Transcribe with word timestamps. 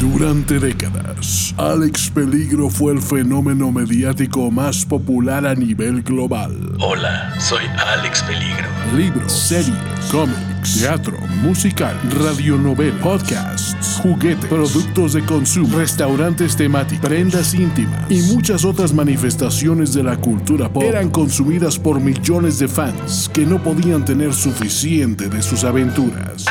Durante 0.00 0.58
décadas, 0.58 1.54
Alex 1.58 2.08
Peligro 2.08 2.70
fue 2.70 2.94
el 2.94 3.02
fenómeno 3.02 3.70
mediático 3.70 4.50
más 4.50 4.86
popular 4.86 5.46
a 5.46 5.54
nivel 5.54 6.02
global. 6.02 6.56
Hola, 6.80 7.38
soy 7.38 7.66
Alex 7.66 8.22
Peligro. 8.22 8.66
Libros, 8.96 9.30
series, 9.30 9.76
cómics, 10.10 10.80
teatro, 10.80 11.18
musical, 11.42 11.94
radionovela, 12.18 12.98
podcasts, 13.02 14.00
juguetes, 14.02 14.46
productos 14.46 15.12
de 15.12 15.22
consumo, 15.26 15.76
restaurantes 15.76 16.56
temáticos, 16.56 17.06
prendas 17.06 17.52
íntimas 17.52 18.10
y 18.10 18.22
muchas 18.34 18.64
otras 18.64 18.94
manifestaciones 18.94 19.92
de 19.92 20.02
la 20.02 20.16
cultura 20.16 20.72
pop 20.72 20.82
eran 20.82 21.10
consumidas 21.10 21.78
por 21.78 22.00
millones 22.00 22.58
de 22.58 22.68
fans 22.68 23.30
que 23.34 23.44
no 23.44 23.62
podían 23.62 24.06
tener 24.06 24.32
suficiente 24.32 25.28
de 25.28 25.42
sus 25.42 25.62
aventuras. 25.62 26.46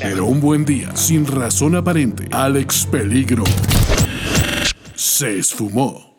Pero 0.00 0.26
un 0.26 0.40
buen 0.40 0.64
día, 0.64 0.94
sin 0.94 1.26
razón 1.26 1.74
aparente, 1.74 2.28
Alex 2.30 2.86
Peligro 2.86 3.44
se 4.94 5.38
esfumó. 5.38 6.14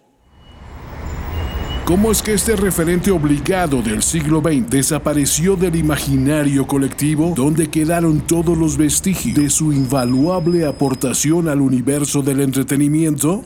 ¿Cómo 1.86 2.12
es 2.12 2.24
que 2.24 2.34
este 2.34 2.56
referente 2.56 3.12
obligado 3.12 3.82
del 3.84 4.02
siglo 4.02 4.42
XX 4.42 4.70
desapareció 4.70 5.56
del 5.56 5.76
imaginario 5.76 6.66
colectivo 6.66 7.34
donde 7.36 7.70
quedaron 7.70 8.22
todos 8.22 8.58
los 8.58 8.76
vestigios 8.76 9.36
de 9.36 9.50
su 9.52 9.72
invaluable 9.72 10.66
aportación 10.66 11.48
al 11.48 11.62
universo 11.62 12.24
del 12.24 12.42
entretenimiento? 12.42 13.46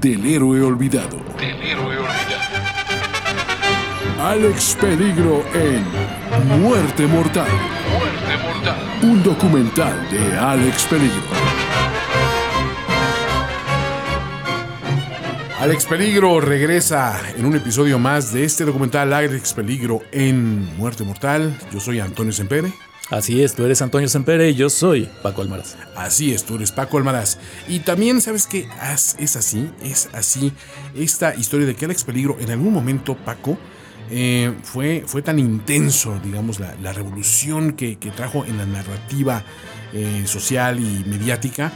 del 0.00 0.24
héroe 0.26 0.62
olvidado. 0.62 1.16
Del 1.38 1.62
héroe 1.62 1.98
olvidado. 1.98 2.16
Alex 4.22 4.76
Peligro 4.80 5.44
en 5.54 5.84
Muerte 6.60 7.06
Mortal, 7.06 7.46
Muerte 7.98 8.42
mortal. 8.42 8.78
un 9.02 9.22
documental 9.22 10.10
de 10.10 10.38
Alex 10.38 10.84
Peligro. 10.86 11.22
Alex 15.60 15.84
Peligro 15.86 16.40
regresa 16.40 17.20
en 17.36 17.44
un 17.44 17.56
episodio 17.56 17.98
más 17.98 18.32
de 18.32 18.44
este 18.44 18.64
documental 18.64 19.12
Alex 19.12 19.52
Peligro 19.52 20.00
en 20.12 20.76
Muerte 20.76 21.02
Mortal. 21.04 21.58
Yo 21.72 21.80
soy 21.80 22.00
Antonio 22.00 22.32
Sempere. 22.32 22.72
Así 23.08 23.40
es, 23.42 23.54
tú 23.54 23.64
eres 23.64 23.82
Antonio 23.82 24.08
Sempere 24.08 24.50
y 24.50 24.54
yo 24.54 24.68
soy 24.68 25.08
Paco 25.22 25.40
Almaraz. 25.40 25.76
Así 25.94 26.32
es, 26.32 26.44
tú 26.44 26.56
eres 26.56 26.72
Paco 26.72 26.98
Almaraz. 26.98 27.38
Y 27.68 27.80
también 27.80 28.20
sabes 28.20 28.48
que 28.48 28.68
es 29.20 29.36
así, 29.36 29.70
es 29.80 30.08
así 30.12 30.52
esta 30.96 31.34
historia 31.36 31.66
de 31.66 31.76
que 31.76 31.84
Alex 31.84 32.02
Peligro 32.02 32.36
en 32.40 32.50
algún 32.50 32.72
momento, 32.72 33.16
Paco, 33.16 33.56
eh, 34.10 34.52
fue, 34.64 35.04
fue 35.06 35.22
tan 35.22 35.38
intenso, 35.38 36.18
digamos, 36.22 36.58
la, 36.58 36.74
la 36.82 36.92
revolución 36.92 37.74
que, 37.74 37.96
que 37.96 38.10
trajo 38.10 38.44
en 38.44 38.58
la 38.58 38.66
narrativa 38.66 39.44
eh, 39.92 40.24
social 40.26 40.80
y 40.80 41.04
mediática, 41.08 41.72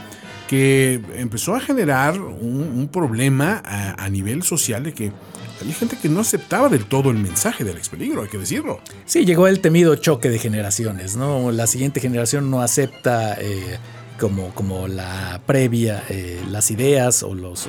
que 0.49 1.01
empezó 1.15 1.55
a 1.55 1.61
generar 1.61 2.19
un, 2.19 2.89
problema 2.91 3.63
a 3.63 4.09
nivel 4.09 4.43
social 4.43 4.83
de 4.83 4.93
que 4.93 5.13
había 5.61 5.73
gente 5.73 5.97
que 5.97 6.09
no 6.09 6.21
aceptaba 6.21 6.69
del 6.69 6.85
todo 6.85 7.11
el 7.11 7.17
mensaje 7.17 7.63
de 7.63 7.71
Alex 7.71 7.89
Peligro, 7.89 8.23
hay 8.23 8.29
que 8.29 8.37
decirlo. 8.37 8.79
Sí, 9.05 9.25
llegó 9.25 9.47
el 9.47 9.59
temido 9.59 9.95
choque 9.95 10.29
de 10.29 10.39
generaciones, 10.39 11.15
¿no? 11.15 11.51
La 11.51 11.67
siguiente 11.67 11.99
generación 11.99 12.49
no 12.49 12.61
acepta 12.61 13.35
eh, 13.39 13.77
como, 14.19 14.53
como 14.53 14.87
la 14.87 15.41
previa 15.45 16.03
eh, 16.09 16.41
las 16.49 16.71
ideas 16.71 17.23
o 17.23 17.33
los, 17.33 17.67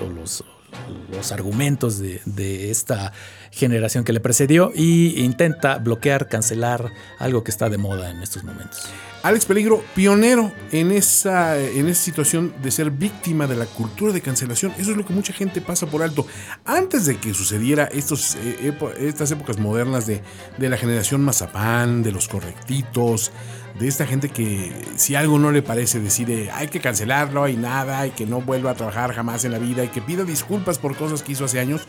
los 1.11 1.33
argumentos 1.33 1.99
de, 1.99 2.21
de 2.25 2.71
esta 2.71 3.13
generación 3.51 4.05
que 4.05 4.13
le 4.13 4.21
precedió 4.21 4.73
y 4.75 5.23
intenta 5.23 5.79
bloquear, 5.79 6.29
cancelar 6.29 6.93
algo 7.19 7.45
que 7.45 7.51
está 7.51 7.69
de 7.69 7.79
moda 7.79 8.11
en 8.11 8.23
estos 8.23 8.45
momentos. 8.45 8.89
Alex 9.23 9.45
Peligro, 9.45 9.85
pionero 9.95 10.51
en 10.73 10.91
esa, 10.91 11.57
en 11.57 11.87
esa 11.87 12.03
situación 12.03 12.53
de 12.61 12.73
ser 12.73 12.91
víctima 12.91 13.47
de 13.47 13.55
la 13.55 13.67
cultura 13.67 14.13
de 14.13 14.21
cancelación. 14.21 14.73
Eso 14.79 14.91
es 14.91 14.97
lo 14.97 15.07
que 15.07 15.13
mucha 15.13 15.33
gente 15.33 15.61
pasa 15.61 15.87
por 15.87 16.03
alto. 16.03 16.27
Antes 16.65 17.07
de 17.07 17.19
que 17.19 17.33
sucediera 17.33 17.85
estos, 17.85 18.35
eh, 18.35 18.77
estas 18.99 19.31
épocas 19.31 19.59
modernas 19.59 20.09
de, 20.09 20.23
de 20.59 20.69
la 20.69 20.77
generación 20.77 21.23
mazapán, 21.23 22.03
de 22.03 22.11
los 22.11 22.27
correctitos, 22.27 23.31
de 23.79 23.89
esta 23.89 24.07
gente 24.07 24.29
que 24.29 24.73
si 24.97 25.15
algo 25.15 25.39
no 25.39 25.51
le 25.51 25.63
parece 25.63 26.01
decide 26.01 26.51
hay 26.51 26.69
que 26.69 26.81
cancelarlo 26.81 27.49
y 27.49 27.57
nada, 27.57 28.07
y 28.07 28.11
que 28.11 28.27
no 28.27 28.41
vuelva 28.41 28.73
a 28.73 28.75
trabajar 28.75 29.13
jamás 29.13 29.45
en 29.45 29.53
la 29.53 29.59
vida, 29.59 29.85
y 29.85 29.89
que 29.89 30.03
pida 30.03 30.25
disculpas 30.25 30.79
por 30.79 30.97
cosas 30.97 31.23
que 31.23 31.33
hizo 31.33 31.45
hace 31.45 31.61
años. 31.61 31.83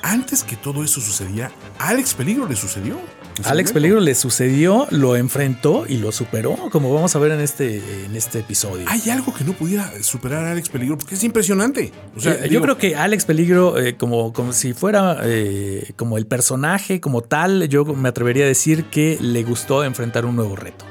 Antes 0.00 0.44
que 0.44 0.54
todo 0.54 0.84
eso 0.84 1.00
sucediera, 1.00 1.50
Alex 1.80 2.14
Peligro 2.14 2.46
le 2.46 2.54
sucedió. 2.54 3.00
Alex. 3.44 3.72
Peligro 3.72 4.00
le 4.00 4.14
sucedió, 4.14 4.86
lo 4.90 5.16
enfrentó 5.16 5.86
y 5.88 5.98
lo 5.98 6.12
superó, 6.12 6.56
como 6.70 6.92
vamos 6.92 7.14
a 7.14 7.18
ver 7.18 7.32
en 7.32 7.40
este, 7.40 8.04
en 8.04 8.16
este 8.16 8.40
episodio. 8.40 8.86
hay 8.88 9.10
algo 9.10 9.32
que 9.34 9.44
no 9.44 9.52
pudiera 9.52 9.90
superar 10.02 10.44
a 10.44 10.52
Alex 10.52 10.68
Peligro 10.68 10.98
porque 10.98 11.14
es 11.14 11.24
impresionante. 11.24 11.92
O 12.16 12.20
sea, 12.20 12.34
Eh, 12.44 12.48
yo 12.48 12.60
creo 12.60 12.78
que 12.78 12.96
Alex 12.96 13.24
Peligro, 13.24 13.78
eh, 13.78 13.96
como, 13.96 14.32
como 14.32 14.52
si 14.52 14.72
fuera 14.72 15.18
eh, 15.24 15.92
como 15.96 16.18
el 16.18 16.26
personaje, 16.26 17.00
como 17.00 17.22
tal, 17.22 17.68
yo 17.68 17.84
me 17.84 18.08
atrevería 18.08 18.44
a 18.44 18.48
decir 18.48 18.84
que 18.84 19.18
le 19.20 19.42
gustó 19.44 19.84
enfrentar 19.84 20.26
un 20.26 20.36
nuevo 20.36 20.56
reto. 20.56 20.84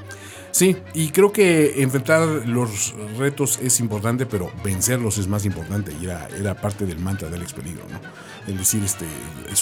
Sí, 0.58 0.76
y 0.96 1.10
creo 1.10 1.32
que 1.32 1.84
enfrentar 1.84 2.28
los 2.48 2.96
retos 3.16 3.60
es 3.62 3.80
importante, 3.80 4.26
pero 4.26 4.52
vencerlos 4.64 5.20
es 5.20 5.28
más 5.28 5.46
importante. 5.46 5.94
Y 6.02 6.06
era, 6.06 6.28
era 6.36 6.60
parte 6.60 6.88
del 6.88 6.98
mantra 6.98 7.30
del 7.30 7.46
Peligro, 7.46 7.84
¿no? 7.92 8.00
El 8.48 8.58
decir, 8.58 8.82
este, 8.84 9.06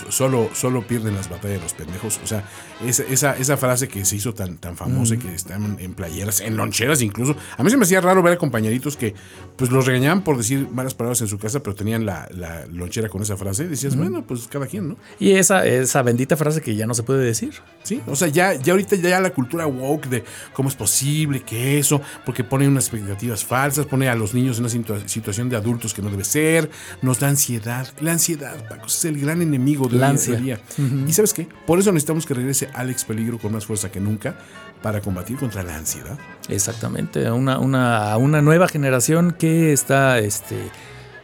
solo, 0.09 0.50
solo 0.53 0.85
pierden 0.85 1.16
las 1.16 1.28
batallas 1.29 1.62
los 1.62 1.73
pendejos. 1.73 2.19
O 2.23 2.28
sea, 2.28 2.47
esa, 2.85 3.03
esa, 3.03 3.35
esa 3.38 3.57
frase 3.57 3.88
que 3.88 4.06
se 4.06 4.16
hizo 4.16 4.34
tan, 4.34 4.57
tan 4.57 4.78
famosa 4.78 5.16
y 5.16 5.18
que 5.18 5.34
están 5.34 5.78
en 5.79 5.94
playeras, 5.96 6.40
en 6.41 6.56
loncheras 6.56 7.01
incluso. 7.01 7.35
A 7.57 7.63
mí 7.63 7.69
se 7.72 7.78
me 7.78 7.84
hacía 7.84 8.00
raro 8.01 8.22
ver 8.22 8.34
a 8.34 8.38
compañeritos 8.38 8.95
que 8.95 9.16
pues 9.56 9.72
los 9.72 9.85
regañaban 9.88 10.24
por 10.24 10.38
decir 10.38 10.68
malas 10.72 10.94
palabras 10.94 11.19
en 11.22 11.28
su 11.28 11.40
casa, 11.40 11.62
pero 11.62 11.75
tenían 11.75 12.06
la, 12.06 12.28
la 12.31 12.66
lonchera 12.68 13.09
con 13.09 13.22
esa 13.24 13.35
frase. 13.38 13.68
Decías, 13.68 13.95
bueno, 13.95 14.24
pues 14.25 14.47
cada 14.47 14.68
quien, 14.68 14.90
¿no? 14.90 14.97
Y 15.19 15.31
esa, 15.31 15.66
esa 15.66 16.01
bendita 16.03 16.38
frase 16.38 16.62
que 16.62 16.75
ya 16.75 16.85
no 16.85 16.94
se 16.94 17.01
puede 17.03 17.25
decir. 17.25 17.53
Sí, 17.84 18.01
o 18.06 18.16
sea, 18.16 18.28
ya, 18.28 18.53
ya 18.53 18.74
ahorita 18.74 18.95
ya 18.97 19.19
la 19.19 19.31
cultura 19.31 19.66
woke 19.66 20.07
de 20.09 20.24
cómo 20.53 20.69
es 20.69 20.75
posible 20.75 21.41
que 21.41 21.79
eso, 21.79 22.01
porque 22.25 22.44
pone 22.44 22.68
unas 22.68 22.85
expectativas 22.85 23.44
falsas, 23.44 23.85
pone 23.88 24.09
a 24.09 24.16
los 24.16 24.34
niños 24.35 24.57
en 24.59 24.66
una 24.66 24.74
situa- 24.74 25.07
situación 25.07 25.50
de 25.50 25.56
adultos 25.56 25.94
que 25.94 26.01
no 26.03 26.09
debe 26.12 26.24
ser, 26.24 26.69
nos 27.01 27.19
da 27.19 27.29
ansiedad. 27.29 27.88
La 28.01 28.12
ansiedad, 28.12 28.56
Es 28.86 29.06
el 29.06 29.19
gran 29.19 29.41
enemigo 29.41 29.88
de 29.88 29.97
La 29.97 30.08
hoy 30.08 30.12
ansia. 30.13 30.36
en 30.38 30.44
día. 30.44 30.59
¿Y 31.08 31.13
sabes 31.13 31.34
qué? 31.34 31.47
Por 31.66 31.80
eso 31.80 31.91
necesitamos 31.91 32.25
que 32.25 32.34
regrese 32.34 32.69
Alex 32.74 33.06
Peligro 33.06 33.38
con 33.38 33.52
más 33.53 33.66
fuerza 33.66 33.91
que 33.91 34.00
nunca 34.00 34.36
para 34.81 35.02
combatir 35.02 35.38
contra 35.38 35.63
la 35.63 35.75
ansiedad. 35.75 36.18
Exactamente, 36.50 37.30
una, 37.31 37.59
una, 37.59 38.18
una 38.18 38.41
nueva 38.41 38.68
generación 38.68 39.36
que 39.38 39.74
está, 39.74 40.19
este, 40.19 40.58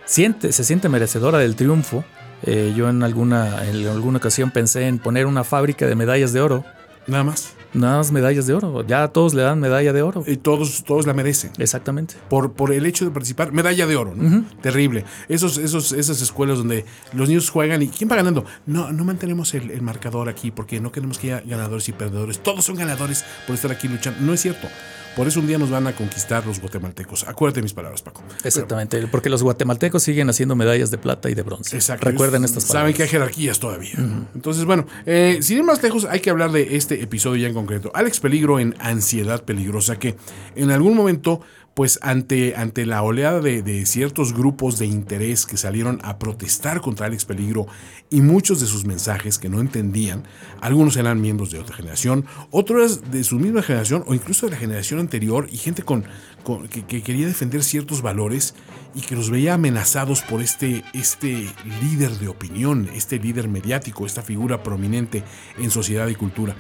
siente, 0.06 0.52
se 0.52 0.64
siente 0.64 0.90
merecedora 0.90 1.38
del 1.40 1.56
triunfo. 1.56 2.04
Eh, 2.44 2.74
yo 2.76 2.90
en 2.90 3.04
alguna, 3.04 3.68
en 3.70 3.88
alguna 3.88 4.18
ocasión 4.18 4.50
pensé 4.50 4.88
en 4.88 4.98
poner 4.98 5.28
una 5.28 5.44
fábrica 5.44 5.86
de 5.86 5.96
medallas 5.96 6.34
de 6.34 6.42
oro. 6.42 6.66
Nada 7.08 7.24
más. 7.24 7.54
Nada 7.74 7.98
más 7.98 8.12
medallas 8.12 8.48
de 8.48 8.54
oro. 8.54 8.86
Ya 8.86 9.04
a 9.04 9.08
todos 9.10 9.34
le 9.34 9.42
dan 9.42 9.60
medalla 9.60 9.94
de 9.94 10.02
oro. 10.02 10.24
Y 10.28 10.38
todos, 10.38 10.84
todos 10.84 11.06
la 11.06 11.14
merecen. 11.14 11.52
Exactamente. 11.58 12.16
Por, 12.30 12.54
por 12.54 12.74
el 12.74 12.86
hecho 12.86 13.06
de 13.06 13.12
participar, 13.12 13.52
medalla 13.52 13.88
de 13.88 13.96
oro, 13.96 14.14
¿no? 14.16 14.46
Terrible. 14.62 15.06
Esos, 15.30 15.58
esos, 15.58 15.92
esas 15.94 16.22
escuelas 16.22 16.58
donde 16.58 16.86
los 17.14 17.30
niños 17.30 17.50
juegan 17.50 17.82
y 17.82 17.88
¿quién 17.88 18.10
va 18.10 18.16
ganando? 18.16 18.46
No, 18.66 18.92
no 18.92 19.04
mantenemos 19.06 19.54
el, 19.54 19.72
el 19.72 19.82
marcador 19.82 20.30
aquí 20.30 20.52
porque 20.52 20.80
no 20.82 20.92
queremos 20.92 21.18
que 21.18 21.34
haya 21.34 21.44
ganadores 21.48 21.88
y 21.90 21.94
perdedores. 21.94 22.40
Todos 22.40 22.66
son 22.66 22.76
ganadores 22.76 23.24
por 23.48 23.56
estar 23.56 23.72
aquí 23.72 23.88
luchando. 23.88 24.20
No 24.22 24.34
es 24.34 24.42
cierto. 24.42 24.68
Por 25.16 25.28
eso 25.28 25.40
un 25.42 25.48
día 25.48 25.58
nos 25.58 25.70
van 25.70 25.88
a 25.88 25.94
conquistar 25.94 26.46
los 26.46 26.62
guatemaltecos. 26.62 27.28
Acuérdate 27.28 27.62
mis 27.62 27.74
palabras, 27.74 28.02
Paco. 28.02 28.24
Exactamente, 28.44 29.06
porque 29.08 29.30
los 29.30 29.44
guatemaltecos 29.44 30.02
siguen 30.04 30.30
haciendo 30.30 30.56
medallas 30.56 30.90
de 30.90 30.98
plata 30.98 31.30
y 31.30 31.34
de 31.34 31.42
bronce. 31.42 31.76
Exacto. 31.76 32.10
Recuerden 32.10 32.44
estas 32.46 32.64
Saben 32.64 32.74
palabras. 32.74 32.96
que 32.98 33.04
hay 33.04 33.10
jerarquías 33.10 33.60
todavía. 33.60 33.94
Entonces, 34.34 34.64
bueno, 34.66 34.86
eh, 35.06 35.40
sin 35.42 35.58
ir 35.58 35.64
más 35.64 35.84
lejos, 35.84 36.06
hay 36.10 36.22
que 36.22 36.30
hablar 36.30 36.52
de 36.52 36.78
este 36.78 37.02
episodio 37.04 37.42
ya 37.42 37.48
en 37.50 37.54
concreto. 37.54 37.92
Alex 37.94 38.20
Peligro 38.22 38.60
en 38.60 38.76
Ansiedad 38.80 39.44
Peligrosa, 39.44 40.00
que 40.00 40.16
en 40.56 40.72
algún 40.72 40.96
momento 40.96 41.42
pues 41.74 42.00
ante, 42.02 42.56
ante 42.56 42.86
la 42.86 43.02
oleada 43.02 43.40
de, 43.40 43.62
de, 43.62 43.86
ciertos 43.86 44.34
grupos 44.34 44.78
de 44.78 44.88
interés 44.88 45.46
que 45.46 45.58
salieron 45.58 46.00
a 46.04 46.20
protestar 46.20 46.82
contra 46.82 47.06
Alex 47.06 47.26
Peligro 47.26 47.66
y 48.10 48.22
muchos 48.22 48.60
de 48.60 48.68
sus 48.68 48.84
mensajes 48.86 49.40
que 49.40 49.48
no 49.48 49.62
entendían, 49.62 50.24
algunos 50.60 50.98
eran 50.98 51.22
miembros 51.22 51.52
de 51.52 51.60
otra 51.60 51.76
generación, 51.76 52.26
otros 52.50 53.10
de 53.10 53.24
su 53.24 53.40
misma 53.40 53.62
generación 53.62 54.04
o 54.06 54.14
incluso 54.14 54.46
de 54.46 54.52
la 54.52 54.58
generación 54.58 55.00
anterior 55.00 55.48
y 55.50 55.58
gente 55.58 55.84
con, 55.84 56.06
con 56.44 56.68
que, 56.68 56.86
que, 56.86 57.02
quería 57.02 57.28
defender 57.28 57.64
ciertos 57.64 58.02
valores 58.02 58.54
y 58.94 59.02
que 59.02 59.16
los 59.16 59.30
veía 59.30 59.54
amenazados 59.54 60.22
por 60.24 60.42
este, 60.42 60.84
este 60.94 61.50
líder 61.82 62.12
de 62.20 62.28
opinión, 62.28 62.90
este 62.94 63.18
líder 63.18 63.48
mediático, 63.48 64.06
esta 64.06 64.22
figura 64.22 64.62
prominente 64.62 65.24
en 65.58 65.72
sociedad 65.72 66.08
y 66.10 66.16
cultura. 66.16 66.56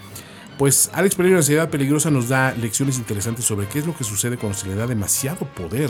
Pues 0.57 0.91
Alex 0.93 1.15
Peligro, 1.15 1.37
Ansiedad 1.37 1.69
Peligrosa, 1.69 2.11
nos 2.11 2.29
da 2.29 2.53
lecciones 2.53 2.97
interesantes 2.97 3.45
sobre 3.45 3.67
qué 3.67 3.79
es 3.79 3.87
lo 3.87 3.95
que 3.95 4.03
sucede 4.03 4.37
cuando 4.37 4.57
se 4.57 4.67
le 4.67 4.75
da 4.75 4.85
demasiado 4.85 5.45
poder 5.55 5.89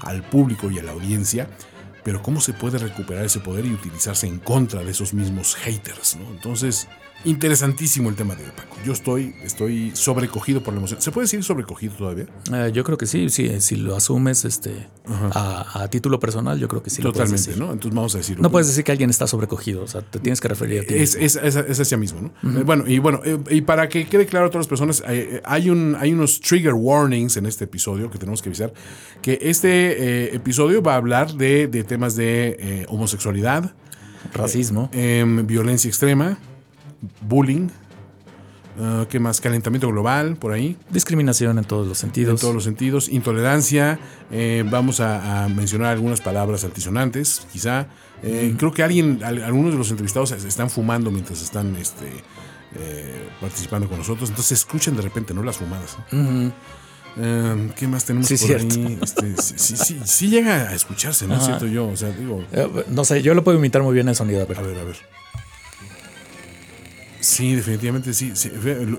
al 0.00 0.22
público 0.22 0.70
y 0.70 0.78
a 0.78 0.82
la 0.82 0.92
audiencia, 0.92 1.48
pero 2.04 2.22
cómo 2.22 2.40
se 2.40 2.52
puede 2.52 2.78
recuperar 2.78 3.24
ese 3.24 3.40
poder 3.40 3.64
y 3.64 3.72
utilizarse 3.72 4.26
en 4.26 4.38
contra 4.38 4.82
de 4.82 4.90
esos 4.90 5.14
mismos 5.14 5.54
haters. 5.54 6.16
¿no? 6.16 6.28
Entonces, 6.30 6.88
interesantísimo 7.24 8.08
el 8.08 8.16
tema 8.16 8.34
de 8.34 8.44
Paco. 8.44 8.76
Yo 8.84 8.92
estoy, 8.92 9.34
estoy 9.44 9.92
sobrecogido 9.94 10.62
por 10.62 10.74
la 10.74 10.78
emoción. 10.78 11.00
¿Se 11.00 11.12
puede 11.12 11.24
decir 11.24 11.42
sobrecogido 11.44 11.94
todavía? 11.94 12.26
Eh, 12.52 12.72
yo 12.74 12.82
creo 12.84 12.98
que 12.98 13.06
sí, 13.06 13.28
sí, 13.30 13.60
si 13.60 13.76
lo 13.76 13.94
asumes 13.96 14.44
este, 14.44 14.88
a, 15.06 15.82
a, 15.82 15.88
título 15.88 16.18
personal, 16.18 16.58
yo 16.58 16.66
creo 16.68 16.82
que 16.82 16.90
sí. 16.90 17.00
Totalmente, 17.02 17.56
¿no? 17.56 17.72
Entonces 17.72 17.94
vamos 17.94 18.14
a 18.14 18.18
decirlo. 18.18 18.42
No 18.42 18.50
puedes 18.50 18.66
decir 18.66 18.82
que 18.82 18.92
alguien 18.92 19.10
está 19.10 19.26
sobrecogido, 19.26 19.84
o 19.84 19.86
sea, 19.86 20.02
te 20.02 20.18
tienes 20.18 20.40
que 20.40 20.48
referir 20.48 20.80
a 20.80 20.84
ti. 20.84 20.94
Es, 20.94 21.14
es, 21.14 21.36
es, 21.36 21.56
es 21.56 21.80
hacia 21.80 21.96
mismo, 21.96 22.20
¿no? 22.20 22.28
Uh 22.42 22.54
-huh. 22.54 22.64
Bueno, 22.64 22.84
y 22.86 22.98
bueno, 22.98 23.20
eh, 23.24 23.38
y 23.50 23.60
para 23.60 23.88
que 23.88 24.06
quede 24.06 24.26
claro 24.26 24.46
a 24.46 24.50
todas 24.50 24.66
las 24.66 24.68
personas, 24.68 25.02
eh, 25.08 25.40
hay, 25.44 25.70
un, 25.70 25.96
hay 25.98 26.12
unos 26.12 26.40
trigger 26.40 26.74
warnings 26.74 27.36
en 27.36 27.46
este 27.46 27.64
episodio 27.64 28.10
que 28.10 28.18
tenemos 28.18 28.42
que 28.42 28.48
avisar, 28.48 28.72
que 29.20 29.38
este 29.42 29.68
eh, 29.68 30.34
episodio 30.34 30.82
va 30.82 30.94
a 30.94 30.96
hablar 30.96 31.34
de, 31.34 31.68
de 31.68 31.84
temas 31.84 32.16
de 32.16 32.86
homosexualidad, 32.88 33.74
racismo, 34.32 34.88
em, 34.92 35.46
violencia 35.46 35.88
extrema, 35.88 36.38
bullying, 37.20 37.68
uh, 38.78 39.06
¿qué 39.08 39.18
más? 39.18 39.40
Calentamiento 39.40 39.88
global, 39.88 40.36
por 40.36 40.52
ahí. 40.52 40.76
Discriminación 40.90 41.58
en 41.58 41.64
todos 41.64 41.86
los 41.86 41.98
sentidos. 41.98 42.32
En 42.32 42.40
todos 42.40 42.54
los 42.54 42.64
sentidos. 42.64 43.08
Intolerancia. 43.08 43.98
Eh, 44.30 44.64
vamos 44.68 45.00
a, 45.00 45.44
a, 45.44 45.48
mencionar 45.48 45.92
algunas 45.92 46.20
palabras 46.20 46.64
altisonantes, 46.64 47.46
quizá. 47.52 47.86
Eh, 48.22 48.50
mm. 48.52 48.56
Creo 48.56 48.72
que 48.72 48.82
alguien, 48.82 49.22
algunos 49.22 49.72
de 49.72 49.78
los 49.78 49.90
entrevistados 49.90 50.30
están 50.32 50.70
fumando 50.70 51.10
mientras 51.10 51.42
están 51.42 51.74
este, 51.76 52.06
eh, 52.76 53.28
participando 53.40 53.88
con 53.88 53.98
nosotros. 53.98 54.28
Entonces 54.28 54.60
escuchan 54.60 54.96
de 54.96 55.02
repente, 55.02 55.34
¿no? 55.34 55.42
Las 55.42 55.56
fumadas. 55.56 55.96
¿Qué 57.76 57.88
más 57.88 58.04
tenemos 58.04 58.28
sí, 58.28 58.36
por 58.36 58.46
cierto. 58.46 58.74
ahí? 58.74 58.98
Este, 59.02 59.36
sí, 59.42 59.54
sí, 59.56 59.76
sí, 59.76 60.00
sí, 60.04 60.28
llega 60.28 60.70
a 60.70 60.74
escucharse, 60.74 61.26
¿no 61.26 61.36
es 61.36 61.44
cierto 61.44 61.66
yo? 61.66 61.88
O 61.88 61.96
sea, 61.96 62.10
digo. 62.10 62.44
Eh, 62.52 62.84
no 62.88 63.04
sé, 63.04 63.22
yo 63.22 63.34
lo 63.34 63.44
puedo 63.44 63.58
imitar 63.58 63.82
muy 63.82 63.94
bien 63.94 64.08
el 64.08 64.16
sonido. 64.16 64.46
Pero... 64.46 64.60
A 64.60 64.62
ver, 64.62 64.78
a 64.78 64.84
ver. 64.84 64.96
Sí, 67.22 67.54
definitivamente 67.54 68.12
sí. 68.14 68.32
sí 68.34 68.50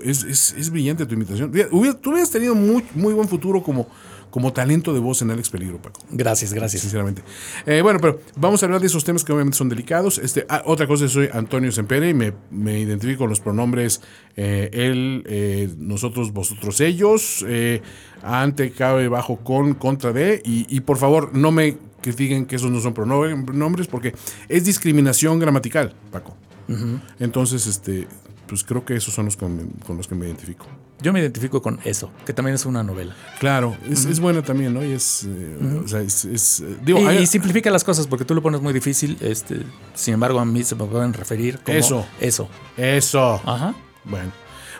es, 0.02 0.24
es, 0.24 0.54
es, 0.56 0.70
brillante 0.70 1.04
tu 1.04 1.12
imitación. 1.14 1.52
Tú 2.00 2.10
hubieras 2.10 2.30
tenido 2.30 2.54
muy, 2.54 2.82
muy 2.94 3.12
buen 3.12 3.28
futuro 3.28 3.62
como, 3.62 3.86
como 4.30 4.50
talento 4.50 4.94
de 4.94 4.98
voz 4.98 5.20
en 5.20 5.30
Alex 5.30 5.50
Peligro, 5.50 5.76
Paco. 5.76 6.00
Gracias, 6.10 6.54
gracias. 6.54 6.80
Sinceramente. 6.80 7.22
Eh, 7.66 7.82
bueno, 7.82 7.98
pero 8.00 8.20
vamos 8.36 8.62
a 8.62 8.66
hablar 8.66 8.80
de 8.80 8.86
esos 8.86 9.04
temas 9.04 9.24
que 9.24 9.32
obviamente 9.32 9.58
son 9.58 9.68
delicados. 9.68 10.16
Este, 10.16 10.46
ah, 10.48 10.62
otra 10.64 10.86
cosa, 10.86 11.06
soy 11.06 11.28
Antonio 11.34 11.70
Sempere 11.70 12.08
y 12.08 12.14
me, 12.14 12.32
me 12.50 12.80
identifico 12.80 13.20
con 13.20 13.28
los 13.28 13.40
pronombres 13.40 14.00
eh, 14.36 14.70
él, 14.72 15.22
eh, 15.26 15.68
nosotros, 15.76 16.32
vosotros, 16.32 16.80
ellos, 16.80 17.44
eh, 17.46 17.82
ante, 18.22 18.70
cabe, 18.70 19.08
bajo, 19.08 19.36
con, 19.36 19.74
contra 19.74 20.14
de. 20.14 20.40
Y, 20.46 20.64
y 20.74 20.80
por 20.80 20.96
favor, 20.96 21.36
no 21.36 21.52
me 21.52 21.76
critiquen 22.00 22.46
que 22.46 22.56
esos 22.56 22.70
no 22.70 22.80
son 22.80 22.94
pronombres 22.94 23.86
porque 23.86 24.14
es 24.48 24.64
discriminación 24.64 25.38
gramatical, 25.38 25.94
Paco. 26.10 26.36
Uh 26.68 26.72
-huh. 26.72 27.00
Entonces, 27.18 27.66
este, 27.66 28.06
pues 28.46 28.64
creo 28.64 28.84
que 28.84 28.96
esos 28.96 29.14
son 29.14 29.26
los 29.26 29.36
con, 29.36 29.68
con, 29.86 29.96
los 29.96 30.06
que 30.06 30.14
me 30.14 30.26
identifico. 30.26 30.66
Yo 31.00 31.12
me 31.12 31.20
identifico 31.20 31.60
con 31.60 31.80
eso, 31.84 32.10
que 32.24 32.32
también 32.32 32.54
es 32.54 32.64
una 32.66 32.82
novela. 32.82 33.14
Claro, 33.40 33.76
es, 33.88 34.04
uh 34.04 34.08
-huh. 34.08 34.12
es 34.12 34.20
buena 34.20 34.42
también, 34.42 34.72
¿no? 34.72 34.84
Y 34.84 34.92
es, 34.92 35.24
eh, 35.24 35.58
uh 35.60 35.64
-huh. 35.64 35.84
o 35.84 35.88
sea, 35.88 36.00
es, 36.00 36.24
es 36.24 36.62
digo, 36.84 37.00
y, 37.00 37.06
hay, 37.06 37.18
y, 37.18 37.26
simplifica 37.26 37.70
las 37.70 37.84
cosas 37.84 38.06
porque 38.06 38.24
tú 38.24 38.34
lo 38.34 38.42
pones 38.42 38.60
muy 38.60 38.72
difícil. 38.72 39.16
Este, 39.20 39.62
sin 39.94 40.14
embargo, 40.14 40.40
a 40.40 40.44
mí 40.44 40.62
se 40.62 40.74
me 40.74 40.84
pueden 40.84 41.12
referir 41.12 41.58
como 41.60 41.76
eso, 41.76 42.06
eso, 42.20 42.48
eso. 42.76 43.40
Ajá. 43.44 43.74
Bueno, 44.04 44.32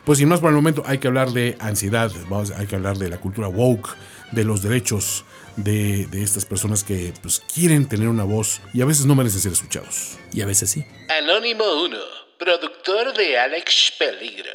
pues 0.04 0.18
sin 0.18 0.28
más 0.28 0.40
por 0.40 0.50
el 0.50 0.56
momento 0.56 0.82
hay 0.86 0.98
que 0.98 1.08
hablar 1.08 1.32
de 1.32 1.56
ansiedad, 1.60 2.12
vamos, 2.28 2.50
hay 2.50 2.66
que 2.66 2.76
hablar 2.76 2.98
de 2.98 3.08
la 3.08 3.18
cultura 3.18 3.48
woke, 3.48 3.88
de 4.32 4.44
los 4.44 4.62
derechos 4.62 5.24
de, 5.56 6.06
de, 6.06 6.22
estas 6.22 6.44
personas 6.44 6.84
que 6.84 7.12
pues, 7.22 7.40
quieren 7.52 7.88
tener 7.88 8.08
una 8.08 8.24
voz 8.24 8.60
y 8.72 8.82
a 8.82 8.84
veces 8.84 9.06
no 9.06 9.14
merecen 9.14 9.40
ser 9.40 9.52
escuchados. 9.52 10.18
Y 10.32 10.42
a 10.42 10.46
veces 10.46 10.70
sí. 10.70 10.84
Anónimo 11.08 11.64
1, 11.84 11.96
productor 12.38 13.16
de 13.16 13.38
Alex 13.38 13.92
Peligro. 13.98 14.50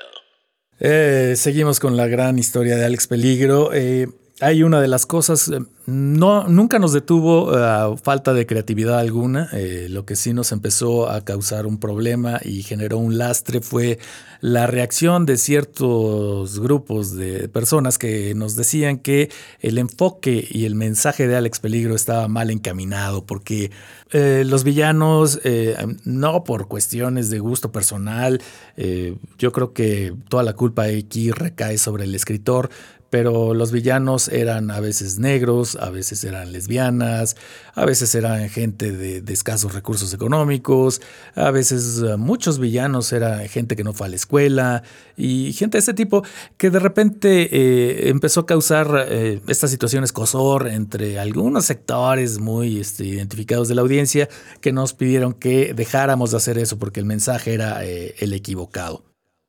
Eh, 0.79 1.33
seguimos 1.35 1.79
con 1.79 1.97
la 1.97 2.07
gran 2.07 2.39
historia 2.39 2.75
de 2.75 2.85
Alex 2.85 3.07
Peligro. 3.07 3.71
Eh, 3.73 4.07
hay 4.41 4.63
una 4.63 4.79
de 4.81 4.87
las 4.87 5.05
cosas, 5.05 5.51
no, 5.85 6.47
nunca 6.47 6.79
nos 6.79 6.93
detuvo 6.93 7.55
a 7.55 7.89
uh, 7.89 7.97
falta 7.97 8.33
de 8.33 8.45
creatividad 8.45 8.99
alguna. 8.99 9.49
Eh, 9.53 9.87
lo 9.89 10.05
que 10.05 10.15
sí 10.15 10.33
nos 10.33 10.51
empezó 10.51 11.09
a 11.09 11.25
causar 11.25 11.65
un 11.65 11.79
problema 11.79 12.39
y 12.43 12.63
generó 12.63 12.97
un 12.99 13.17
lastre 13.17 13.61
fue 13.61 13.99
la 14.41 14.67
reacción 14.67 15.25
de 15.25 15.37
ciertos 15.37 16.59
grupos 16.59 17.15
de 17.15 17.49
personas 17.49 17.97
que 17.97 18.33
nos 18.35 18.55
decían 18.55 18.99
que 18.99 19.29
el 19.59 19.77
enfoque 19.77 20.47
y 20.49 20.65
el 20.65 20.75
mensaje 20.75 21.27
de 21.27 21.35
Alex 21.35 21.59
Peligro 21.59 21.95
estaba 21.95 22.27
mal 22.27 22.49
encaminado 22.49 23.25
porque 23.25 23.71
eh, 24.11 24.43
los 24.45 24.63
villanos, 24.63 25.39
eh, 25.43 25.75
no 26.03 26.43
por 26.43 26.67
cuestiones 26.67 27.29
de 27.29 27.39
gusto 27.39 27.71
personal, 27.71 28.41
eh, 28.77 29.15
yo 29.37 29.51
creo 29.51 29.73
que 29.73 30.13
toda 30.29 30.43
la 30.43 30.53
culpa 30.53 30.83
aquí 30.85 31.31
recae 31.31 31.77
sobre 31.77 32.05
el 32.05 32.15
escritor, 32.15 32.69
pero 33.09 33.53
los 33.53 33.71
villanos 33.71 34.27
eran 34.27 34.71
a 34.71 34.79
veces 34.79 35.19
negros, 35.19 35.75
a 35.75 35.89
veces 35.89 36.23
eran 36.23 36.51
lesbianas, 36.51 37.35
a 37.73 37.85
veces 37.85 38.13
eran 38.15 38.49
gente 38.49 38.91
de, 38.91 39.23
escasos 39.33 39.73
recursos 39.73 40.13
económicos, 40.13 41.01
a 41.35 41.51
veces 41.51 41.99
uh, 41.99 42.17
muchos 42.17 42.59
villanos 42.59 43.11
eran 43.13 43.47
gente 43.47 43.75
que 43.75 43.83
no 43.83 43.93
fue 43.93 44.07
a 44.07 44.09
la 44.09 44.15
escuela 44.15 44.83
y 45.15 45.53
gente 45.53 45.77
de 45.77 45.79
este 45.79 45.93
tipo 45.93 46.23
que 46.57 46.69
de 46.69 46.79
repente 46.79 47.49
eh, 47.51 48.09
empezó 48.09 48.41
a 48.41 48.45
causar 48.45 49.05
eh, 49.07 49.39
estas 49.47 49.71
situaciones 49.71 50.11
cosor 50.11 50.67
entre 50.67 51.19
algunos 51.19 51.65
sectores 51.65 52.39
muy 52.39 52.79
este, 52.79 53.05
identificados 53.05 53.67
de 53.67 53.75
la 53.75 53.81
audiencia 53.81 54.29
que 54.61 54.71
nos 54.71 54.93
pidieron 54.93 55.33
que 55.33 55.73
dejáramos 55.73 56.31
de 56.31 56.37
hacer 56.37 56.57
eso 56.57 56.77
porque 56.77 56.99
el 56.99 57.05
mensaje 57.05 57.53
era 57.53 57.85
eh, 57.85 58.15
el 58.19 58.33
equivocado. 58.33 59.03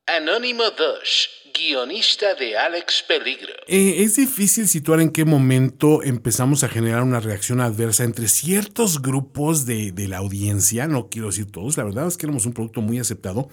Anónimo 0.07 0.63
2 0.63 1.40
guionista 1.53 2.35
de 2.35 2.57
Alex 2.57 3.03
Peligro. 3.07 3.53
Eh, 3.67 4.03
es 4.03 4.15
difícil 4.15 4.67
situar 4.67 4.99
en 5.01 5.09
qué 5.09 5.25
momento 5.25 6.03
empezamos 6.03 6.63
a 6.63 6.69
generar 6.69 7.03
una 7.03 7.19
reacción 7.19 7.61
adversa 7.61 8.03
entre 8.03 8.27
ciertos 8.27 9.01
grupos 9.01 9.65
de, 9.65 9.91
de, 9.91 10.07
la 10.07 10.17
audiencia, 10.17 10.87
no 10.87 11.09
quiero 11.09 11.27
decir 11.27 11.51
todos, 11.51 11.77
la 11.77 11.83
verdad 11.83 12.07
es 12.07 12.17
que 12.17 12.25
éramos 12.25 12.45
un 12.45 12.53
producto 12.53 12.81
muy 12.81 12.99
aceptado, 12.99 13.49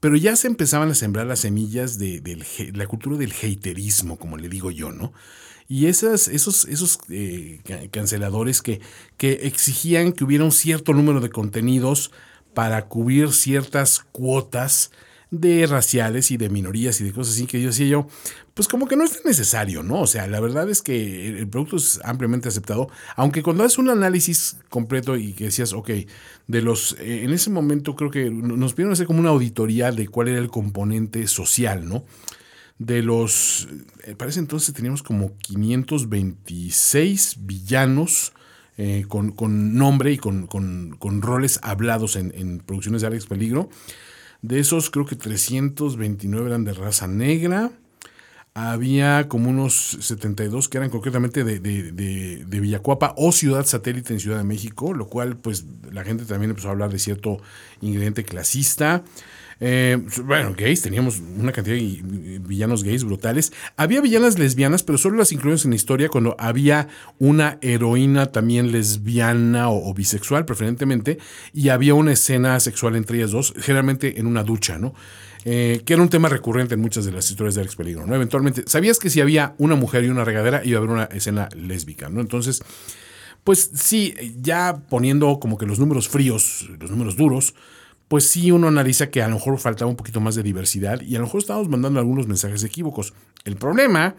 pero 0.00 0.16
ya 0.16 0.36
se 0.36 0.48
empezaban 0.48 0.90
a 0.90 0.94
sembrar 0.94 1.26
las 1.26 1.40
semillas 1.40 1.98
de, 1.98 2.20
la 2.74 2.86
cultura 2.86 3.16
del 3.16 3.32
haterismo, 3.32 4.18
como 4.18 4.36
le 4.36 4.48
digo 4.48 4.70
yo, 4.70 4.92
¿no? 4.92 5.14
Y 5.66 5.86
esas, 5.86 6.28
esos, 6.28 6.66
esos 6.66 6.98
eh, 7.08 7.60
canceladores 7.90 8.60
que, 8.60 8.82
que 9.16 9.32
exigían 9.44 10.12
que 10.12 10.24
hubiera 10.24 10.44
un 10.44 10.52
cierto 10.52 10.92
número 10.92 11.20
de 11.20 11.30
contenidos 11.30 12.10
para 12.52 12.86
cubrir 12.86 13.32
ciertas 13.32 14.00
cuotas 14.12 14.90
de 15.30 15.66
raciales 15.66 16.30
y 16.30 16.36
de 16.36 16.48
minorías 16.48 17.00
y 17.00 17.04
de 17.04 17.12
cosas 17.12 17.34
así 17.34 17.46
que 17.46 17.60
yo 17.60 17.68
decía 17.68 17.86
yo, 17.86 18.06
pues 18.54 18.68
como 18.68 18.86
que 18.86 18.96
no 18.96 19.04
es 19.04 19.24
necesario, 19.24 19.82
¿no? 19.82 20.02
O 20.02 20.06
sea, 20.06 20.26
la 20.26 20.40
verdad 20.40 20.70
es 20.70 20.80
que 20.80 21.28
el 21.28 21.48
producto 21.48 21.76
es 21.76 22.00
ampliamente 22.04 22.48
aceptado, 22.48 22.88
aunque 23.16 23.42
cuando 23.42 23.64
haces 23.64 23.78
un 23.78 23.90
análisis 23.90 24.58
completo 24.68 25.16
y 25.16 25.32
que 25.32 25.44
decías, 25.44 25.72
ok, 25.72 25.90
de 26.46 26.62
los, 26.62 26.96
eh, 27.00 27.24
en 27.24 27.32
ese 27.32 27.50
momento 27.50 27.96
creo 27.96 28.10
que 28.10 28.30
nos 28.30 28.74
pidieron 28.74 28.92
hacer 28.92 29.06
como 29.06 29.20
una 29.20 29.30
auditoría 29.30 29.90
de 29.90 30.08
cuál 30.08 30.28
era 30.28 30.38
el 30.38 30.48
componente 30.48 31.26
social, 31.26 31.88
¿no? 31.88 32.04
De 32.78 33.02
los, 33.02 33.68
eh, 34.04 34.14
parece 34.16 34.40
entonces 34.40 34.74
teníamos 34.74 35.02
como 35.02 35.36
526 35.38 37.36
villanos, 37.40 38.32
eh, 38.76 39.04
con, 39.06 39.30
con, 39.30 39.76
nombre 39.76 40.10
y 40.10 40.18
con, 40.18 40.48
con, 40.48 40.96
con 40.98 41.22
roles 41.22 41.60
hablados 41.62 42.16
en, 42.16 42.32
en, 42.34 42.58
producciones 42.58 43.02
de 43.02 43.06
Alex 43.06 43.26
Peligro. 43.26 43.68
De 44.44 44.58
esos 44.58 44.90
creo 44.90 45.06
que 45.06 45.16
329 45.16 46.48
eran 46.48 46.64
de 46.64 46.74
raza 46.74 47.06
negra. 47.06 47.70
Había 48.52 49.26
como 49.26 49.48
unos 49.48 49.96
72 50.02 50.68
que 50.68 50.76
eran 50.76 50.90
concretamente 50.90 51.44
de, 51.44 51.60
de, 51.60 51.92
de, 51.92 52.44
de, 52.44 52.60
Villacuapa 52.60 53.14
o 53.16 53.32
ciudad 53.32 53.64
satélite 53.64 54.12
en 54.12 54.20
Ciudad 54.20 54.36
de 54.36 54.44
México, 54.44 54.92
lo 54.92 55.08
cual 55.08 55.38
pues 55.38 55.64
la 55.90 56.04
gente 56.04 56.26
también 56.26 56.50
empezó 56.50 56.68
a 56.68 56.72
hablar 56.72 56.90
de 56.90 56.98
cierto 56.98 57.38
ingrediente 57.80 58.22
clasista. 58.24 59.02
Eh, 59.60 59.98
bueno, 60.24 60.54
gays, 60.56 60.82
teníamos 60.82 61.20
una 61.20 61.52
cantidad 61.52 61.76
de 61.76 62.40
villanos 62.40 62.82
gays 62.82 63.04
brutales. 63.04 63.52
Había 63.76 64.00
villanas 64.00 64.38
lesbianas, 64.38 64.82
pero 64.82 64.98
solo 64.98 65.16
las 65.16 65.32
incluimos 65.32 65.64
en 65.64 65.70
la 65.70 65.76
historia 65.76 66.08
cuando 66.08 66.36
había 66.38 66.88
una 67.18 67.58
heroína 67.60 68.26
también 68.26 68.72
lesbiana 68.72 69.70
o, 69.70 69.92
bisexual, 69.94 70.44
preferentemente, 70.44 71.18
y 71.52 71.68
había 71.68 71.94
una 71.94 72.12
escena 72.12 72.58
sexual 72.60 72.96
entre 72.96 73.18
ellas 73.18 73.30
dos, 73.30 73.54
generalmente 73.58 74.18
en 74.18 74.26
una 74.26 74.42
ducha, 74.42 74.78
¿no? 74.78 74.94
Eh, 75.46 75.82
que 75.84 75.92
era 75.92 76.02
un 76.02 76.08
tema 76.08 76.30
recurrente 76.30 76.72
en 76.74 76.80
muchas 76.80 77.04
de 77.04 77.12
las 77.12 77.30
historias 77.30 77.54
de 77.54 77.60
Alex 77.60 77.76
Peligro, 77.76 78.06
¿no? 78.06 78.14
Eventualmente, 78.14 78.64
¿sabías 78.66 78.98
que 78.98 79.10
si 79.10 79.20
había 79.20 79.54
una 79.58 79.74
mujer 79.74 80.04
y 80.04 80.08
una 80.08 80.24
regadera 80.24 80.62
iba 80.64 80.78
a 80.78 80.82
haber 80.82 80.90
una 80.90 81.04
escena 81.04 81.50
lésbica, 81.54 82.08
¿no? 82.08 82.22
Entonces, 82.22 82.62
pues 83.44 83.70
sí, 83.74 84.14
ya 84.40 84.86
poniendo 84.88 85.38
como 85.38 85.58
que 85.58 85.66
los 85.66 85.78
números 85.78 86.08
fríos, 86.08 86.66
los 86.80 86.90
números 86.90 87.16
duros, 87.16 87.54
pues 88.14 88.30
sí 88.30 88.52
uno 88.52 88.68
analiza 88.68 89.10
que 89.10 89.22
a 89.22 89.28
lo 89.28 89.34
mejor 89.34 89.58
faltaba 89.58 89.90
un 89.90 89.96
poquito 89.96 90.20
más 90.20 90.36
de 90.36 90.44
diversidad 90.44 91.00
y 91.00 91.16
a 91.16 91.18
lo 91.18 91.24
mejor 91.24 91.40
estábamos 91.40 91.68
mandando 91.68 91.98
algunos 91.98 92.28
mensajes 92.28 92.62
equívocos. 92.62 93.12
El 93.44 93.56
problema 93.56 94.14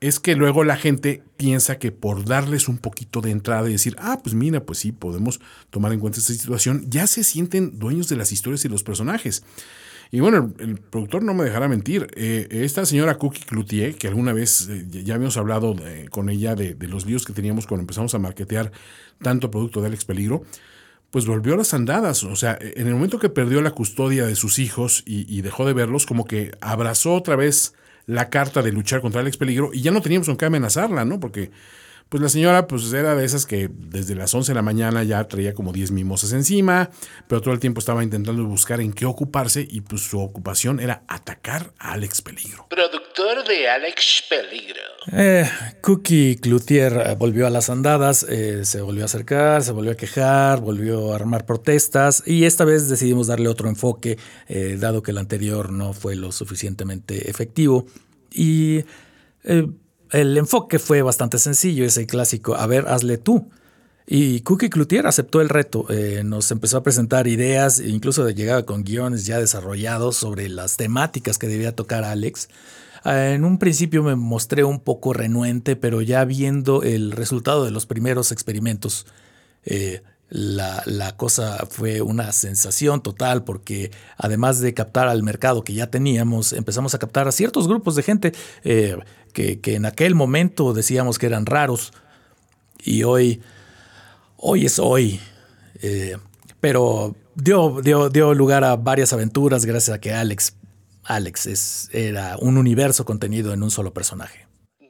es 0.00 0.18
que 0.18 0.34
luego 0.34 0.64
la 0.64 0.78
gente 0.78 1.22
piensa 1.36 1.78
que 1.78 1.92
por 1.92 2.24
darles 2.24 2.68
un 2.68 2.78
poquito 2.78 3.20
de 3.20 3.32
entrada 3.32 3.68
y 3.68 3.72
decir, 3.72 3.96
ah, 3.98 4.18
pues 4.24 4.34
mira, 4.34 4.64
pues 4.64 4.78
sí, 4.78 4.92
podemos 4.92 5.42
tomar 5.68 5.92
en 5.92 6.00
cuenta 6.00 6.20
esta 6.20 6.32
situación, 6.32 6.86
ya 6.88 7.06
se 7.06 7.22
sienten 7.22 7.78
dueños 7.78 8.08
de 8.08 8.16
las 8.16 8.32
historias 8.32 8.64
y 8.64 8.70
los 8.70 8.82
personajes. 8.82 9.44
Y 10.10 10.20
bueno, 10.20 10.54
el, 10.58 10.76
productor 10.78 11.22
no 11.22 11.34
me 11.34 11.44
dejará 11.44 11.68
mentir. 11.68 12.06
Eh, 12.16 12.48
esta 12.50 12.86
señora 12.86 13.18
Cookie 13.18 13.44
Cloutier, 13.44 13.96
que 13.96 14.08
alguna 14.08 14.32
vez 14.32 14.70
eh, 14.70 14.86
ya 14.88 15.16
habíamos 15.16 15.36
hablado 15.36 15.76
con 16.08 16.30
ella 16.30 16.54
de, 16.54 16.72
de, 16.72 16.88
los 16.88 17.04
líos 17.04 17.26
que 17.26 17.34
teníamos 17.34 17.66
cuando 17.66 17.82
empezamos 17.82 18.14
a 18.14 18.18
marketear 18.18 18.72
tanto 19.20 19.50
producto 19.50 19.82
de 19.82 19.88
Alex 19.88 20.06
Peligro, 20.06 20.44
pues 21.14 21.26
volvió 21.26 21.54
a 21.54 21.58
las 21.58 21.72
andadas. 21.74 22.24
O 22.24 22.34
sea, 22.34 22.58
en 22.60 22.88
el 22.88 22.94
momento 22.94 23.20
que 23.20 23.28
perdió 23.28 23.62
la 23.62 23.70
custodia 23.70 24.26
de 24.26 24.34
sus 24.34 24.58
hijos 24.58 25.04
y, 25.06 25.42
dejó 25.42 25.64
de 25.64 25.72
verlos, 25.72 26.06
como 26.06 26.24
que 26.24 26.50
abrazó 26.60 27.14
otra 27.14 27.36
vez 27.36 27.74
la 28.06 28.30
carta 28.30 28.62
de 28.62 28.72
luchar 28.72 29.00
contra 29.00 29.20
Alex 29.20 29.36
Peligro 29.36 29.70
y 29.72 29.80
ya 29.80 29.92
no 29.92 30.02
teníamos 30.02 30.26
con 30.26 30.36
qué 30.36 30.46
amenazarla, 30.46 31.04
¿no? 31.04 31.20
Porque 31.20 31.52
pues 32.08 32.22
la 32.22 32.28
señora 32.28 32.66
pues 32.66 32.92
era 32.92 33.14
de 33.16 33.24
esas 33.24 33.44
que 33.46 33.68
desde 33.72 34.14
las 34.14 34.32
11 34.32 34.52
de 34.52 34.54
la 34.54 34.62
mañana 34.62 35.02
ya 35.02 35.26
traía 35.26 35.52
como 35.52 35.72
10 35.72 35.90
mimosas 35.90 36.32
encima, 36.32 36.90
pero 37.26 37.40
todo 37.40 37.52
el 37.52 37.60
tiempo 37.60 37.80
estaba 37.80 38.04
intentando 38.04 38.44
buscar 38.44 38.80
en 38.80 38.92
qué 38.92 39.04
ocuparse 39.04 39.66
y 39.68 39.80
pues 39.80 40.02
su 40.02 40.20
ocupación 40.20 40.80
era 40.80 41.02
atacar 41.08 41.72
a 41.78 41.92
Alex 41.92 42.22
Peligro. 42.22 42.66
Productor 42.70 43.46
de 43.48 43.68
Alex 43.68 44.24
Peligro. 44.28 44.80
Eh, 45.12 45.48
Cookie 45.80 46.36
Cloutier 46.36 46.92
eh, 46.92 47.14
volvió 47.16 47.46
a 47.46 47.50
las 47.50 47.68
andadas, 47.68 48.24
eh, 48.28 48.64
se 48.64 48.80
volvió 48.80 49.02
a 49.02 49.06
acercar, 49.06 49.62
se 49.62 49.72
volvió 49.72 49.92
a 49.92 49.96
quejar, 49.96 50.60
volvió 50.60 51.12
a 51.12 51.16
armar 51.16 51.46
protestas 51.46 52.22
y 52.26 52.44
esta 52.44 52.64
vez 52.64 52.88
decidimos 52.88 53.26
darle 53.26 53.48
otro 53.48 53.68
enfoque, 53.68 54.18
dado 54.78 55.02
que 55.02 55.10
el 55.10 55.18
anterior 55.18 55.72
no 55.72 55.92
fue 55.92 56.16
lo 56.16 56.32
suficientemente 56.32 57.28
efectivo. 57.28 57.86
Y 58.30 58.84
el 60.14 60.38
enfoque 60.38 60.78
fue 60.78 61.02
bastante 61.02 61.38
sencillo, 61.38 61.84
ese 61.84 62.06
clásico, 62.06 62.54
a 62.54 62.66
ver, 62.66 62.86
hazle 62.88 63.18
tú. 63.18 63.48
Y 64.06 64.40
Cookie 64.40 64.68
Cloutier 64.68 65.06
aceptó 65.06 65.40
el 65.40 65.48
reto, 65.48 65.86
eh, 65.88 66.22
nos 66.24 66.50
empezó 66.50 66.76
a 66.76 66.82
presentar 66.82 67.26
ideas, 67.26 67.80
e 67.80 67.88
incluso 67.88 68.28
llegaba 68.30 68.64
con 68.64 68.84
guiones 68.84 69.26
ya 69.26 69.40
desarrollados 69.40 70.16
sobre 70.16 70.48
las 70.48 70.76
temáticas 70.76 71.38
que 71.38 71.48
debía 71.48 71.74
tocar 71.74 72.04
Alex. 72.04 72.48
Eh, 73.04 73.32
en 73.34 73.44
un 73.44 73.58
principio 73.58 74.02
me 74.02 74.14
mostré 74.14 74.62
un 74.62 74.80
poco 74.80 75.14
renuente, 75.14 75.74
pero 75.74 76.00
ya 76.00 76.24
viendo 76.24 76.82
el 76.82 77.12
resultado 77.12 77.64
de 77.64 77.70
los 77.70 77.86
primeros 77.86 78.30
experimentos, 78.30 79.06
eh, 79.64 80.02
la, 80.28 81.14
cosa 81.16 81.66
fue 81.70 82.00
una 82.02 82.32
sensación 82.32 83.02
total 83.02 83.44
porque 83.44 83.90
además 84.16 84.60
de 84.60 84.74
captar 84.74 85.08
al 85.08 85.22
mercado 85.22 85.62
que 85.62 85.74
ya 85.74 85.90
teníamos, 85.90 86.52
empezamos 86.52 86.94
a 86.94 86.98
captar 86.98 87.28
a 87.28 87.32
ciertos 87.32 87.68
grupos 87.68 87.94
de 87.94 88.02
gente 88.02 88.32
que, 89.34 89.60
en 89.74 89.84
aquel 89.84 90.14
momento 90.14 90.72
decíamos 90.72 91.18
que 91.18 91.26
eran 91.26 91.44
raros 91.44 91.92
y 92.82 93.02
hoy, 93.02 93.42
hoy 94.38 94.64
es 94.64 94.78
hoy. 94.78 95.20
Eh, 95.82 96.16
pero 96.60 97.14
dio, 97.34 97.82
dio, 97.82 98.08
dio, 98.08 98.32
lugar 98.32 98.64
a 98.64 98.76
varias 98.76 99.12
aventuras 99.12 99.66
gracias 99.66 99.94
a 99.94 100.00
que 100.00 100.14
Alex, 100.14 100.54
Alex 101.02 101.46
es, 101.46 101.90
era 101.92 102.36
un 102.38 102.56
universo 102.56 103.04
contenido 103.04 103.52
en 103.52 103.62
un 103.62 103.70
solo 103.70 103.92
personaje 103.92 104.43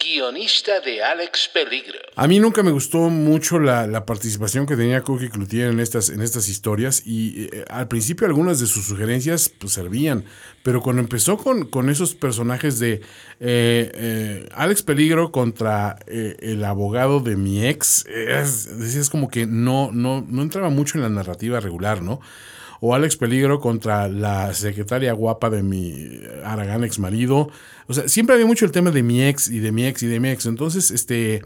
guionista 0.05 0.81
de 0.81 1.03
Alex 1.03 1.51
Peligro. 1.53 1.99
A 2.15 2.29
mí 2.29 2.39
nunca 2.39 2.63
me 2.63 2.71
gustó 2.71 2.99
mucho 3.09 3.59
la, 3.59 4.05
participación 4.05 4.67
que 4.67 4.77
tenía 4.77 5.03
Cookie 5.03 5.31
Cloutier 5.31 5.71
en 5.71 5.81
estas, 5.81 6.11
en 6.11 6.21
estas 6.21 6.49
historias 6.49 7.03
y 7.07 7.45
eh, 7.45 7.65
al 7.71 7.89
principio 7.89 8.27
algunas 8.27 8.61
de 8.61 8.67
sus 8.67 8.85
sugerencias 8.85 9.49
pues, 9.49 9.73
servían, 9.73 10.25
pero 10.63 10.83
cuando 10.83 11.01
empezó 11.01 11.39
con, 11.39 11.65
con 11.67 11.89
esos 11.89 12.15
personajes 12.15 12.79
de 12.79 12.95
eh, 12.95 13.01
eh, 13.41 14.49
Alex 14.53 14.83
Peligro 14.83 15.33
contra 15.33 15.99
el 16.07 16.65
abogado 16.65 17.21
de 17.21 17.37
mi 17.37 17.67
ex, 17.67 18.05
es, 18.07 19.09
como 19.11 19.29
que 19.29 19.47
no, 19.47 19.91
no, 19.93 20.25
no 20.29 20.43
entraba 20.43 20.69
mucho 20.69 20.99
en 20.99 21.03
la 21.03 21.09
narrativa 21.09 21.61
regular, 21.61 22.03
¿no? 22.03 22.21
O 22.87 22.95
Alex 22.95 23.17
Peligro 23.17 23.61
contra 23.61 24.09
la 24.09 24.53
secretaria 24.53 25.15
guapa 25.15 25.49
de 25.49 25.63
mi 25.63 26.21
Aragán 26.45 26.85
ex 26.85 26.99
marido. 26.99 27.49
O 27.87 27.95
sea, 27.95 28.09
siempre 28.09 28.35
había 28.35 28.45
mucho 28.45 28.67
el 28.67 28.73
tema 28.73 28.91
de 28.91 29.03
mi 29.03 29.23
ex 29.25 29.49
y 29.49 29.59
de 29.59 29.73
mi 29.73 29.87
ex 29.87 30.03
y 30.03 30.07
de 30.07 30.21
mi 30.21 30.29
ex. 30.29 30.45
Entonces, 30.45 30.91
este, 30.91 31.43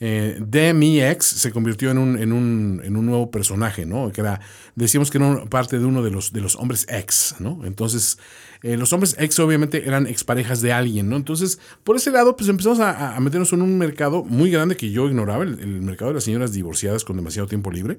eh, 0.00 0.36
de 0.38 0.74
mi 0.74 1.00
ex 1.02 1.24
se 1.24 1.50
convirtió 1.50 1.90
en 1.90 1.96
un, 1.96 2.18
en 2.18 2.34
un, 2.34 2.82
en 2.84 2.98
un 2.98 3.06
nuevo 3.06 3.30
personaje, 3.30 3.86
¿no? 3.86 4.12
Que 4.12 4.20
era, 4.20 4.42
decíamos 4.74 5.10
que 5.10 5.16
era 5.16 5.46
parte 5.46 5.78
de 5.78 5.86
uno 5.86 6.02
de 6.02 6.10
los, 6.10 6.34
de 6.34 6.42
los 6.42 6.56
hombres 6.56 6.86
ex, 6.90 7.36
¿no? 7.38 7.64
Entonces, 7.64 8.18
eh, 8.62 8.76
los 8.76 8.92
hombres 8.92 9.16
ex 9.18 9.38
obviamente 9.38 9.88
eran 9.88 10.06
exparejas 10.06 10.60
de 10.60 10.74
alguien, 10.74 11.08
¿no? 11.08 11.16
Entonces, 11.16 11.58
por 11.84 11.96
ese 11.96 12.10
lado, 12.10 12.36
pues 12.36 12.50
empezamos 12.50 12.80
a, 12.80 13.18
meternos 13.18 13.50
en 13.54 13.62
un 13.62 13.78
mercado 13.78 14.24
muy 14.24 14.50
grande 14.50 14.76
que 14.76 14.90
yo 14.90 15.06
ignoraba, 15.06 15.42
el, 15.42 15.56
mercado 15.80 16.10
de 16.10 16.16
las 16.16 16.24
señoras 16.24 16.52
divorciadas 16.52 17.02
con 17.02 17.16
demasiado 17.16 17.48
tiempo 17.48 17.70
libre, 17.70 17.96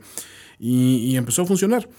y 0.59 1.15
empezó 1.15 1.41
a 1.41 1.45
funcionar. 1.47 1.89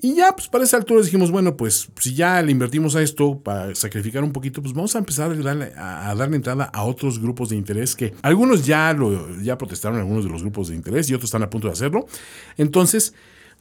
Y 0.00 0.14
ya, 0.14 0.32
pues 0.32 0.46
para 0.46 0.62
esa 0.62 0.76
altura 0.76 1.02
dijimos, 1.02 1.32
bueno, 1.32 1.56
pues 1.56 1.88
si 1.98 2.14
ya 2.14 2.40
le 2.40 2.52
invertimos 2.52 2.94
a 2.94 3.02
esto 3.02 3.40
para 3.40 3.74
sacrificar 3.74 4.22
un 4.22 4.32
poquito, 4.32 4.62
pues 4.62 4.72
vamos 4.72 4.94
a 4.94 4.98
empezar 4.98 5.32
a 5.32 5.34
darle, 5.34 5.72
a 5.76 6.14
darle 6.14 6.36
entrada 6.36 6.64
a 6.64 6.84
otros 6.84 7.18
grupos 7.18 7.48
de 7.48 7.56
interés 7.56 7.96
que 7.96 8.14
algunos 8.22 8.64
ya, 8.64 8.92
lo, 8.92 9.36
ya 9.40 9.58
protestaron, 9.58 9.98
algunos 9.98 10.24
de 10.24 10.30
los 10.30 10.42
grupos 10.42 10.68
de 10.68 10.76
interés 10.76 11.10
y 11.10 11.14
otros 11.14 11.28
están 11.28 11.42
a 11.42 11.50
punto 11.50 11.66
de 11.66 11.72
hacerlo. 11.72 12.06
Entonces, 12.56 13.12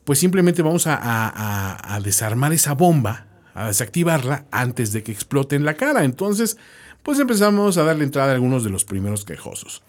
pues 0.03 0.19
simplemente 0.19 0.61
vamos 0.61 0.85
a, 0.85 1.95
a 1.95 1.99
desarmar 2.01 2.53
esa 2.53 2.73
bomba, 2.73 3.25
a 3.55 3.67
desactivarla 3.67 4.45
antes 4.51 4.93
de 4.93 5.01
que 5.01 5.11
explote 5.11 5.55
en 5.55 5.65
la 5.65 5.73
cara. 5.73 6.03
Entonces, 6.03 6.57
pues 7.01 7.19
empezamos 7.19 7.77
a 7.77 7.83
darle 7.83 8.03
entrada 8.03 8.31
a 8.31 8.35
algunos 8.35 8.63
de 8.63 8.69
los 8.69 8.85
primeros 8.85 9.25
quejosos. 9.25 9.81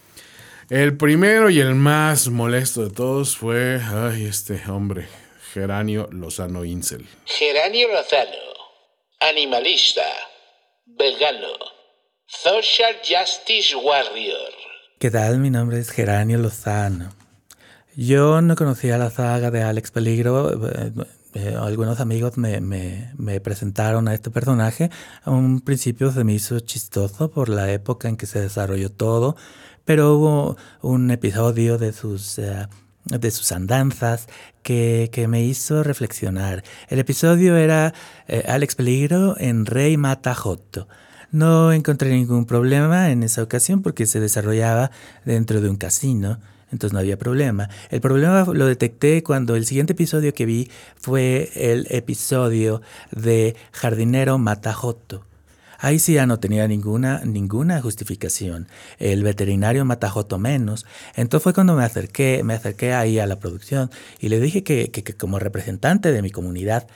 El 0.71 0.97
primero 0.97 1.51
y 1.51 1.61
el 1.61 1.75
más 1.75 2.31
molesto 2.31 2.85
de 2.85 2.91
todos 2.91 3.37
fue, 3.37 3.81
ay, 3.83 4.25
este 4.25 4.63
hombre, 4.69 5.09
Geranio 5.53 6.09
Lozano 6.11 6.65
Incel. 6.65 7.07
Geranio 7.25 7.89
Lozano, 7.89 8.53
animalista, 9.21 10.03
vegano, 10.87 11.55
social 12.27 12.97
justice 13.03 13.75
warrior. 13.75 14.53
¿Qué 14.99 15.11
tal? 15.11 15.39
Mi 15.39 15.51
nombre 15.51 15.79
es 15.79 15.91
Geranio 15.91 16.39
Lozano. 16.39 17.15
Yo 17.97 18.43
no 18.43 18.57
conocía 18.57 18.99
la 18.99 19.11
saga 19.11 19.51
de 19.51 19.63
Alex 19.63 19.91
Peligro. 19.91 20.69
Eh, 20.69 20.93
eh, 21.35 21.57
algunos 21.59 22.01
amigos 22.01 22.37
me, 22.37 22.61
me, 22.61 23.13
me, 23.17 23.41
presentaron 23.41 24.07
a 24.09 24.15
este 24.15 24.31
personaje. 24.31 24.91
A 25.23 25.31
un 25.31 25.61
principio 25.63 26.13
se 26.13 26.25
me 26.25 26.35
hizo 26.35 26.61
chistoso 26.61 27.31
por 27.31 27.49
la 27.49 27.73
época 27.73 28.09
en 28.09 28.17
que 28.17 28.27
se 28.27 28.41
desarrolló 28.41 28.91
todo, 28.91 29.37
pero 29.85 30.15
hubo 30.15 30.57
un 30.83 31.11
episodio 31.11 31.79
de 31.79 31.93
sus... 31.93 32.39
Eh, 32.39 32.67
de 33.11 33.31
sus 33.31 33.53
andanzas 33.53 34.27
que, 34.69 35.27
me 35.29 35.43
hizo 35.43 35.83
reflexionar. 35.83 36.63
El 36.89 36.99
episodio 36.99 37.57
era 37.57 37.95
eh, 38.27 38.45
Alex 38.47 38.75
Peligro 38.75 39.35
en 39.39 39.65
Rey 39.65 39.97
Mata 39.97 40.35
Joto. 40.35 40.89
No 41.31 41.73
encontré 41.73 42.11
ningún 42.11 42.45
problema 42.45 43.11
en 43.11 43.23
esa 43.23 43.43
ocasión 43.43 43.81
porque 43.81 44.07
se 44.07 44.21
desarrollaba 44.21 44.91
dentro 45.25 45.63
de 45.63 45.71
un 45.71 45.77
casino, 45.77 46.39
entonces 46.71 46.93
no 46.93 46.99
había 46.99 47.19
problema. 47.19 47.71
El 47.89 48.03
problema 48.03 48.45
lo 48.45 48.67
detecté 48.67 49.23
cuando 49.23 49.57
el 49.57 49.65
siguiente 49.65 49.95
episodio 49.95 50.35
que 50.35 50.45
vi 50.45 50.71
fue 50.97 51.51
el 51.55 51.87
episodio 51.89 52.83
de 53.11 53.57
Jardinero 53.73 54.37
Mata 54.37 54.75
Joto. 54.75 55.28
Ahí 55.79 56.01
sí 56.01 56.15
ya 56.15 56.27
no 56.27 56.41
tenía 56.41 56.67
ninguna, 56.67 57.23
ninguna 57.25 57.81
justificación. 57.81 58.69
El 58.99 59.23
veterinario 59.23 59.85
Matajoto 59.85 60.39
menos. 60.39 60.87
Entonces 61.15 61.45
fue 61.45 61.55
cuando 61.55 61.75
me 61.75 61.85
acerqué, 61.85 62.43
me 62.43 62.55
acerqué 62.55 62.93
ahí 62.93 63.21
a 63.21 63.27
la 63.27 63.39
producción 63.39 63.91
y 64.19 64.29
le 64.29 64.41
dije 64.41 64.65
que, 64.65 64.91
como 65.17 65.39
representante 65.39 66.11
de 66.11 66.21
mi 66.21 66.31
comunidad 66.31 66.89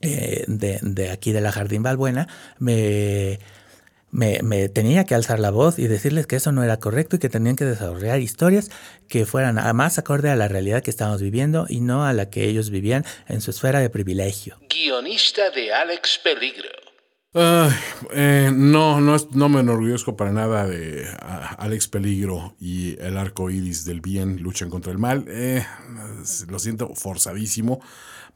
eh, 0.00 0.44
de, 0.48 1.10
aquí 1.10 1.32
de 1.32 1.42
la 1.42 1.52
Jardín 1.52 1.82
Balbuena, 1.82 2.26
me, 2.58 3.38
me, 4.10 4.40
me, 4.42 4.70
tenía 4.70 5.04
que 5.04 5.14
alzar 5.14 5.38
la 5.38 5.50
voz 5.50 5.78
y 5.78 5.86
decirles 5.86 6.26
que 6.26 6.36
eso 6.36 6.52
no 6.52 6.62
era 6.64 6.78
correcto 6.78 7.16
y 7.16 7.18
que 7.18 7.28
tenían 7.28 7.56
que 7.56 7.66
desarrollar 7.66 8.18
historias 8.20 8.70
que 9.08 9.26
fueran 9.26 9.56
más 9.76 9.98
acorde 9.98 10.30
a 10.30 10.36
la 10.36 10.48
realidad 10.48 10.82
que 10.82 10.90
estábamos 10.90 11.20
viviendo 11.20 11.66
y 11.68 11.80
no 11.80 12.06
a 12.06 12.14
la 12.14 12.30
que 12.30 12.48
ellos 12.48 12.70
vivían 12.70 13.04
en 13.28 13.42
su 13.42 13.50
esfera 13.50 13.80
de 13.80 13.90
privilegio. 13.90 14.58
Guionista 14.70 15.50
de 15.50 15.72
Alex 15.72 16.20
Peligro. 16.24 16.83
Eh, 17.36 18.50
no, 18.54 19.00
no, 19.00 19.48
me 19.48 19.60
enorgullezco 19.60 20.16
para 20.16 20.30
nada 20.30 20.66
de 20.66 21.04
Alex 21.58 21.88
Peligro 21.88 22.54
y 22.60 22.96
el 23.00 23.16
arco 23.16 23.50
iris 23.50 23.84
del 23.84 24.00
bien 24.00 24.40
luchan 24.40 24.70
contra 24.70 24.92
el 24.92 24.98
mal. 24.98 25.24
Eh, 25.28 25.66
lo 26.48 26.58
siento 26.60 26.94
forzadísimo 26.94 27.80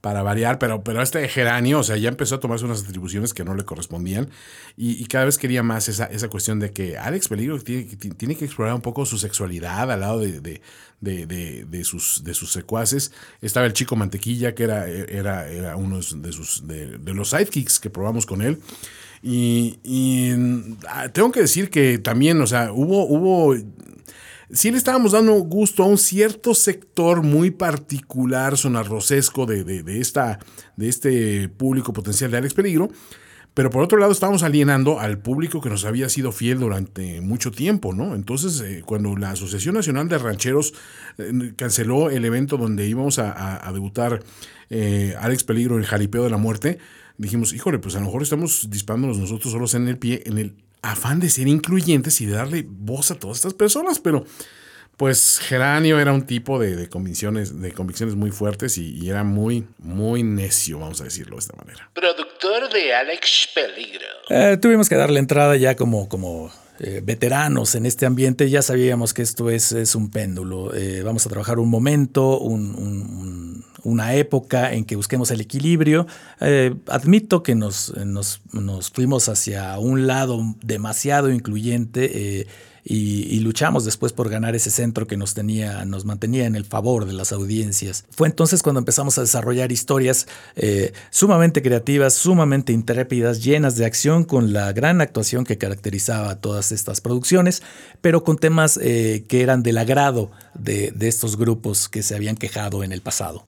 para 0.00 0.22
variar, 0.22 0.58
pero, 0.58 0.84
pero 0.84 1.02
este 1.02 1.26
geranio, 1.28 1.80
o 1.80 1.82
sea, 1.82 1.96
ya 1.96 2.08
empezó 2.08 2.36
a 2.36 2.40
tomarse 2.40 2.64
unas 2.64 2.84
atribuciones 2.84 3.34
que 3.34 3.44
no 3.44 3.54
le 3.54 3.64
correspondían 3.64 4.30
y, 4.76 5.04
cada 5.06 5.24
vez 5.24 5.38
quería 5.38 5.62
más 5.62 5.88
esa, 5.88 6.04
esa, 6.06 6.28
cuestión 6.28 6.60
de 6.60 6.72
que 6.72 6.96
Alex 6.96 7.28
Peligro 7.28 7.58
tiene, 7.60 7.84
tiene, 7.84 8.36
que 8.36 8.44
explorar 8.44 8.74
un 8.74 8.80
poco 8.80 9.04
su 9.06 9.18
sexualidad 9.18 9.90
al 9.90 10.00
lado 10.00 10.20
de, 10.20 10.40
de, 10.40 10.60
de, 11.00 11.84
sus, 11.84 12.22
de 12.22 12.34
sus 12.34 12.52
secuaces. 12.52 13.12
Estaba 13.40 13.66
el 13.66 13.72
chico 13.72 13.96
Mantequilla, 13.96 14.54
que 14.54 14.64
era, 14.64 14.86
era, 14.86 15.48
era 15.48 15.76
uno 15.76 15.96
de, 15.96 16.32
sus, 16.32 16.66
de, 16.68 16.98
los 17.12 17.30
sidekicks 17.30 17.80
que 17.80 17.90
probamos 17.90 18.26
con 18.26 18.42
él. 18.42 18.60
Y, 19.20 19.80
y, 19.82 20.32
ah, 20.88 21.08
tengo 21.08 21.32
que 21.32 21.40
decir 21.40 21.70
que 21.70 21.98
también, 21.98 22.40
o 22.40 22.46
sea, 22.46 22.72
hubo, 22.72 23.04
hubo 23.06 23.56
sí 24.50 24.70
le 24.70 24.78
estábamos 24.78 25.12
dando 25.12 25.34
gusto 25.34 25.82
a 25.82 25.86
un 25.86 25.98
cierto 25.98 26.54
sector 26.54 27.22
muy 27.22 27.50
particular, 27.50 28.56
sonarrocesco 28.56 29.46
de, 29.46 29.64
de, 29.64 30.00
esta, 30.00 30.38
de 30.76 30.88
este 30.88 31.48
público 31.48 31.92
potencial 31.92 32.30
de 32.30 32.38
Alex 32.38 32.54
Peligro. 32.54 32.88
Pero 33.58 33.70
por 33.70 33.82
otro 33.82 33.98
lado, 33.98 34.12
estábamos 34.12 34.44
alienando 34.44 35.00
al 35.00 35.18
público 35.18 35.60
que 35.60 35.68
nos 35.68 35.84
había 35.84 36.08
sido 36.08 36.30
fiel 36.30 36.60
durante 36.60 37.20
mucho 37.20 37.50
tiempo, 37.50 37.92
¿no? 37.92 38.14
Entonces, 38.14 38.60
eh, 38.60 38.82
cuando 38.86 39.16
la 39.16 39.30
Asociación 39.30 39.74
Nacional 39.74 40.08
de 40.08 40.16
Rancheros 40.16 40.74
eh, 41.18 41.54
canceló 41.56 42.08
el 42.08 42.24
evento 42.24 42.56
donde 42.56 42.86
íbamos 42.86 43.18
a, 43.18 43.68
debutar 43.72 44.22
eh, 44.70 45.16
Alex 45.18 45.42
Peligro 45.42 45.76
en 45.76 45.82
Jalipeo 45.82 46.22
de 46.22 46.30
la 46.30 46.36
Muerte, 46.36 46.78
dijimos, 47.16 47.52
híjole, 47.52 47.80
pues 47.80 47.96
a 47.96 47.98
lo 47.98 48.06
mejor 48.06 48.22
estamos 48.22 48.70
disparándonos 48.70 49.18
nosotros 49.18 49.52
solos 49.52 49.74
en 49.74 49.88
el 49.88 49.98
pie, 49.98 50.22
en 50.26 50.38
el 50.38 50.54
afán 50.82 51.20
de 51.20 51.30
ser 51.30 51.48
incluyentes 51.48 52.20
y 52.20 52.26
de 52.26 52.34
darle 52.34 52.64
voz 52.66 53.10
a 53.10 53.18
todas 53.18 53.38
estas 53.38 53.54
personas, 53.54 53.98
pero 53.98 54.24
pues 54.98 55.38
Geranio 55.38 56.00
era 56.00 56.12
un 56.12 56.26
tipo 56.26 56.58
de, 56.58 56.88
convicciones, 56.88 57.60
de 57.60 57.70
convicciones 57.72 58.16
muy 58.16 58.32
fuertes 58.32 58.78
y, 58.78 59.08
era 59.08 59.22
muy, 59.22 59.64
muy 59.78 60.24
necio, 60.24 60.80
vamos 60.80 61.00
a 61.00 61.04
decirlo 61.04 61.36
de 61.36 61.40
esta 61.40 61.56
manera. 61.56 61.88
Productor 61.94 62.72
de 62.72 62.92
Alex 62.92 63.48
Peligro. 63.54 64.06
Eh, 64.28 64.58
tuvimos 64.60 64.88
que 64.88 64.96
darle 64.96 65.20
entrada 65.20 65.56
ya 65.56 65.76
como, 65.76 66.08
como 66.08 66.50
eh, 66.80 67.00
veteranos 67.02 67.76
en 67.76 67.86
este 67.86 68.06
ambiente, 68.06 68.50
ya 68.50 68.60
sabíamos 68.60 69.14
que 69.14 69.22
esto 69.22 69.50
es, 69.50 69.70
es 69.70 69.94
un 69.94 70.10
péndulo. 70.10 70.74
Eh, 70.74 71.02
vamos 71.04 71.24
a 71.26 71.28
trabajar 71.28 71.60
un 71.60 71.70
momento, 71.70 72.40
una 73.88 74.14
época 74.14 74.72
en 74.72 74.84
que 74.84 74.96
busquemos 74.96 75.30
el 75.30 75.40
equilibrio. 75.40 76.06
Eh, 76.40 76.74
admito 76.86 77.42
que 77.42 77.54
nos, 77.54 77.94
nos, 77.96 78.40
nos, 78.52 78.90
fuimos 78.90 79.28
hacia 79.28 79.78
un 79.78 80.06
lado 80.06 80.54
demasiado 80.62 81.30
incluyente 81.30 82.46
y, 82.90 83.40
luchamos 83.40 83.84
después 83.84 84.12
por 84.14 84.30
ganar 84.30 84.56
ese 84.56 84.70
centro 84.70 85.06
que 85.06 85.18
nos 85.18 85.34
tenía, 85.34 85.84
nos 85.84 86.06
mantenía 86.06 86.46
en 86.46 86.56
el 86.56 86.64
favor 86.64 87.04
de 87.04 87.12
las 87.12 87.32
audiencias. 87.32 88.04
Fue 88.10 88.28
entonces 88.28 88.62
cuando 88.62 88.78
empezamos 88.78 89.18
a 89.18 89.20
desarrollar 89.20 89.72
historias 89.72 90.26
eh, 90.56 90.92
sumamente 91.10 91.60
creativas, 91.62 92.14
sumamente 92.14 92.72
intrépidas, 92.72 93.44
llenas 93.44 93.76
de 93.76 93.84
acción, 93.84 94.24
con 94.24 94.54
la 94.54 94.72
gran 94.72 95.02
actuación 95.02 95.44
que 95.44 95.58
caracterizaba 95.58 96.40
todas 96.40 96.72
estas 96.72 97.02
producciones, 97.02 97.62
pero 98.00 98.24
con 98.24 98.38
temas 98.38 98.78
eh, 98.82 99.24
que 99.28 99.42
eran 99.42 99.62
del 99.62 99.76
agrado 99.76 100.30
de, 100.58 100.90
de 100.92 101.08
estos 101.08 101.36
grupos 101.36 101.90
que 101.90 102.02
se 102.02 102.14
habían 102.14 102.36
quejado 102.36 102.82
en 102.84 102.92
el 102.92 103.02
pasado. 103.02 103.47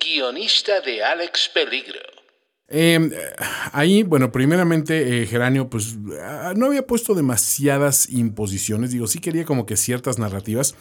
Guionista 0.00 0.80
de 0.80 1.04
Alex 1.04 1.50
Peligro. 1.52 2.00
Em, 2.72 3.10
ahí, 3.72 4.04
bueno, 4.04 4.30
primeramente 4.30 5.22
eh, 5.22 5.26
Geranio, 5.26 5.68
pues 5.68 5.96
ah, 6.22 6.54
no 6.56 6.66
había 6.66 6.86
puesto 6.86 7.14
demasiadas 7.14 8.08
imposiciones, 8.08 8.92
digo, 8.92 9.08
sí 9.08 9.18
quería 9.18 9.44
como 9.44 9.66
que 9.66 9.76
ciertas 9.76 10.20
narrativas, 10.20 10.76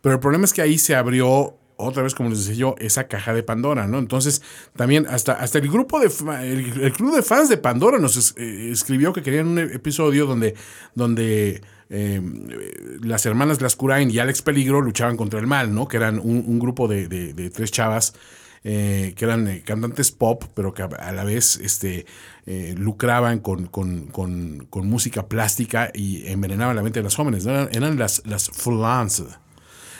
pero 0.00 0.14
el 0.14 0.20
problema 0.20 0.46
es 0.46 0.54
que 0.54 0.62
ahí 0.62 0.78
se 0.78 0.94
abrió 0.94 1.58
otra 1.76 2.02
vez, 2.02 2.14
como 2.14 2.30
les 2.30 2.38
decía 2.38 2.54
yo, 2.54 2.74
esa 2.78 3.06
caja 3.06 3.34
de 3.34 3.42
Pandora, 3.42 3.86
¿no? 3.86 3.98
Entonces, 3.98 4.40
también 4.76 5.06
hasta, 5.10 5.34
hasta 5.34 5.58
el 5.58 5.68
grupo 5.68 6.00
de, 6.00 6.06
el, 6.50 6.92
club 6.94 7.14
de 7.14 7.22
fans 7.22 7.50
de 7.50 7.58
Pandora 7.58 7.98
nos 7.98 8.34
eh, 8.38 8.70
escribió 8.70 9.12
que 9.12 9.22
querían 9.22 9.46
un 9.46 9.58
episodio 9.58 10.24
donde, 10.24 10.54
donde 10.94 11.60
em, 11.90 12.48
las 13.02 13.26
hermanas 13.26 13.60
Lascurain 13.60 14.10
y 14.10 14.18
Alex 14.18 14.40
Peligro 14.40 14.80
luchaban 14.80 15.18
contra 15.18 15.38
el 15.38 15.46
mal, 15.46 15.74
¿no? 15.74 15.86
Que 15.86 15.98
eran 15.98 16.18
un, 16.18 16.58
grupo 16.58 16.88
de 16.88 17.50
tres 17.54 17.70
chavas 17.70 18.14
eh, 18.68 19.14
que 19.14 19.24
eran 19.24 19.46
eh, 19.46 19.62
cantantes 19.64 20.10
pop, 20.10 20.42
pero 20.52 20.74
que 20.74 20.82
a, 20.82 21.12
la 21.12 21.22
vez 21.22 21.54
este, 21.62 22.04
eh, 22.46 22.74
lucraban 22.76 23.38
con, 23.38 23.70
música 24.82 25.28
plástica 25.28 25.92
y 25.94 26.26
envenenaban 26.26 26.74
la 26.74 26.82
mente 26.82 26.98
de 26.98 27.04
los 27.04 27.14
jóvenes. 27.14 27.46
Eran, 27.46 27.96
las, 27.96 28.22
las 28.26 28.48
fulans. 28.48 29.22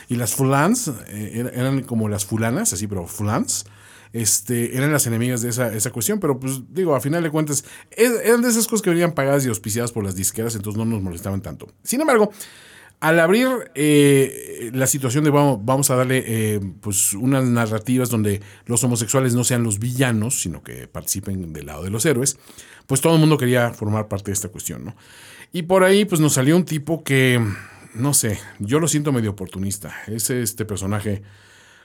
Y 0.08 0.16
las 0.16 0.34
fulans 0.34 0.90
eran 1.06 1.84
como 1.84 2.08
las 2.08 2.24
fulanas, 2.26 2.72
así, 2.72 2.88
pero 2.88 3.06
fulans. 3.06 3.66
Este, 4.12 4.76
eran 4.76 4.90
las 4.90 5.06
enemigas 5.06 5.42
de 5.42 5.50
esa, 5.50 5.72
esa 5.72 5.92
cuestión, 5.92 6.18
pero 6.18 6.40
pues 6.40 6.62
digo, 6.68 6.96
a 6.96 7.00
final 7.00 7.22
de 7.22 7.30
cuentas, 7.30 7.64
eran 7.96 8.42
de 8.42 8.48
esas 8.48 8.66
cosas 8.66 8.82
que 8.82 8.90
venían 8.90 9.12
pagadas 9.12 9.46
y 9.46 9.48
auspiciadas 9.48 9.92
por 9.92 10.02
las 10.02 10.16
disqueras, 10.16 10.56
entonces 10.56 10.76
no 10.76 10.84
nos 10.84 11.02
molestaban 11.02 11.40
tanto. 11.40 11.68
Sin 11.84 12.00
embargo, 12.00 12.32
al 13.00 13.20
abrir 13.20 13.48
eh, 13.74 14.70
la 14.72 14.86
situación 14.86 15.24
de 15.24 15.30
vamos, 15.30 15.58
vamos 15.62 15.90
a 15.90 15.96
darle 15.96 16.24
eh, 16.26 16.60
pues 16.80 17.12
unas 17.12 17.44
narrativas 17.44 18.08
donde 18.08 18.40
los 18.64 18.82
homosexuales 18.84 19.34
no 19.34 19.44
sean 19.44 19.62
los 19.62 19.78
villanos, 19.78 20.40
sino 20.40 20.62
que 20.62 20.88
participen 20.88 21.52
del 21.52 21.66
lado 21.66 21.82
de 21.84 21.90
los 21.90 22.06
héroes, 22.06 22.38
pues 22.86 23.00
todo 23.00 23.14
el 23.14 23.20
mundo 23.20 23.36
quería 23.36 23.70
formar 23.72 24.08
parte 24.08 24.30
de 24.30 24.34
esta 24.34 24.48
cuestión, 24.48 24.84
¿no? 24.84 24.96
Y 25.52 25.62
por 25.62 25.84
ahí 25.84 26.04
pues 26.04 26.20
nos 26.20 26.34
salió 26.34 26.56
un 26.56 26.64
tipo 26.64 27.04
que, 27.04 27.40
no 27.94 28.14
sé, 28.14 28.38
yo 28.58 28.80
lo 28.80 28.88
siento 28.88 29.12
medio 29.12 29.30
oportunista. 29.30 29.94
Es 30.06 30.30
este 30.30 30.64
personaje 30.64 31.22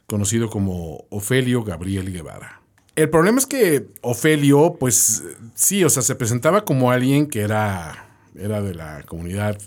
conocido 0.08 0.50
como 0.50 1.06
Ofelio 1.10 1.64
Gabriel 1.64 2.12
Guevara. 2.12 2.62
El 2.96 3.10
problema 3.10 3.40
es 3.40 3.46
que 3.46 3.88
Ofelio, 4.02 4.76
pues 4.80 5.24
sí, 5.56 5.84
o 5.84 5.90
sea, 5.90 6.04
se 6.04 6.16
presentaba 6.16 6.66
como 6.66 6.92
alguien 6.92 7.28
que 7.28 7.42
era, 7.42 8.10
era 8.36 8.62
de 8.62 8.76
la 8.76 9.04
comunidad 9.04 9.58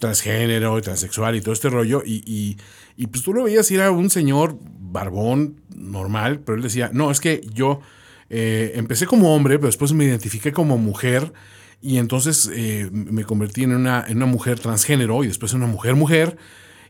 transgénero 0.00 0.78
y 0.78 0.82
transexual 0.82 1.36
y 1.36 1.40
todo 1.40 1.52
este 1.52 1.68
rollo. 1.68 2.02
Y, 2.04 2.56
y, 2.96 3.06
pues 3.06 3.22
tú 3.22 3.32
lo 3.32 3.44
veías 3.44 3.70
y 3.70 3.76
era 3.76 3.92
un 3.92 4.10
señor 4.10 4.58
barbón, 4.80 5.60
normal, 5.76 6.40
pero 6.40 6.56
él 6.56 6.62
decía, 6.62 6.90
no, 6.92 7.12
es 7.12 7.20
que 7.20 7.42
yo 7.54 7.80
eh, 8.28 8.72
empecé 8.74 9.06
como 9.06 9.34
hombre, 9.34 9.58
pero 9.58 9.68
después 9.68 9.92
me 9.92 10.04
identifiqué 10.04 10.52
como 10.52 10.76
mujer 10.78 11.32
y 11.80 11.98
entonces 11.98 12.50
eh, 12.52 12.88
me 12.92 13.24
convertí 13.24 13.62
en 13.62 13.74
una, 13.74 14.04
en 14.06 14.16
una 14.16 14.26
mujer 14.26 14.58
transgénero 14.58 15.22
y 15.22 15.28
después 15.28 15.52
en 15.52 15.62
una 15.62 15.72
mujer 15.72 15.94
mujer. 15.94 16.36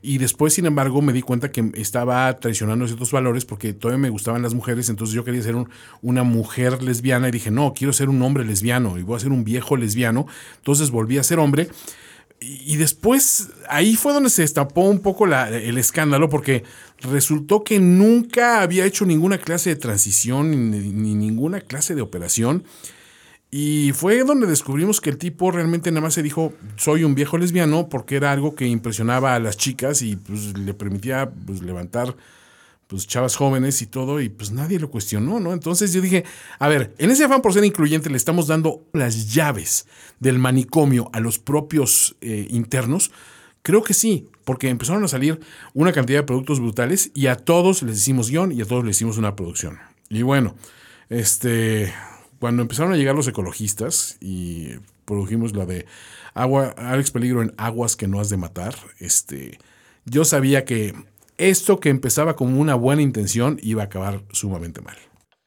Y 0.03 0.17
después, 0.17 0.55
sin 0.55 0.65
embargo, 0.65 1.03
me 1.03 1.13
di 1.13 1.21
cuenta 1.21 1.53
que 1.53 1.73
estaba 1.75 2.41
traicionando 2.41 2.87
ciertos 2.87 3.13
valores 3.13 3.45
porque 3.45 3.75
todavía 3.75 4.01
me 4.01 4.09
gustaban 4.09 4.41
las 4.41 4.55
mujeres, 4.55 4.89
entonces 4.89 5.15
yo 5.15 5.25
quería 5.25 5.43
ser 5.43 5.57
una 6.01 6.23
mujer 6.23 6.83
lesbiana 6.83 7.29
y 7.29 7.33
dije, 7.33 7.51
no, 7.51 7.75
quiero 7.75 7.93
ser 7.93 8.09
un 8.09 8.23
hombre 8.23 8.47
lesbiano 8.47 8.97
y 8.97 9.03
voy 9.03 9.17
a 9.17 9.21
ser 9.21 9.31
un 9.31 9.45
viejo 9.45 9.77
lesbiano. 9.77 10.27
Entonces 10.57 10.91
volví 10.91 11.19
a 11.19 11.23
ser 11.23 11.39
hombre 11.39 11.69
y 12.41 12.77
después 12.77 13.51
ahí 13.69 13.97
fue 13.97 14.15
donde 14.15 14.31
se 14.31 14.43
destapó 14.43 14.83
un 14.89 15.01
poco 15.01 15.27
el 15.27 15.77
escándalo 15.77 16.31
porque 16.31 16.65
resultó 17.01 17.65
que 17.65 17.79
nunca 17.79 18.63
había 18.63 18.87
hecho 18.87 19.05
ninguna 19.05 19.37
clase 19.37 19.71
de 19.71 19.77
transición 19.77 20.51
ni, 20.51 21.15
ninguna 21.15 21.61
clase 21.61 21.95
de 21.95 22.01
operación. 22.01 22.65
Y 23.51 23.93
fue 23.93 24.23
donde 24.23 24.47
descubrimos 24.47 25.01
que 25.01 25.11
el 25.11 25.19
tipo 25.19 25.51
realmente 25.51 25.91
nada 25.91 26.03
más 26.03 26.15
se 26.15 26.23
dijo, 26.23 26.55
soy 26.77 27.05
un 27.05 27.15
viejo 27.15 27.37
lesbiano, 27.37 27.89
porque 27.89 28.17
era 28.17 28.33
algo 28.33 28.55
que 28.55 28.67
impresionaba 28.67 29.35
a 29.35 29.41
las 29.41 29.57
chicas 29.57 30.03
y 30.03 30.17
pues, 30.17 30.57
le 30.57 30.73
permitía 30.73 31.31
pues, 31.47 31.61
levantar 31.61 32.17
pues 32.91 33.07
chavas 33.07 33.37
jóvenes 33.37 33.81
y 33.83 33.87
todo, 33.87 34.21
y 34.21 34.29
pues 34.29 34.51
nadie 34.51 34.81
lo 34.81 34.91
cuestionó, 34.91 35.39
¿no? 35.39 35.53
Entonces 35.53 35.93
yo 35.93 36.01
dije, 36.01 36.25
a 36.59 36.67
ver, 36.67 36.93
en 36.99 37.13
ese 37.13 37.23
afán 37.23 37.41
por 37.41 37.55
ser 37.55 37.65
incluyente 37.65 38.11
le 38.11 38.17
estamos 38.17 38.49
dando 38.49 38.85
las 38.93 39.33
llaves 39.33 39.87
del 40.19 40.41
manicomio 40.41 41.09
a 41.13 41.21
los 41.21 41.39
propios 41.39 42.17
eh, 42.21 42.49
internos. 42.51 43.13
Creo 43.63 43.85
que 43.85 43.95
sí, 43.95 44.27
porque 44.45 44.69
empezaron 44.69 45.05
a 45.05 45.09
salir 45.09 45.39
una 45.73 45.93
cantidad 45.93 46.19
de 46.19 46.25
productos 46.25 46.59
brutales 46.59 47.13
y 47.15 47.29
a 47.29 47.37
todos 47.37 47.85
les 47.85 47.99
hicimos 47.99 48.29
guion 48.29 48.51
y 48.51 48.61
a 48.61 48.65
todos 48.65 48.85
les 48.85 48.97
hicimos 48.97 49.19
una 49.19 49.37
producción. 49.37 49.79
Y 50.09 50.23
bueno, 50.23 50.57
este, 51.11 51.95
cuando 52.41 52.63
empezaron 52.63 52.93
a 52.93 52.97
llegar 52.97 53.15
los 53.15 53.29
ecologistas 53.29 54.17
y 54.21 54.71
produjimos 55.05 55.55
la 55.55 55.65
de 55.65 55.87
agua, 56.35 56.75
Alex 56.77 57.13
Peligro 57.13 57.41
en 57.41 57.55
aguas 57.57 57.95
que 57.95 58.09
no 58.09 58.19
has 58.19 58.31
de 58.31 58.37
matar, 58.37 58.75
este, 58.99 59.61
yo 60.07 60.25
sabía 60.25 60.65
que 60.65 60.95
esto 61.49 61.81
que 61.81 61.89
empezaba 61.89 62.37
como 62.37 62.61
una 62.61 62.75
buena 62.75 63.03
intención 63.03 63.59
iba 63.63 63.83
a 63.83 63.87
acabar 63.87 64.23
sumamente 64.33 64.81
mal. 64.81 64.97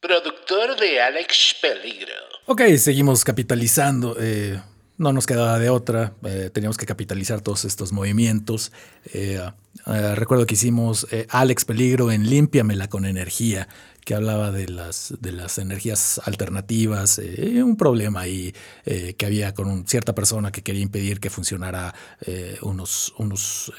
Productor 0.00 0.78
de 0.78 1.00
Alex 1.00 1.56
Peligro. 1.60 2.12
Ok, 2.46 2.62
seguimos 2.76 3.24
capitalizando. 3.24 4.16
Eh, 4.20 4.60
no 4.96 5.12
nos 5.12 5.26
quedaba 5.26 5.58
de 5.58 5.70
otra, 5.70 6.14
teníamos 6.52 6.76
que 6.76 6.86
capitalizar 6.86 7.40
todos 7.40 7.64
estos 7.64 7.90
movimientos. 7.90 8.70
recuerdo 9.84 10.46
que 10.46 10.54
hicimos 10.54 11.08
Alex 11.30 11.64
Peligro 11.64 12.12
en 12.12 12.30
Límpiamela 12.30 12.88
con 12.88 13.04
energía, 13.04 13.66
que 14.04 14.14
hablaba 14.14 14.50
de 14.50 14.68
las, 14.68 15.14
de 15.20 15.32
las 15.32 15.58
energías 15.58 16.20
alternativas, 16.24 17.18
eh, 17.18 17.62
un 17.62 17.76
problema 17.76 18.20
ahí 18.20 18.54
eh, 18.84 19.14
que 19.14 19.26
había 19.26 19.54
con 19.54 19.86
cierta 19.86 20.14
persona 20.14 20.52
que 20.52 20.62
quería 20.62 20.82
impedir 20.82 21.20
que 21.20 21.30
funcionara 21.30 21.94
eh, 22.26 22.58
unos, 22.62 23.14
unos, 23.18 23.72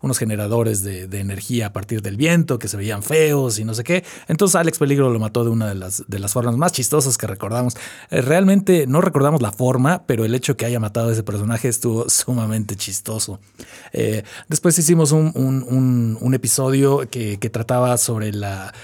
unos 0.00 0.18
generadores 0.18 0.82
de, 0.82 1.06
energía 1.16 1.68
a 1.68 1.72
partir 1.72 2.02
del 2.02 2.16
viento 2.16 2.58
que 2.58 2.68
se 2.68 2.76
veían 2.76 3.02
feos 3.02 3.58
y 3.58 3.64
no 3.64 3.74
sé 3.74 3.84
qué. 3.84 4.04
Entonces 4.28 4.56
Alex 4.56 4.78
Peligro 4.78 5.10
lo 5.10 5.18
mató 5.18 5.44
de 5.44 5.50
una 5.50 5.68
de 5.68 5.74
las, 5.74 6.04
de 6.06 6.18
las 6.18 6.32
formas 6.32 6.56
más 6.56 6.72
chistosas 6.72 7.16
que 7.16 7.26
recordamos. 7.26 7.74
realmente 8.10 8.86
no 8.86 9.00
recordamos 9.00 9.40
la 9.40 9.50
forma, 9.50 10.04
pero 10.06 10.24
el 10.24 10.34
hecho 10.34 10.56
que 10.56 10.66
haya 10.66 10.78
matado 10.78 11.08
a 11.08 11.12
ese 11.12 11.22
personaje 11.22 11.68
estuvo 11.68 12.08
sumamente 12.08 12.76
chistoso. 12.76 13.40
después 14.48 14.78
hicimos 14.78 15.12
un, 15.12 15.32
un, 15.34 16.18
un, 16.20 16.34
episodio 16.34 17.08
que, 17.10 17.38
que, 17.38 17.48
trataba 17.48 17.96
sobre 17.96 18.32
la 18.32 18.74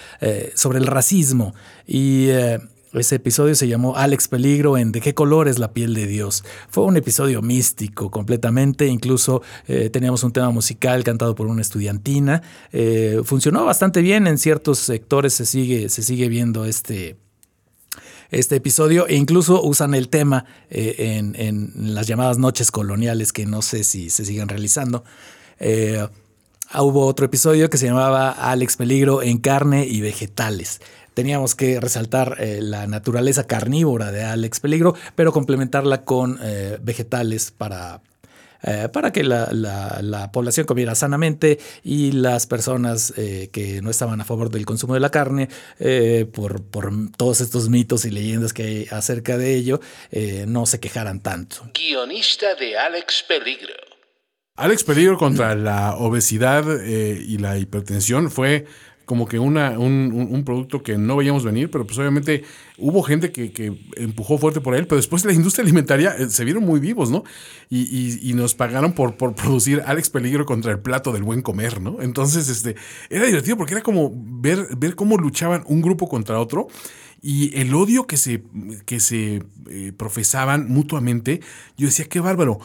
sobre 0.55 0.82
el 0.83 0.88
racismo. 0.88 1.55
Y 1.87 2.29
eh, 2.29 2.59
ese 2.92 3.16
episodio 3.16 3.55
se 3.55 3.68
llamó 3.68 3.97
Alex 3.97 4.29
Peligro 4.29 4.77
en 4.77 4.92
¿De 4.92 5.01
qué 5.01 5.14
color 5.14 5.49
es 5.49 5.59
la 5.59 5.73
piel 5.73 5.95
de 5.95 6.07
Dios? 6.07 6.45
Fue 6.68 6.85
un 6.85 6.97
episodio 6.97 7.40
místico 7.40 8.11
completamente, 8.11 8.87
incluso 8.87 9.42
eh, 9.66 9.88
teníamos 9.90 10.23
un 10.25 10.33
tema 10.33 10.51
musical 10.51 11.03
cantado 11.05 11.35
por 11.35 11.47
una 11.47 11.62
estudiantina. 11.62 12.42
Eh, 12.73 13.23
funcionó 13.25 13.64
bastante 13.64 14.03
bien, 14.03 14.27
en 14.27 14.37
ciertos 14.37 14.79
sectores 14.79 15.33
se 15.33 15.47
sigue, 15.47 15.88
se 15.88 16.03
sigue 16.03 16.29
viendo 16.29 16.66
este, 16.66 17.16
este 18.31 18.57
episodio 18.57 19.07
e 19.07 19.14
incluso 19.16 19.62
usan 19.62 19.95
el 19.95 20.09
tema 20.09 20.45
en, 20.68 21.35
en, 21.37 21.95
las 21.95 22.07
llamadas 22.07 22.38
noches 22.38 22.71
coloniales 22.71 23.33
que 23.33 23.47
no 23.47 23.62
sé 23.62 23.85
si 23.85 24.11
se 24.11 24.25
siguen 24.25 24.49
realizando. 24.49 25.05
Ah, 26.74 26.82
hubo 26.82 27.06
otro 27.06 27.26
episodio 27.26 27.68
que 27.68 27.76
se 27.76 27.85
llamaba 27.85 28.30
Alex 28.30 28.78
Peligro 28.78 29.22
en 29.22 29.37
carne 29.37 29.87
y 29.87 30.00
vegetales. 30.00 30.80
Teníamos 31.12 31.54
que 31.54 31.78
resaltar 31.80 32.37
eh, 32.40 32.61
la 32.62 32.87
naturaleza 32.87 33.46
carnívora 33.46 34.11
de 34.11 34.24
Alex 34.24 34.61
Peligro, 34.61 34.94
pero 35.14 35.35
complementarla 35.35 36.06
con 36.06 36.38
eh, 36.42 36.78
vegetales 36.80 37.50
para, 37.50 38.00
eh, 38.62 38.88
para 38.90 39.12
que 39.12 39.22
la, 39.22 40.30
población 40.32 40.64
comiera 40.64 40.94
sanamente 40.94 41.58
y 41.85 42.12
las 42.12 42.46
personas 42.46 43.12
que 43.12 43.80
no 43.82 43.90
estaban 43.90 44.22
a 44.22 44.24
favor 44.24 44.48
del 44.48 44.64
consumo 44.64 44.94
de 44.94 45.00
la 45.00 45.11
carne, 45.11 45.50
por, 46.32 46.62
por, 46.62 46.90
todos 47.18 47.42
estos 47.42 47.68
mitos 47.68 48.06
y 48.06 48.11
leyendas 48.11 48.54
que 48.54 48.62
hay 48.62 48.87
acerca 48.90 49.37
de 49.37 49.56
ello, 49.56 49.80
no 50.46 50.64
se 50.64 50.80
quejaran 50.80 51.20
tanto. 51.20 51.68
Guionista 51.74 52.54
de 52.54 52.78
Alex 52.78 53.26
Peligro. 53.28 53.82
Alex 54.62 54.85
Peligro 54.85 55.18
contra 55.18 55.57
la 55.57 55.96
obesidad 55.96 56.64
eh, 56.87 57.20
y 57.27 57.38
la 57.38 57.59
hipertensión 57.59 58.31
fue 58.31 58.64
como 59.05 59.27
que 59.27 59.40
una, 59.40 59.77
un, 59.77 60.42
producto 60.46 60.85
que 60.85 60.96
no 60.96 61.16
veíamos 61.16 61.44
venir, 61.44 61.68
pero 61.68 61.85
pues 61.85 61.98
obviamente 61.98 62.44
hubo 62.79 63.03
gente 63.03 63.33
que, 63.33 63.77
empujó 63.96 64.38
fuerte 64.38 64.61
por 64.61 64.77
él, 64.77 64.87
pero 64.87 64.98
después 64.98 65.25
la 65.25 65.33
industria 65.33 65.64
alimentaria 65.64 66.14
eh, 66.16 66.31
se 66.31 66.44
vieron 66.44 66.62
muy 66.62 66.79
vivos, 66.79 67.11
¿no? 67.11 67.25
Y, 67.70 68.33
nos 68.35 68.55
pagaron 68.55 68.92
por, 68.92 69.16
por 69.16 69.35
producir 69.35 69.83
Alex 69.85 70.11
Peligro 70.11 70.46
contra 70.46 70.70
el 70.70 70.79
plato 70.79 71.12
del 71.12 71.25
buen 71.25 71.42
comer, 71.42 71.81
¿no? 71.81 72.01
Entonces, 72.01 72.48
este, 72.48 72.77
era 73.11 73.27
divertido 73.27 73.57
porque 73.57 73.75
era 73.75 73.83
como 73.83 74.12
ver, 74.14 74.68
ver 74.77 74.94
cómo 74.94 75.16
luchaban 75.16 75.64
un 75.66 75.83
grupo 75.83 76.09
contra 76.09 76.38
otro 76.38 76.68
y 77.20 77.59
el 77.59 77.75
odio 77.75 78.07
que 78.07 78.16
se, 78.16 78.44
que 78.87 79.01
se 79.01 79.42
eh, 79.68 79.92
profesaban 79.96 80.68
mutuamente, 80.68 81.40
yo 81.77 81.87
decía, 81.87 82.05
qué 82.05 82.20
bárbaro 82.20 82.61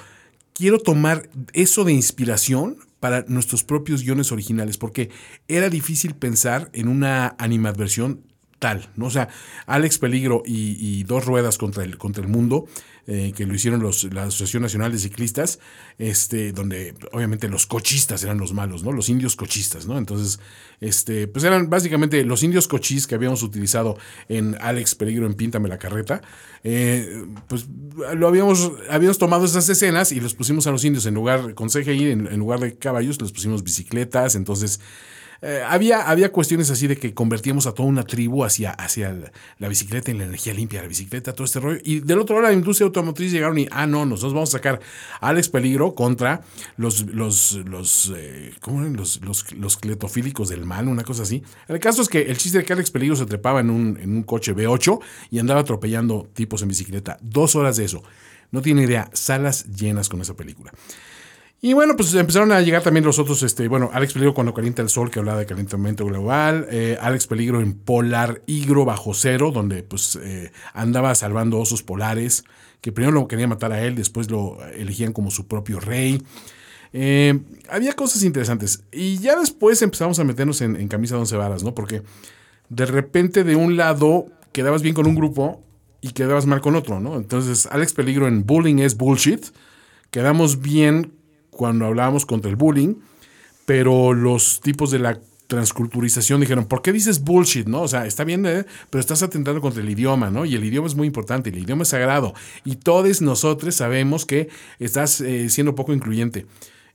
quiero 0.57 0.79
tomar 0.79 1.29
eso 1.53 1.83
de 1.83 1.93
inspiración 1.93 2.77
para 2.99 3.25
nuestros 3.27 3.63
propios 3.63 4.01
guiones 4.01 4.31
originales, 4.31 4.77
porque 4.77 5.11
era 5.47 5.69
difícil 5.69 6.15
pensar 6.15 6.71
en 6.73 6.87
una 6.87 7.35
animadversión 7.37 8.23
tal, 8.57 8.89
¿no? 8.95 9.05
O 9.05 9.09
sea, 9.11 9.29
Alex 9.67 9.99
Peligro 9.99 10.41
y, 10.43 11.03
Dos 11.03 11.25
Ruedas 11.25 11.59
contra 11.59 11.83
el, 11.83 11.99
contra 11.99 12.23
el 12.23 12.29
Mundo, 12.29 12.65
eh, 13.07 13.31
que 13.33 13.45
lo 13.45 13.55
hicieron 13.55 13.81
los, 13.81 14.03
la 14.13 14.23
Asociación 14.23 14.63
Nacional 14.63 14.91
de 14.91 14.99
Ciclistas, 14.99 15.59
este, 15.97 16.51
donde 16.51 16.93
obviamente 17.13 17.47
los 17.47 17.65
cochistas 17.65 18.21
eran 18.23 18.37
los 18.37 18.53
malos, 18.53 18.83
¿no? 18.83 18.91
Los 18.91 19.07
indios 19.07 19.37
cochistas, 19.37 19.87
¿no? 19.87 19.97
Entonces, 19.97 20.39
este, 20.81 21.27
pues 21.27 21.45
eran 21.45 21.69
básicamente 21.69 22.23
los 22.25 22.43
indios 22.43 22.67
cochis 22.67 23.07
que 23.07 23.15
habíamos 23.15 23.43
utilizado 23.43 23.97
en 24.27 24.57
Alex 24.59 24.95
Peligro 24.95 25.25
en 25.25 25.35
Píntame 25.35 25.69
la 25.69 25.79
Carreta, 25.79 26.21
eh, 26.63 27.23
pues 27.47 27.67
lo 28.15 28.27
habíamos, 28.27 28.73
habíamos 28.89 29.17
tomado 29.17 29.45
esas 29.45 29.69
escenas 29.69 30.11
y 30.11 30.19
los 30.19 30.33
pusimos 30.33 30.67
a 30.67 30.71
los 30.71 30.83
indios 30.83 31.05
en 31.05 31.13
lugar, 31.13 31.53
con 31.53 31.69
en, 31.73 32.27
en 32.27 32.39
lugar 32.39 32.59
de 32.59 32.75
caballos, 32.75 33.21
les 33.21 33.31
pusimos 33.31 33.63
bicicletas, 33.63 34.35
entonces 34.35 34.81
eh, 35.41 35.62
había, 35.67 36.10
había 36.10 36.32
cuestiones 36.32 36.69
así 36.71 36.88
de 36.88 36.97
que 36.97 37.13
convertíamos 37.13 37.67
a 37.67 37.73
toda 37.73 37.88
una 37.88 38.04
tribu 38.04 38.43
hacia, 38.43 38.71
hacia 38.71 39.15
la, 39.60 39.67
bicicleta 39.67 40.12
y 40.12 40.15
la 40.15 40.26
energía 40.26 40.54
limpia, 40.54 40.82
la 40.82 40.88
bicicleta, 40.88 41.34
todo 41.34 41.45
este 41.45 41.60
rollo. 41.60 41.80
Y 41.84 42.00
del 42.00 42.19
otro 42.19 42.38
lado, 42.38 42.47
la 42.47 42.58
industria 42.58 42.86
automotriz 42.86 43.32
llegaron 43.32 43.58
y, 43.58 43.67
ah, 43.71 43.86
no, 43.86 44.06
nosotros 44.06 44.34
vamos 44.34 44.50
a 44.50 44.58
sacar 44.58 44.80
Alex 45.21 45.50
Peligro 45.50 45.93
contra 45.93 46.41
los, 46.78 47.06
los, 47.06 47.54
los, 47.65 48.13
eh, 48.15 48.54
¿cómo? 48.62 48.82
Los, 48.82 49.21
los, 49.21 49.52
los, 49.54 49.78
cletofílicos 49.78 50.50
del 50.50 50.65
mal, 50.65 50.88
una 50.88 51.04
cosa 51.04 51.23
así. 51.23 51.43
El 51.67 51.80
caso 51.80 52.02
es 52.02 52.10
que 52.10 52.23
el 52.23 52.38
chiste 52.38 52.60
de 52.60 52.65
que 52.65 52.73
Alex 52.73 52.91
Peligro 52.91 53.15
se 53.15 53.26
trepaba 53.26 53.60
en 53.60 53.69
un, 53.69 53.97
en 54.02 54.15
un 54.15 54.23
coche 54.23 54.56
V8 54.56 55.00
y 55.32 55.39
andaba 55.39 55.62
atropellando 55.62 56.30
tipos 56.34 56.62
en 56.62 56.69
bicicleta. 56.69 57.17
Dos 57.21 57.56
horas 57.56 57.78
de 57.78 57.86
eso. 57.86 58.04
No 58.52 58.62
tiene 58.62 58.84
idea, 58.84 59.10
salas 59.13 59.65
llenas 59.65 60.10
con 60.10 60.21
esa 60.21 60.36
película. 60.36 60.71
Y 61.59 61.73
bueno, 61.73 61.95
pues 61.95 62.13
empezaron 62.13 62.51
a 62.51 62.61
llegar 62.61 62.83
también 62.83 63.03
los 63.03 63.17
otros, 63.17 63.41
este, 63.41 63.67
bueno, 63.67 63.89
Alex 63.91 64.13
Peligro 64.13 64.35
cuando 64.35 64.53
calienta 64.53 64.83
el 64.83 64.89
sol, 64.89 65.09
que 65.09 65.17
hablaba 65.17 65.39
de 65.39 65.47
calentamiento 65.47 66.05
global, 66.05 66.67
eh, 66.69 66.97
Alex 67.01 67.25
Peligro 67.25 67.61
en 67.61 67.73
Polar 67.73 68.43
Higro 68.45 68.85
bajo 68.85 69.15
cero, 69.15 69.51
donde 69.51 69.81
pues 69.81 70.19
eh, 70.21 70.51
andaba 70.73 71.15
salvando 71.15 71.57
osos 71.57 71.81
polares, 71.81 72.43
que 72.79 72.91
primero 72.91 73.11
lo 73.11 73.27
querían 73.27 73.49
matar 73.49 73.71
a 73.71 73.81
él, 73.83 73.95
después 73.95 74.29
lo 74.29 74.63
elegían 74.67 75.13
como 75.13 75.31
su 75.31 75.47
propio 75.47 75.79
rey. 75.79 76.21
Eh, 76.93 77.39
había 77.69 77.93
cosas 77.93 78.23
interesantes. 78.23 78.83
Y 78.91 79.17
ya 79.17 79.35
después 79.39 79.81
empezamos 79.81 80.19
a 80.19 80.23
meternos 80.23 80.61
en, 80.61 80.87
camisa 80.87 81.15
de 81.15 81.21
once 81.21 81.35
varas, 81.35 81.63
¿no? 81.63 81.73
Porque 81.73 82.03
de 82.69 82.85
repente 82.85 83.43
de 83.43 83.55
un 83.55 83.77
lado 83.77 84.27
quedabas 84.51 84.83
bien 84.83 84.93
con 84.93 85.07
un 85.07 85.15
grupo 85.15 85.63
y 86.01 86.11
quedabas 86.11 86.45
mal 86.45 86.61
con 86.61 86.75
otro, 86.75 86.99
¿no? 86.99 87.17
Entonces 87.17 87.67
Alex 87.71 87.93
Peligro 87.93 88.27
en 88.27 88.45
Bullying 88.45 88.77
es 88.77 88.95
bullshit. 88.95 89.47
Quedamos 90.11 90.61
bien 90.61 91.16
cuando 91.57 91.85
hablábamos 91.85 92.25
contra 92.25 92.49
el 92.49 92.55
bullying, 92.55 92.95
pero 93.65 94.13
los 94.13 94.61
tipos 94.61 94.91
de 94.91 94.99
la 94.99 95.19
transculturización 95.47 96.41
dijeron, 96.41 96.65
¿por 96.65 96.81
qué 96.81 96.93
dices 96.93 97.23
bullshit? 97.23 97.67
¿No? 97.67 97.81
O 97.81 97.87
sea, 97.87 98.05
está 98.05 98.23
bien, 98.23 98.45
¿eh? 98.45 98.65
pero 98.89 98.99
estás 98.99 99.23
atentando 99.23 99.59
contra 99.59 99.81
el 99.81 99.89
idioma, 99.89 100.29
¿no? 100.29 100.45
Y 100.45 100.55
el 100.55 100.63
idioma 100.63 100.87
es 100.87 100.95
muy 100.95 101.07
importante, 101.07 101.49
el 101.49 101.57
idioma 101.57 101.83
es 101.83 101.89
sagrado. 101.89 102.33
Y 102.63 102.75
todos 102.77 103.21
nosotros 103.21 103.75
sabemos 103.75 104.25
que 104.25 104.49
estás 104.79 105.19
eh, 105.21 105.49
siendo 105.49 105.75
poco 105.75 105.93
incluyente. 105.93 106.45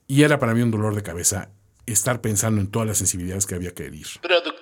Y 0.07 0.23
era 0.23 0.39
para 0.39 0.53
mí 0.53 0.61
un 0.61 0.71
dolor 0.71 0.95
de 0.95 1.03
cabeza 1.03 1.49
estar 1.85 2.21
pensando 2.21 2.61
en 2.61 2.67
todas 2.67 2.87
las 2.87 2.97
sensibilidades 2.97 3.45
que 3.45 3.55
había 3.55 3.73
que 3.73 3.85
herir. 3.85 4.07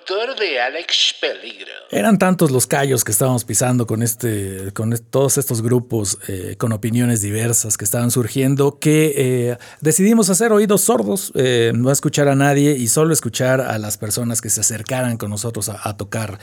Productor 0.06 0.38
de 0.38 0.60
Alex 0.60 1.14
Peligro. 1.20 1.72
Eran 1.90 2.18
tantos 2.18 2.50
los 2.50 2.66
callos 2.66 3.04
que 3.04 3.12
estábamos 3.12 3.44
pisando 3.44 3.86
con, 3.86 4.02
este, 4.02 4.72
con 4.72 4.90
todos 5.10 5.38
estos 5.38 5.62
grupos 5.62 6.18
eh, 6.28 6.56
con 6.58 6.72
opiniones 6.72 7.20
diversas 7.20 7.76
que 7.76 7.84
estaban 7.84 8.10
surgiendo 8.10 8.78
que 8.78 9.12
eh, 9.16 9.58
decidimos 9.80 10.30
hacer 10.30 10.52
oídos 10.52 10.82
sordos, 10.82 11.32
eh, 11.34 11.72
no 11.74 11.90
escuchar 11.90 12.28
a 12.28 12.34
nadie 12.34 12.72
y 12.72 12.88
solo 12.88 13.12
escuchar 13.12 13.60
a 13.60 13.78
las 13.78 13.98
personas 13.98 14.40
que 14.40 14.50
se 14.50 14.60
acercaran 14.60 15.16
con 15.16 15.30
nosotros 15.30 15.68
a, 15.68 15.96
tocar 15.96 16.38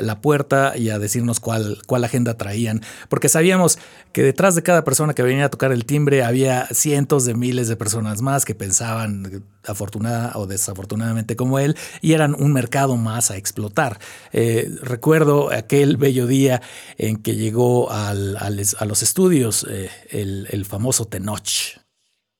la 0.00 0.20
puerta 0.20 0.76
y 0.76 0.90
a 0.90 0.98
decirnos 0.98 1.38
cuál, 1.38 1.78
cuál 1.86 2.02
agenda 2.02 2.36
traían, 2.36 2.82
porque 3.08 3.28
sabíamos 3.28 3.78
que 4.12 4.22
detrás 4.22 4.56
de 4.56 4.62
cada 4.64 4.82
persona 4.82 5.14
que 5.14 5.22
venía 5.22 5.44
a 5.44 5.50
tocar 5.50 5.70
el 5.70 5.84
timbre 5.84 6.24
había 6.24 6.66
cientos 6.72 7.24
de 7.24 7.34
miles 7.34 7.68
de 7.68 7.76
personas 7.76 8.22
más 8.22 8.44
que 8.44 8.56
pensaban 8.56 9.44
afortunada 9.68 10.32
o 10.36 10.46
desafortunadamente 10.46 11.36
como 11.36 11.58
él, 11.58 11.76
y 12.00 12.12
eran 12.12 12.34
un 12.34 12.52
mercado 12.52 12.96
más 12.96 13.30
a 13.30 13.36
explotar. 13.36 13.98
Eh, 14.32 14.68
recuerdo 14.82 15.50
aquel 15.50 15.96
bello 15.96 16.26
día 16.26 16.62
en 16.96 17.22
que 17.22 17.34
llegó 17.34 17.90
a 17.90 18.14
los 18.14 19.02
estudios 19.02 19.66
eh, 19.68 19.90
el, 20.10 20.64
famoso 20.64 21.06
Tenoch. 21.06 21.78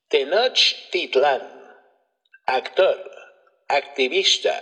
Tenoch 0.08 0.58
Titlán, 0.90 1.42
actor, 2.46 2.96
activista, 3.68 4.54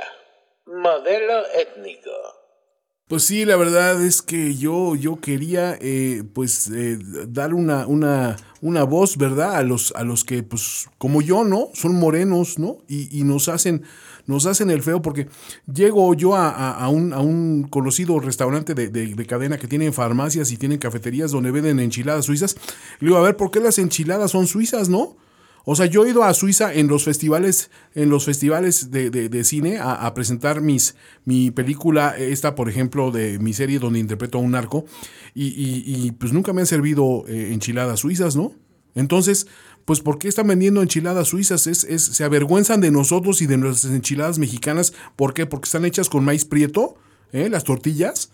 modelo 0.66 1.42
étnico. 1.54 2.10
Pues 3.08 3.22
sí, 3.24 3.44
la 3.44 3.56
verdad 3.56 4.04
es 4.04 4.20
que 4.20 4.56
yo, 4.56 4.96
yo 4.96 5.20
quería 5.20 5.78
eh, 5.80 6.24
pues 6.34 6.68
dar 7.28 7.54
una, 7.54 7.86
una, 7.86 8.36
una 8.60 8.84
voz, 8.84 9.16
¿verdad? 9.16 9.56
A 9.56 9.62
los, 9.62 9.92
a 9.96 10.04
los 10.04 10.24
que, 10.24 10.42
pues, 10.42 10.88
como 10.98 11.22
yo, 11.22 11.44
¿no? 11.44 11.68
Son 11.74 11.94
morenos, 11.94 12.58
¿no? 12.58 12.78
Y, 12.88 13.24
nos 13.24 13.48
hacen, 13.48 13.82
nos 14.26 14.46
hacen 14.46 14.70
el 14.70 14.82
feo 14.82 15.02
porque 15.02 15.28
llego 15.72 16.14
yo 16.14 16.36
a, 16.36 16.88
un, 16.88 17.12
a 17.12 17.20
un, 17.20 17.64
conocido 17.68 18.18
restaurante 18.20 18.74
de, 18.74 18.88
de, 18.88 19.26
cadena 19.26 19.58
que 19.58 19.66
tienen 19.66 19.92
farmacias 19.92 20.50
y 20.52 20.56
tienen 20.56 20.78
cafeterías 20.78 21.30
donde 21.30 21.50
venden 21.50 21.80
enchiladas 21.80 22.26
suizas. 22.26 22.56
Y 23.00 23.06
digo, 23.06 23.16
a 23.16 23.22
ver, 23.22 23.36
¿por 23.36 23.50
qué 23.50 23.60
las 23.60 23.78
enchiladas 23.78 24.30
son 24.30 24.46
suizas, 24.46 24.88
no? 24.88 25.16
O 25.68 25.74
sea, 25.74 25.86
yo 25.86 26.06
he 26.06 26.10
ido 26.10 26.22
a 26.22 26.32
Suiza 26.32 26.72
en 26.72 26.86
los 26.86 27.02
festivales, 27.02 27.72
en 27.96 28.08
los 28.08 28.24
festivales 28.24 28.92
de, 28.92 29.44
cine 29.44 29.78
a, 29.80 30.14
presentar 30.14 30.60
mis, 30.60 30.94
mi 31.24 31.50
película, 31.50 32.16
esta, 32.16 32.54
por 32.54 32.68
ejemplo, 32.68 33.10
de 33.10 33.40
mi 33.40 33.52
serie 33.52 33.80
donde 33.80 33.98
interpreto 33.98 34.38
a 34.38 34.42
un 34.42 34.52
narco, 34.52 34.84
y, 35.34 36.12
pues 36.12 36.32
nunca 36.32 36.52
me 36.52 36.60
han 36.60 36.68
servido 36.68 37.24
eh, 37.26 37.52
enchiladas 37.52 37.98
suizas, 37.98 38.36
¿no? 38.36 38.52
Entonces, 38.94 39.48
pues 39.84 40.00
¿por 40.00 40.18
qué 40.18 40.28
están 40.28 40.46
vendiendo 40.46 40.82
enchiladas 40.82 41.28
suizas? 41.28 41.66
Es, 41.66 41.82
es, 41.82 42.02
se 42.02 42.22
avergüenzan 42.22 42.80
de 42.80 42.92
nosotros 42.92 43.42
y 43.42 43.46
de 43.46 43.56
nuestras 43.56 43.92
enchiladas 43.92 44.38
mexicanas. 44.38 44.92
¿Por 45.16 45.34
qué? 45.34 45.46
Porque 45.46 45.66
están 45.66 45.84
hechas 45.84 46.08
con 46.08 46.24
maíz 46.24 46.44
prieto, 46.44 46.94
¿eh? 47.32 47.48
las 47.50 47.64
tortillas. 47.64 48.30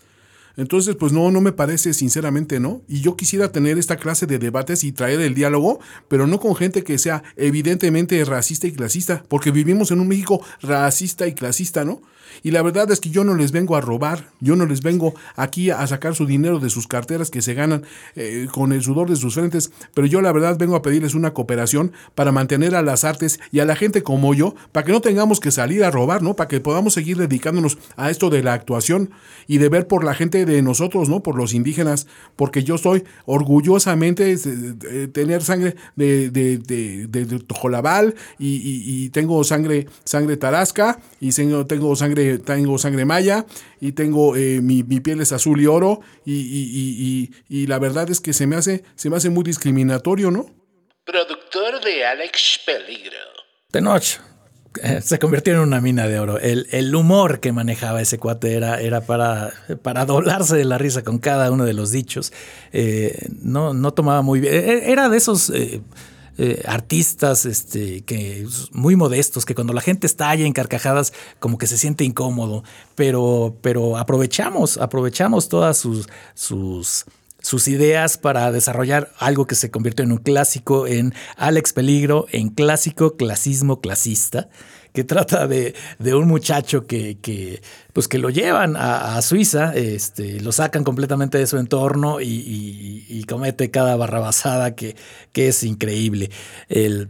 Entonces, 0.55 0.95
pues 0.95 1.11
no, 1.11 1.31
no 1.31 1.41
me 1.41 1.51
parece 1.51 1.93
sinceramente, 1.93 2.59
¿no? 2.59 2.81
Y 2.87 3.01
yo 3.01 3.15
quisiera 3.15 3.51
tener 3.51 3.77
esta 3.77 3.97
clase 3.97 4.27
de 4.27 4.39
debates 4.39 4.83
y 4.83 4.91
traer 4.91 5.19
el 5.21 5.33
diálogo, 5.33 5.79
pero 6.07 6.27
no 6.27 6.39
con 6.39 6.55
gente 6.55 6.83
que 6.83 6.97
sea 6.97 7.23
evidentemente 7.35 8.23
racista 8.23 8.67
y 8.67 8.71
clasista, 8.71 9.23
porque 9.27 9.51
vivimos 9.51 9.91
en 9.91 9.99
un 9.99 10.07
México 10.07 10.45
racista 10.61 11.27
y 11.27 11.33
clasista, 11.33 11.83
¿no? 11.85 12.01
Y 12.41 12.51
la 12.51 12.61
verdad 12.61 12.89
es 12.91 12.99
que 12.99 13.09
yo 13.09 13.23
no 13.23 13.35
les 13.35 13.51
vengo 13.51 13.75
a 13.75 13.81
robar, 13.81 14.29
yo 14.39 14.55
no 14.55 14.65
les 14.65 14.81
vengo 14.81 15.13
aquí 15.35 15.69
a 15.69 15.85
sacar 15.87 16.15
su 16.15 16.25
dinero 16.25 16.59
de 16.59 16.69
sus 16.69 16.87
carteras 16.87 17.29
que 17.29 17.41
se 17.41 17.53
ganan 17.53 17.83
eh, 18.15 18.47
con 18.51 18.73
el 18.73 18.81
sudor 18.81 19.09
de 19.09 19.15
sus 19.15 19.35
frentes, 19.35 19.71
pero 19.93 20.07
yo 20.07 20.21
la 20.21 20.31
verdad 20.31 20.57
vengo 20.57 20.75
a 20.75 20.81
pedirles 20.81 21.13
una 21.13 21.33
cooperación 21.33 21.91
para 22.15 22.31
mantener 22.31 22.75
a 22.75 22.81
las 22.81 23.03
artes 23.03 23.39
y 23.51 23.59
a 23.59 23.65
la 23.65 23.75
gente 23.75 24.03
como 24.03 24.33
yo, 24.33 24.55
para 24.71 24.85
que 24.85 24.91
no 24.91 25.01
tengamos 25.01 25.39
que 25.39 25.51
salir 25.51 25.83
a 25.83 25.91
robar, 25.91 26.21
¿no? 26.21 26.35
Para 26.35 26.47
que 26.47 26.59
podamos 26.59 26.93
seguir 26.93 27.17
dedicándonos 27.17 27.77
a 27.95 28.09
esto 28.09 28.29
de 28.29 28.43
la 28.43 28.53
actuación 28.53 29.11
y 29.47 29.57
de 29.57 29.69
ver 29.69 29.87
por 29.87 30.03
la 30.03 30.13
gente 30.13 30.45
de 30.45 30.61
nosotros, 30.61 31.09
¿no? 31.09 31.21
Por 31.21 31.35
los 31.35 31.53
indígenas, 31.53 32.07
porque 32.35 32.63
yo 32.63 32.75
estoy 32.75 33.03
orgullosamente 33.25 34.35
de, 34.35 35.07
tener 35.07 35.43
sangre 35.43 35.75
de, 35.95 36.29
de, 36.29 36.57
de, 36.57 37.39
Tojolabal 37.39 38.15
y, 38.39 39.09
tengo 39.09 39.43
sangre, 39.43 39.87
sangre 40.03 40.37
tarasca 40.37 40.99
y 41.19 41.31
tengo 41.31 41.95
sangre 41.95 42.22
tengo 42.45 42.77
sangre 42.77 43.05
maya 43.05 43.45
y 43.79 43.93
tengo 43.93 44.35
eh, 44.35 44.61
mi, 44.61 44.83
piel 44.83 45.21
es 45.21 45.31
azul 45.31 45.61
y 45.61 45.67
oro 45.67 46.01
y, 46.25 47.29
la 47.67 47.79
verdad 47.79 48.09
es 48.09 48.19
que 48.19 48.33
se 48.33 48.47
me 48.47 48.55
hace, 48.55 48.83
se 48.95 49.09
me 49.09 49.17
hace 49.17 49.29
muy 49.29 49.43
discriminatorio, 49.43 50.31
¿no? 50.31 50.45
Productor 51.05 51.83
de 51.83 52.05
Alex 52.05 52.61
Peligro. 52.65 53.81
noche 53.81 54.19
eh, 54.81 55.01
se 55.01 55.19
convirtió 55.19 55.53
en 55.53 55.59
una 55.59 55.81
mina 55.81 56.07
de 56.07 56.19
oro. 56.19 56.39
El, 56.39 56.95
humor 56.95 57.39
que 57.39 57.51
manejaba 57.51 58.01
ese 58.01 58.17
cuate 58.17 58.55
era, 58.55 58.81
era 58.81 59.01
para, 59.01 59.53
para 59.81 60.05
doblarse 60.05 60.55
de 60.55 60.65
la 60.65 60.77
risa 60.77 61.03
con 61.03 61.19
cada 61.19 61.51
uno 61.51 61.65
de 61.65 61.73
los 61.73 61.91
dichos. 61.91 62.33
Eh, 62.71 63.27
no, 63.41 63.73
no 63.73 63.93
tomaba 63.93 64.21
muy 64.21 64.39
bien. 64.39 64.53
Era 64.53 65.09
de 65.09 65.17
esos 65.17 65.49
eh, 65.51 65.81
artistas 66.65 67.45
este, 67.45 68.01
que, 68.01 68.47
muy 68.71 68.95
modestos, 68.95 69.45
que 69.45 69.55
cuando 69.55 69.73
la 69.73 69.81
gente 69.81 70.07
está 70.07 70.29
allá 70.29 70.45
en 70.45 70.53
carcajadas 70.53 71.13
como 71.39 71.57
que 71.57 71.67
se 71.67 71.77
siente 71.77 72.03
incómodo, 72.03 72.63
pero, 72.95 73.57
pero 73.61 73.97
aprovechamos, 73.97 74.77
aprovechamos 74.77 75.49
todas 75.49 75.77
sus, 75.77 76.07
sus, 76.33 77.05
sus 77.39 77.67
ideas 77.67 78.17
para 78.17 78.51
desarrollar 78.51 79.11
algo 79.19 79.45
que 79.45 79.55
se 79.55 79.69
convirtió 79.69 80.03
en 80.03 80.11
un 80.11 80.17
clásico, 80.17 80.87
en 80.87 81.13
Alex 81.37 81.73
Peligro, 81.73 82.25
en 82.31 82.49
clásico 82.49 83.15
clasismo 83.15 83.79
clasista 83.81 84.49
que 84.93 85.03
trata 85.03 85.47
de, 85.47 85.73
un 86.13 86.27
muchacho 86.27 86.85
que, 86.85 87.61
pues 87.91 88.07
que 88.07 88.19
lo 88.19 88.29
llevan 88.29 88.75
a, 88.77 89.21
Suiza, 89.21 89.75
este, 89.75 90.39
lo 90.39 90.51
sacan 90.51 90.83
completamente 90.83 91.37
de 91.37 91.47
su 91.47 91.57
entorno 91.57 92.21
y, 92.21 93.25
comete 93.27 93.71
cada 93.71 93.95
barrabasada 93.95 94.75
que, 94.75 94.95
que 95.31 95.47
es 95.47 95.63
increíble. 95.63 96.29
El, 96.69 97.09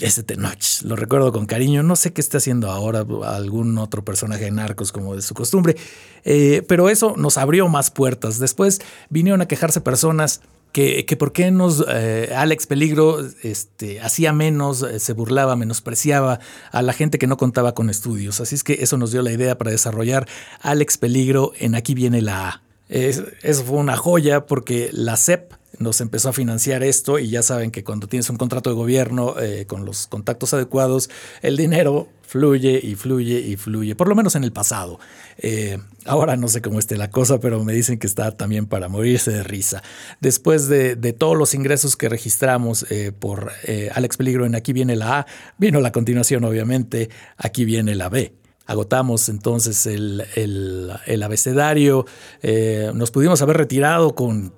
ese 0.00 0.22
Tenoch, 0.22 0.82
lo 0.82 0.96
recuerdo 0.96 1.32
con 1.32 1.46
cariño. 1.46 1.82
No 1.82 1.96
sé 1.96 2.12
qué 2.12 2.20
está 2.20 2.38
haciendo 2.38 2.70
ahora 2.70 3.04
algún 3.24 3.76
otro 3.78 4.04
personaje 4.04 4.44
de 4.44 4.50
narcos 4.50 4.92
como 4.92 5.14
de 5.14 5.22
su 5.22 5.34
costumbre, 5.34 5.76
eh, 6.24 6.62
pero 6.66 6.88
eso 6.88 7.14
nos 7.16 7.38
abrió 7.38 7.68
más 7.68 7.90
puertas. 7.90 8.38
Después 8.38 8.80
vinieron 9.08 9.42
a 9.42 9.48
quejarse 9.48 9.80
personas 9.80 10.40
que, 10.72 11.04
que 11.06 11.16
por 11.16 11.32
qué 11.32 11.50
nos 11.50 11.84
eh, 11.88 12.32
Alex 12.34 12.66
Peligro 12.66 13.18
este, 13.42 14.00
hacía 14.00 14.32
menos, 14.32 14.82
eh, 14.82 14.98
se 14.98 15.12
burlaba, 15.12 15.56
menospreciaba 15.56 16.40
a 16.70 16.82
la 16.82 16.92
gente 16.92 17.18
que 17.18 17.26
no 17.26 17.36
contaba 17.36 17.74
con 17.74 17.90
estudios. 17.90 18.40
Así 18.40 18.54
es 18.54 18.64
que 18.64 18.74
eso 18.74 18.96
nos 18.96 19.12
dio 19.12 19.22
la 19.22 19.32
idea 19.32 19.58
para 19.58 19.70
desarrollar 19.70 20.28
Alex 20.60 20.98
Peligro 20.98 21.52
en 21.58 21.74
Aquí 21.74 21.94
viene 21.94 22.22
la 22.22 22.48
A. 22.48 22.69
eso 22.90 23.64
fue 23.64 23.78
una 23.78 23.96
joya 23.96 24.46
porque 24.46 24.90
la 24.92 25.16
CEP 25.16 25.52
nos 25.80 26.00
empezó 26.02 26.28
a 26.28 26.32
financiar 26.32 26.82
esto 26.82 27.18
y 27.18 27.30
ya 27.30 27.42
saben 27.42 27.70
que 27.70 27.82
cuando 27.82 28.06
tienes 28.06 28.28
un 28.28 28.36
contrato 28.36 28.70
de 28.70 28.76
gobierno 28.76 29.34
eh, 29.40 29.64
con 29.66 29.86
los 29.86 30.06
contactos 30.06 30.52
adecuados, 30.52 31.08
el 31.40 31.56
dinero 31.56 32.08
fluye 32.22 32.78
y 32.82 32.94
fluye 32.96 33.40
y 33.40 33.56
fluye, 33.56 33.96
por 33.96 34.06
lo 34.06 34.14
menos 34.14 34.34
en 34.34 34.44
el 34.44 34.52
pasado. 34.52 35.00
Eh, 35.38 35.78
ahora 36.04 36.36
no 36.36 36.48
sé 36.48 36.60
cómo 36.60 36.78
esté 36.78 36.98
la 36.98 37.10
cosa, 37.10 37.40
pero 37.40 37.64
me 37.64 37.72
dicen 37.72 37.98
que 37.98 38.06
está 38.06 38.30
también 38.36 38.66
para 38.66 38.88
morirse 38.88 39.30
de 39.30 39.42
risa. 39.42 39.82
Después 40.20 40.68
de, 40.68 40.96
todos 41.14 41.36
los 41.36 41.54
ingresos 41.54 41.96
que 41.96 42.08
registramos 42.08 42.86
eh, 42.90 43.10
por 43.18 43.50
Alex 43.94 44.18
Peligro 44.18 44.46
en 44.46 44.54
Aquí 44.54 44.72
viene 44.72 44.96
la 44.96 45.20
A, 45.20 45.26
vino 45.56 45.80
la 45.80 45.92
continuación 45.92 46.44
obviamente, 46.44 47.08
Aquí 47.38 47.64
viene 47.64 47.94
la 47.94 48.10
B 48.10 48.39
agotamos 48.70 49.28
entonces 49.28 49.84
el, 49.86 51.22
abecedario, 51.24 52.06
eh, 52.40 52.92
nos 52.94 53.10
pudimos 53.10 53.42
haber 53.42 53.56
retirado 53.56 54.14
con, 54.14 54.52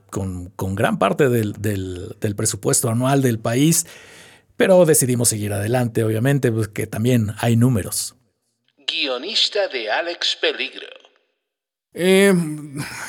gran 0.75 0.99
parte 0.99 1.31
del, 1.31 2.35
presupuesto 2.37 2.91
anual 2.91 3.23
del 3.23 3.39
país, 3.39 3.87
pero 4.59 4.85
decidimos 4.85 5.31
seguir 5.31 5.55
adelante, 5.55 6.05
obviamente, 6.05 6.53
porque 6.53 6.87
también 6.87 7.33
hay 7.39 7.57
números. 7.57 8.15
Guionista 8.87 9.69
de 9.69 9.91
Alex 9.91 10.37
Peligro. 10.39 11.02
Eh, 11.95 12.33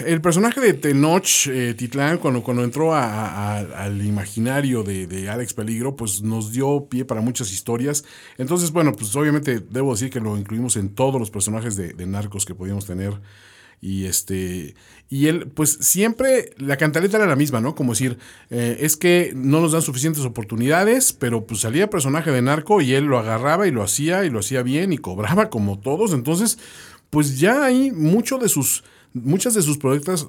el 0.05 0.19
personaje 0.19 0.59
de 0.59 0.73
Tenoch 0.73 1.47
eh, 1.47 1.73
Titlán, 1.73 2.17
cuando, 2.17 2.43
cuando 2.43 2.65
entró 2.65 2.93
al 2.93 4.05
imaginario 4.05 4.83
de, 4.83 5.29
Alex 5.29 5.53
Peligro, 5.53 5.95
pues 5.95 6.21
nos 6.21 6.51
dio 6.51 6.87
pie 6.89 7.05
para 7.05 7.21
muchas 7.21 7.51
historias. 7.53 8.03
Entonces, 8.37 8.71
bueno, 8.71 8.91
pues 8.91 9.15
obviamente 9.15 9.59
debo 9.59 9.93
decir 9.93 10.09
que 10.09 10.19
lo 10.19 10.37
incluimos 10.37 10.75
en 10.75 10.89
todos 10.89 11.19
los 11.19 11.31
personajes 11.31 11.75
de, 11.77 12.05
narcos 12.05 12.45
que 12.45 12.55
podíamos 12.55 12.85
tener. 12.85 13.21
Y 13.79 14.05
este. 14.05 14.75
Y 15.09 15.27
él, 15.27 15.47
pues 15.47 15.77
siempre 15.81 16.51
la 16.57 16.77
cantaleta 16.77 17.17
era 17.17 17.27
la 17.27 17.35
misma, 17.35 17.59
¿no? 17.59 17.75
Como 17.75 17.91
decir, 17.91 18.17
eh, 18.49 18.77
es 18.79 18.95
que 18.95 19.33
no 19.35 19.59
nos 19.59 19.73
dan 19.73 19.81
suficientes 19.81 20.23
oportunidades, 20.23 21.11
pero 21.11 21.45
pues 21.45 21.61
salía 21.61 21.89
personaje 21.89 22.31
de 22.31 22.41
narco 22.41 22.79
y 22.79 22.93
él 22.93 23.05
lo 23.05 23.19
agarraba 23.19 23.67
y 23.67 23.71
lo 23.71 23.83
hacía 23.83 24.23
y 24.23 24.29
lo 24.29 24.39
hacía 24.39 24.63
bien 24.63 24.93
y 24.93 24.99
cobraba 24.99 25.49
como 25.49 25.79
todos. 25.79 26.13
Entonces 26.13 26.59
pues 27.13 27.39
ya 27.39 27.63
hay 27.63 27.91
mucho 27.91 28.39
de 28.39 28.49
sus, 28.49 28.83
muchas 29.13 29.53
de 29.53 29.61
sus 29.61 29.77
protestas, 29.77 30.25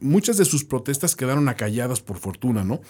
muchas 0.00 0.38
de 0.38 0.46
sus 0.46 0.64
protestas 0.64 1.14
quedaron 1.14 1.46
acalladas 1.50 2.00
por 2.00 2.16
fortuna, 2.16 2.64
¿no? 2.64 2.80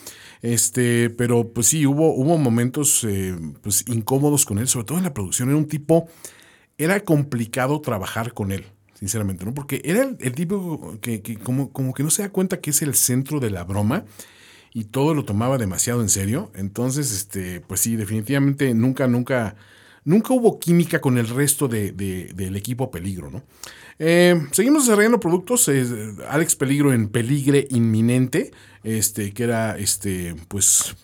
Este, 0.43 1.11
pero 1.11 1.49
pues 1.53 1.67
sí, 1.67 1.87
hubo, 1.87 2.15
hubo 2.15 2.39
momentos 2.39 3.03
eh, 3.03 3.37
pues 3.63 3.85
incómodos 3.89 4.47
con 4.47 4.59
él, 4.59 4.69
sobre 4.69 4.87
todo 4.87 4.99
en 4.99 5.03
la 5.03 5.13
producción. 5.13 5.49
Era 5.49 5.59
un 5.59 5.67
tipo, 5.67 6.07
era 6.79 7.01
complicado 7.01 7.81
trabajar 7.81 8.33
con 8.33 8.53
él, 8.53 8.65
sinceramente, 8.95 9.45
¿no? 9.45 9.53
Porque 9.55 9.83
era 9.85 10.09
el, 10.21 10.33
tipo 10.33 10.97
que, 11.01 11.21
como, 11.43 11.73
como 11.73 11.95
que 11.95 12.05
no 12.05 12.11
se 12.11 12.23
da 12.23 12.29
cuenta 12.29 12.61
que 12.61 12.71
es 12.71 12.81
el 12.83 12.95
centro 12.95 13.41
de 13.41 13.51
la 13.51 13.65
broma 13.65 14.05
y 14.73 14.85
todo 14.85 15.15
lo 15.15 15.25
tomaba 15.25 15.59
demasiado 15.59 16.01
en 16.01 16.11
serio. 16.11 16.53
Entonces, 16.55 17.11
este, 17.11 17.61
pues 17.61 17.81
sí, 17.81 17.97
definitivamente 17.97 18.73
nunca, 18.73 19.09
nunca 19.09 19.57
nunca 20.07 20.33
hubo 20.33 20.59
química 20.59 21.03
con 21.03 21.19
el 21.19 21.29
resto 21.29 21.69
del 21.69 22.57
equipo 22.57 22.91
Peligro, 22.91 23.31
¿no? 23.31 23.43
Eh, 23.99 24.47
seguimos 24.53 24.87
desarrollando 24.87 25.21
productos. 25.21 25.71
Alex 26.29 26.57
Peligro 26.57 26.95
en 26.95 27.09
Peligre 27.09 27.67
Inminente, 27.71 28.53
este, 28.83 29.33
que 29.33 29.43
era 29.43 29.77
este, 29.77 30.35
pues 30.49 30.97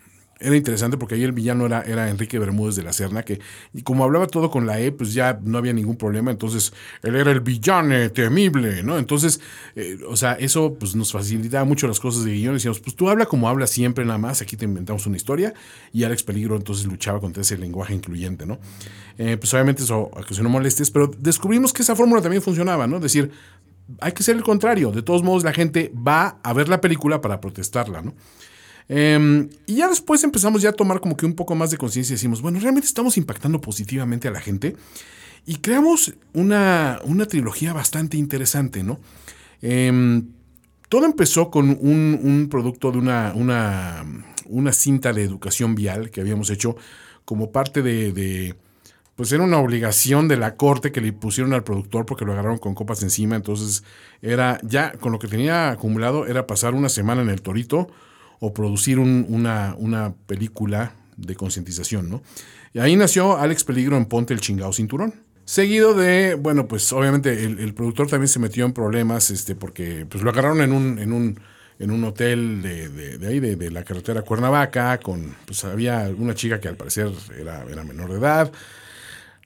era 0.43 0.57
interesante 0.57 0.97
porque 0.97 1.15
ahí 1.15 1.23
el 1.23 1.33
villano 1.33 1.67
era, 1.67 1.83
era 1.83 2.11
Enrique 2.11 2.39
Bermúdez 2.39 2.77
de 2.77 2.83
la 2.83 2.93
Serna, 2.93 3.23
que 3.23 3.41
y 3.73 3.83
como 3.83 4.05
hablaba 4.05 4.27
todo 4.27 4.51
con 4.51 4.67
la 4.67 4.81
E, 4.81 4.93
pues 4.93 5.15
ya 5.15 5.39
no 5.43 5.59
había 5.59 5.73
ningún 5.73 5.97
problema, 5.97 6.31
entonces 6.31 6.73
él 7.03 7.15
era 7.17 7.31
el 7.31 7.41
villano 7.41 8.11
temible, 8.11 8.83
¿no? 8.83 8.99
Entonces, 8.99 9.41
eh, 9.77 9.99
o 10.09 10.17
sea, 10.17 10.33
eso 10.35 10.75
pues 10.79 10.95
nos 10.95 11.13
facilitaba 11.13 11.65
mucho 11.65 11.87
las 11.87 12.01
cosas 12.01 12.25
de 12.25 12.33
guion, 12.33 12.55
decíamos, 12.55 12.81
pues 12.81 12.97
tú 12.97 13.09
habla 13.09 13.27
como 13.27 13.49
hablas 13.49 13.71
siempre 13.71 14.05
nada 14.05 14.19
más, 14.19 14.43
aquí 14.43 14.57
te 14.57 14.65
inventamos 14.65 15.07
una 15.07 15.17
historia, 15.17 15.55
y 15.93 16.05
Alex 16.05 16.23
Peligro 16.23 16.57
entonces 16.57 16.87
luchaba 16.87 17.21
contra 17.21 17.43
ese 17.43 17.57
lenguaje 17.57 17.95
incluyente, 17.95 18.47
¿no? 18.47 18.59
Eh, 19.19 19.37
pues 19.37 19.53
obviamente 19.55 19.83
eso, 19.83 20.11
no 20.43 20.49
molestes, 20.49 20.91
pero 20.91 21.11
descubrimos 21.19 21.73
que 21.73 21.83
esa 21.83 21.95
fórmula 21.95 22.23
también 22.23 22.43
funcionaba, 22.43 22.87
¿no? 22.87 22.97
Es 22.97 23.03
decir, 23.03 23.31
hay 24.01 24.13
que 24.13 24.23
ser 24.23 24.37
el 24.37 24.43
contrario, 24.43 24.91
de 24.91 25.03
todos 25.03 25.23
modos 25.23 25.45
la 25.45 25.53
gente 25.53 25.93
va 25.95 26.39
a 26.43 26.53
ver 26.53 26.69
la 26.69 26.81
película 26.81 27.21
para 27.21 27.41
protestarla, 27.41 28.03
¿no? 28.03 28.15
Em, 28.89 29.49
y 29.67 29.77
ya 29.77 29.89
después 29.89 30.23
empezamos 30.25 30.63
ya 30.63 30.71
a 30.71 30.73
tomar 30.73 31.01
como 31.01 31.17
que 31.17 31.27
un 31.27 31.35
poco 31.35 31.55
más 31.55 31.71
de 31.71 31.79
conciencia 31.79 32.13
y 32.13 32.17
decimos, 32.17 32.43
bueno, 32.43 32.61
realmente 32.61 32.87
estamos 32.87 33.17
impactando 33.17 33.61
positivamente 33.61 34.29
a 34.29 34.31
la 34.31 34.41
gente. 34.41 34.77
Y 35.47 35.57
creamos 35.57 36.15
una, 36.33 37.01
una 37.05 37.27
trilogía 37.27 37.73
bastante 37.73 38.17
interesante, 38.17 38.83
¿no? 38.83 39.01
Em, 39.61 40.29
todo 40.89 41.07
empezó 41.07 41.51
con 41.51 41.71
un, 41.81 42.49
producto 42.51 42.93
de 42.93 42.99
una, 42.99 43.33
una, 43.35 44.05
una, 44.47 44.73
cinta 44.73 45.13
de 45.13 45.23
educación 45.23 45.75
vial 45.75 46.11
que 46.11 46.21
habíamos 46.21 46.51
hecho 46.51 46.77
como 47.25 47.51
parte 47.51 47.81
de, 47.83 48.55
Pues 49.17 49.33
era 49.33 49.43
una 49.43 49.59
obligación 49.59 50.29
de 50.29 50.37
la 50.37 50.57
corte 50.57 50.93
que 50.93 51.01
le 51.01 51.13
pusieron 51.13 51.55
al 51.55 51.65
productor 51.65 52.05
porque 52.05 52.25
lo 52.25 52.33
agarraron 52.33 52.59
con 52.59 52.75
copas 52.75 53.03
encima. 53.03 53.37
Entonces 53.37 53.85
era 54.21 54.61
ya 54.63 54.93
con 54.93 55.13
lo 55.13 55.19
que 55.19 55.29
tenía 55.29 55.71
acumulado 55.71 56.27
era 56.27 56.47
pasar 56.47 56.75
una 56.75 56.89
semana 56.89 57.23
en 57.23 57.31
el 57.31 57.41
torito 57.41 57.89
o 58.45 58.53
producir 58.53 58.99
una, 58.99 59.77
una 59.79 60.15
película 60.27 60.97
de 61.17 61.37
concientización, 61.37 62.11
¿no? 62.11 62.25
Y 62.75 62.81
ahí 62.81 62.97
nació 62.97 63.39
Alex 63.39 63.63
Peligro 63.63 63.97
en 63.97 64.07
Ponte 64.07 64.35
el 64.35 64.41
chingado 64.41 64.73
cinturón. 64.73 65.15
Seguido 65.45 65.95
de, 65.95 66.35
bueno, 66.35 66.67
pues 66.67 66.93
obviamente 66.93 67.45
el, 67.45 67.73
productor 67.73 68.09
también 68.09 68.27
se 68.27 68.41
metió 68.41 68.65
en 68.65 68.73
problemas, 68.73 69.31
este, 69.31 69.55
porque 69.55 70.07
pues 70.09 70.25
lo 70.25 70.31
agarraron 70.31 70.61
en 70.61 70.73
un, 70.73 70.99
en 70.99 71.13
un, 71.13 71.39
en 71.79 71.93
un 71.93 72.03
hotel 72.03 72.63
de, 72.63 72.89
de, 72.89 73.29
ahí, 73.29 73.39
de, 73.39 73.71
la 73.71 73.85
carretera 73.85 74.23
Cuernavaca, 74.23 74.99
con, 74.99 75.37
pues 75.47 75.65
había 75.65 76.11
una 76.19 76.35
chica 76.35 76.59
que 76.59 76.67
al 76.67 76.77
parecer 76.77 77.13
era, 77.39 77.65
era 77.71 77.85
menor 77.85 78.11
de 78.11 78.19
edad. 78.19 78.51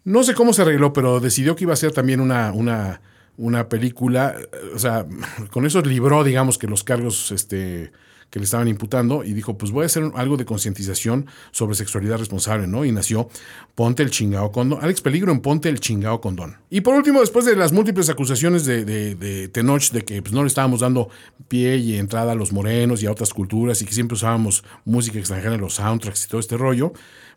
No 0.04 0.22
sé 0.22 0.32
cómo 0.32 0.54
se 0.54 0.62
arregló, 0.62 0.94
pero 0.94 1.20
decidió 1.20 1.54
que 1.54 1.64
iba 1.64 1.74
a 1.74 1.76
ser 1.76 1.92
también 1.92 2.20
una, 2.20 2.50
una, 2.52 3.02
una 3.36 3.68
película, 3.68 4.36
o 4.74 4.78
sea, 4.78 5.04
con 5.50 5.66
eso 5.66 5.82
libró, 5.82 6.24
digamos, 6.24 6.56
que 6.56 6.66
los 6.66 6.82
cargos, 6.82 7.30
este, 7.30 7.92
que 8.30 8.38
le 8.38 8.44
estaban 8.44 8.68
imputando 8.68 9.24
y 9.24 9.32
dijo, 9.32 9.56
pues 9.56 9.70
voy 9.70 9.84
a 9.84 9.86
hacer 9.86 10.10
algo 10.14 10.36
de 10.36 10.44
concientización 10.44 11.26
sobre 11.52 11.74
sexualidad 11.74 12.18
responsable, 12.18 12.66
¿no? 12.66 12.84
Y 12.84 12.92
nació 12.92 13.28
Ponte 13.74 14.02
el 14.02 14.10
chingao 14.10 14.52
condón. 14.52 14.78
Alex 14.82 15.00
Peligro 15.00 15.32
en 15.32 15.40
Ponte 15.40 15.68
el 15.68 15.80
chingao 15.80 16.20
condón. 16.20 16.56
Y 16.70 16.80
por 16.80 16.94
último, 16.94 17.20
después 17.20 17.44
de 17.44 17.56
las 17.56 17.72
múltiples 17.72 18.08
acusaciones 18.08 18.64
de, 18.64 18.84
de, 18.84 19.48
Tenoch 19.48 19.90
de 19.90 20.02
que 20.02 20.22
pues, 20.22 20.32
no 20.32 20.42
le 20.42 20.48
estábamos 20.48 20.80
dando 20.80 21.08
pie 21.48 21.76
y 21.76 21.96
entrada 21.96 22.32
a 22.32 22.34
los 22.34 22.52
morenos 22.52 23.02
y 23.02 23.06
a 23.06 23.10
otras 23.10 23.32
culturas 23.32 23.80
y 23.82 23.84
que 23.84 23.92
siempre 23.92 24.14
usábamos 24.14 24.64
música 24.84 25.18
extranjera 25.18 25.54
en 25.54 25.60
los 25.60 25.74
soundtracks 25.74 26.24
y 26.24 26.28
todo 26.28 26.40
este 26.40 26.56
rollo, 26.56 26.92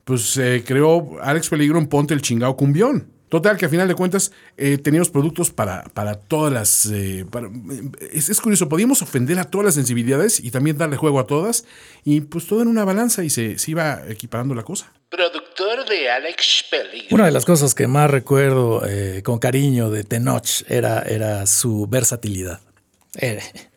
pues 0.06 0.22
se 0.32 0.64
creó 0.66 1.22
Alex 1.22 1.50
Peligro 1.50 1.78
en 1.78 1.88
Ponte 1.88 2.14
el 2.14 2.22
chingao 2.22 2.56
cumbión. 2.56 3.19
Total, 3.30 3.58
que 3.58 3.66
a 3.66 3.70
final 3.70 3.88
de 3.88 3.94
cuentas 3.94 4.32
eh, 4.58 4.80
teníamos 4.80 5.10
productos 5.10 5.52
para, 5.52 5.84
para 5.94 6.16
todas 6.16 6.52
las... 6.52 6.88
Eh, 6.88 7.26
es, 8.12 8.42
curioso, 8.42 8.68
podíamos 8.68 9.04
ofender 9.04 9.38
a 9.38 9.44
todas 9.44 9.66
las 9.66 9.76
sensibilidades 9.76 10.40
y 10.40 10.50
también 10.50 10.78
darle 10.78 10.98
juego 10.98 11.20
a 11.20 11.28
todas 11.28 11.66
y 12.04 12.22
pues 12.22 12.48
todo 12.48 12.64
en 12.64 12.68
una 12.68 12.86
balanza 12.86 13.24
y 13.24 13.30
se, 13.30 13.56
iba 13.68 14.02
equiparando 14.08 14.56
la 14.56 14.64
cosa. 14.64 14.92
Productor 15.10 15.88
de 15.88 16.10
Alex 16.10 16.66
Peligro. 16.72 17.16
Una 17.16 17.26
de 17.26 17.32
las 17.32 17.46
cosas 17.46 17.76
que 17.76 17.88
más 17.88 18.10
recuerdo 18.10 18.82
eh, 18.88 19.22
con 19.24 19.38
cariño 19.38 19.92
de 19.92 20.04
Tenoch 20.04 20.64
era, 20.68 21.02
era 21.04 21.46
su 21.46 21.86
versatilidad. 21.88 22.60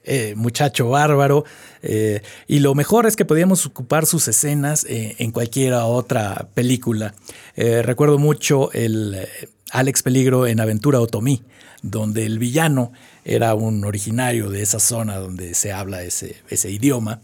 Eh, 0.04 0.34
muchacho 0.36 0.88
bárbaro. 0.88 1.44
Eh, 1.82 2.22
y 2.48 2.58
lo 2.58 2.74
mejor 2.74 3.06
es 3.06 3.16
que 3.16 3.24
podíamos 3.24 3.66
ocupar 3.66 4.04
sus 4.04 4.26
escenas 4.28 4.84
eh, 4.84 5.16
en 5.18 5.30
cualquier 5.30 5.74
otra 5.74 6.48
película. 6.54 7.14
recuerdo 7.56 8.18
mucho 8.18 8.72
el 8.72 9.28
Alex 9.70 10.02
Peligro 10.02 10.46
en 10.46 10.60
Aventura 10.60 11.00
Otomí, 11.00 11.42
donde 11.82 12.26
el 12.26 12.38
villano 12.38 12.92
era 13.24 13.54
un 13.54 13.84
originario 13.84 14.50
de 14.50 14.62
esa 14.62 14.80
zona 14.80 15.18
donde 15.18 15.54
se 15.54 15.72
habla 15.72 16.02
ese, 16.02 16.36
ese 16.48 16.70
idioma. 16.70 17.20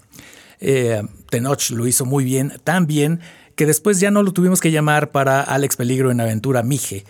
Tenoch 1.30 1.70
lo 1.70 1.86
hizo 1.86 2.04
muy 2.04 2.24
bien, 2.24 2.52
tan 2.64 2.86
bien 2.86 3.20
que 3.54 3.66
después 3.66 3.98
ya 3.98 4.12
no 4.12 4.22
lo 4.22 4.32
tuvimos 4.32 4.60
que 4.60 4.70
llamar 4.70 5.10
para 5.10 5.40
Alex 5.42 5.76
Peligro 5.76 6.12
en 6.12 6.20
Aventura 6.20 6.62
Mije, 6.62 7.04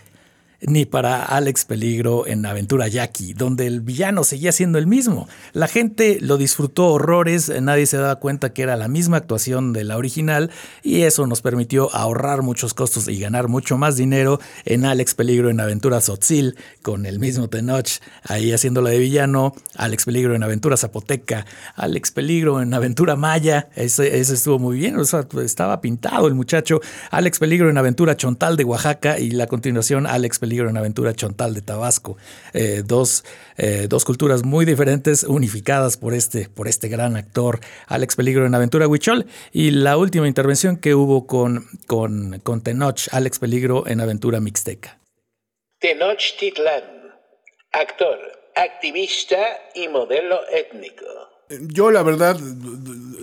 ni 0.61 0.87
para 0.87 1.23
Alex 1.23 1.65
Peligro 1.65 2.27
en 2.27 2.45
Aventura 2.45 2.89
Jackie, 2.89 3.33
donde 3.33 3.67
el 3.67 3.81
villano 3.81 4.25
seguía 4.25 4.51
siendo 4.51 4.79
el 4.79 4.89
mismo. 4.89 5.29
La 5.53 5.69
gente 5.69 6.19
lo 6.21 6.37
disfrutó 6.37 6.87
horrores, 6.87 7.53
nadie 7.63 7.87
se 7.87 7.97
daba 7.97 8.17
cuenta 8.17 8.53
que 8.53 8.63
era 8.63 8.77
la 8.77 8.89
misma 8.89 9.19
actuación 9.19 9.73
de 9.73 9.85
la 9.85 9.97
original 9.97 10.51
y 10.83 11.03
eso 11.03 11.27
nos 11.27 11.43
permitió 11.43 11.95
ahorrar 11.95 12.43
muchos 12.43 12.75
costos 12.75 13.07
y 13.09 13.21
ganar 13.21 13.47
mucho 13.49 13.79
más 13.79 13.97
dinero 13.97 14.41
en 14.65 14.85
Alex 14.85 15.15
Peligro 15.15 15.49
en 15.49 15.61
Aventura 15.61 16.01
Sotzil, 16.01 16.57
con 16.83 17.07
el 17.07 17.21
mismo 17.21 17.49
Tenoch 17.49 18.01
ahí 18.25 18.53
haciéndola 18.53 18.91
de 18.91 18.99
villano, 18.99 19.55
Alex 19.77 20.07
Peligro 20.07 20.35
en 20.35 20.43
Aventura 20.43 20.77
Zapoteca, 20.77 21.47
Alex 21.77 22.11
Peligro 22.11 22.61
en 22.61 22.75
Aventura 22.75 23.15
Maya, 23.15 23.69
ese, 23.77 24.19
estuvo 24.19 24.59
muy 24.59 24.77
bien, 24.77 24.97
estaba 24.99 25.81
pintado 25.81 26.27
el 26.27 26.35
muchacho, 26.35 26.81
Alex 27.11 27.39
Peligro 27.39 27.71
en 27.71 27.79
Aventura 27.79 28.17
Chontal 28.17 28.57
de 28.57 28.65
Oaxaca 28.65 29.21
y 29.21 29.31
la 29.31 29.47
continuación 29.47 30.07
Alex 30.07 30.41
Peligro 30.41 30.48
Peligro 30.49 30.71
en 30.71 30.79
Aventura 30.79 31.13
Chontal 31.13 31.53
de 31.53 31.61
Tabasco. 31.61 32.17
Eh, 32.55 32.81
dos, 32.83 33.23
eh, 33.59 33.85
dos, 33.87 34.07
culturas 34.07 34.45
muy 34.45 34.65
diferentes 34.65 35.25
unificadas 35.25 35.99
por 35.99 36.15
este, 36.15 36.49
por 36.49 36.69
este 36.69 36.89
gran 36.89 37.17
actor, 37.17 37.61
Alex 37.87 38.17
Peligro 38.17 38.47
en 38.47 38.55
Aventura 38.55 38.89
Huichol. 38.89 39.27
Y 39.53 39.73
la 39.73 39.99
última 39.99 40.27
intervención 40.27 40.79
que 40.79 40.95
hubo 40.95 41.27
con, 41.27 41.67
con, 41.87 42.63
Tenoch, 42.63 43.09
Alex 43.13 43.41
Peligro 43.41 43.87
en 43.87 44.01
Aventura 44.01 44.41
Mixteca. 44.41 44.99
Tenoch 45.81 46.39
Titlán, 46.39 47.13
actor, 47.73 48.19
activista 48.57 49.37
y 49.75 49.89
modelo 49.89 50.41
étnico. 50.51 51.05
Yo 51.63 51.91
la 51.91 52.03
verdad, 52.03 52.39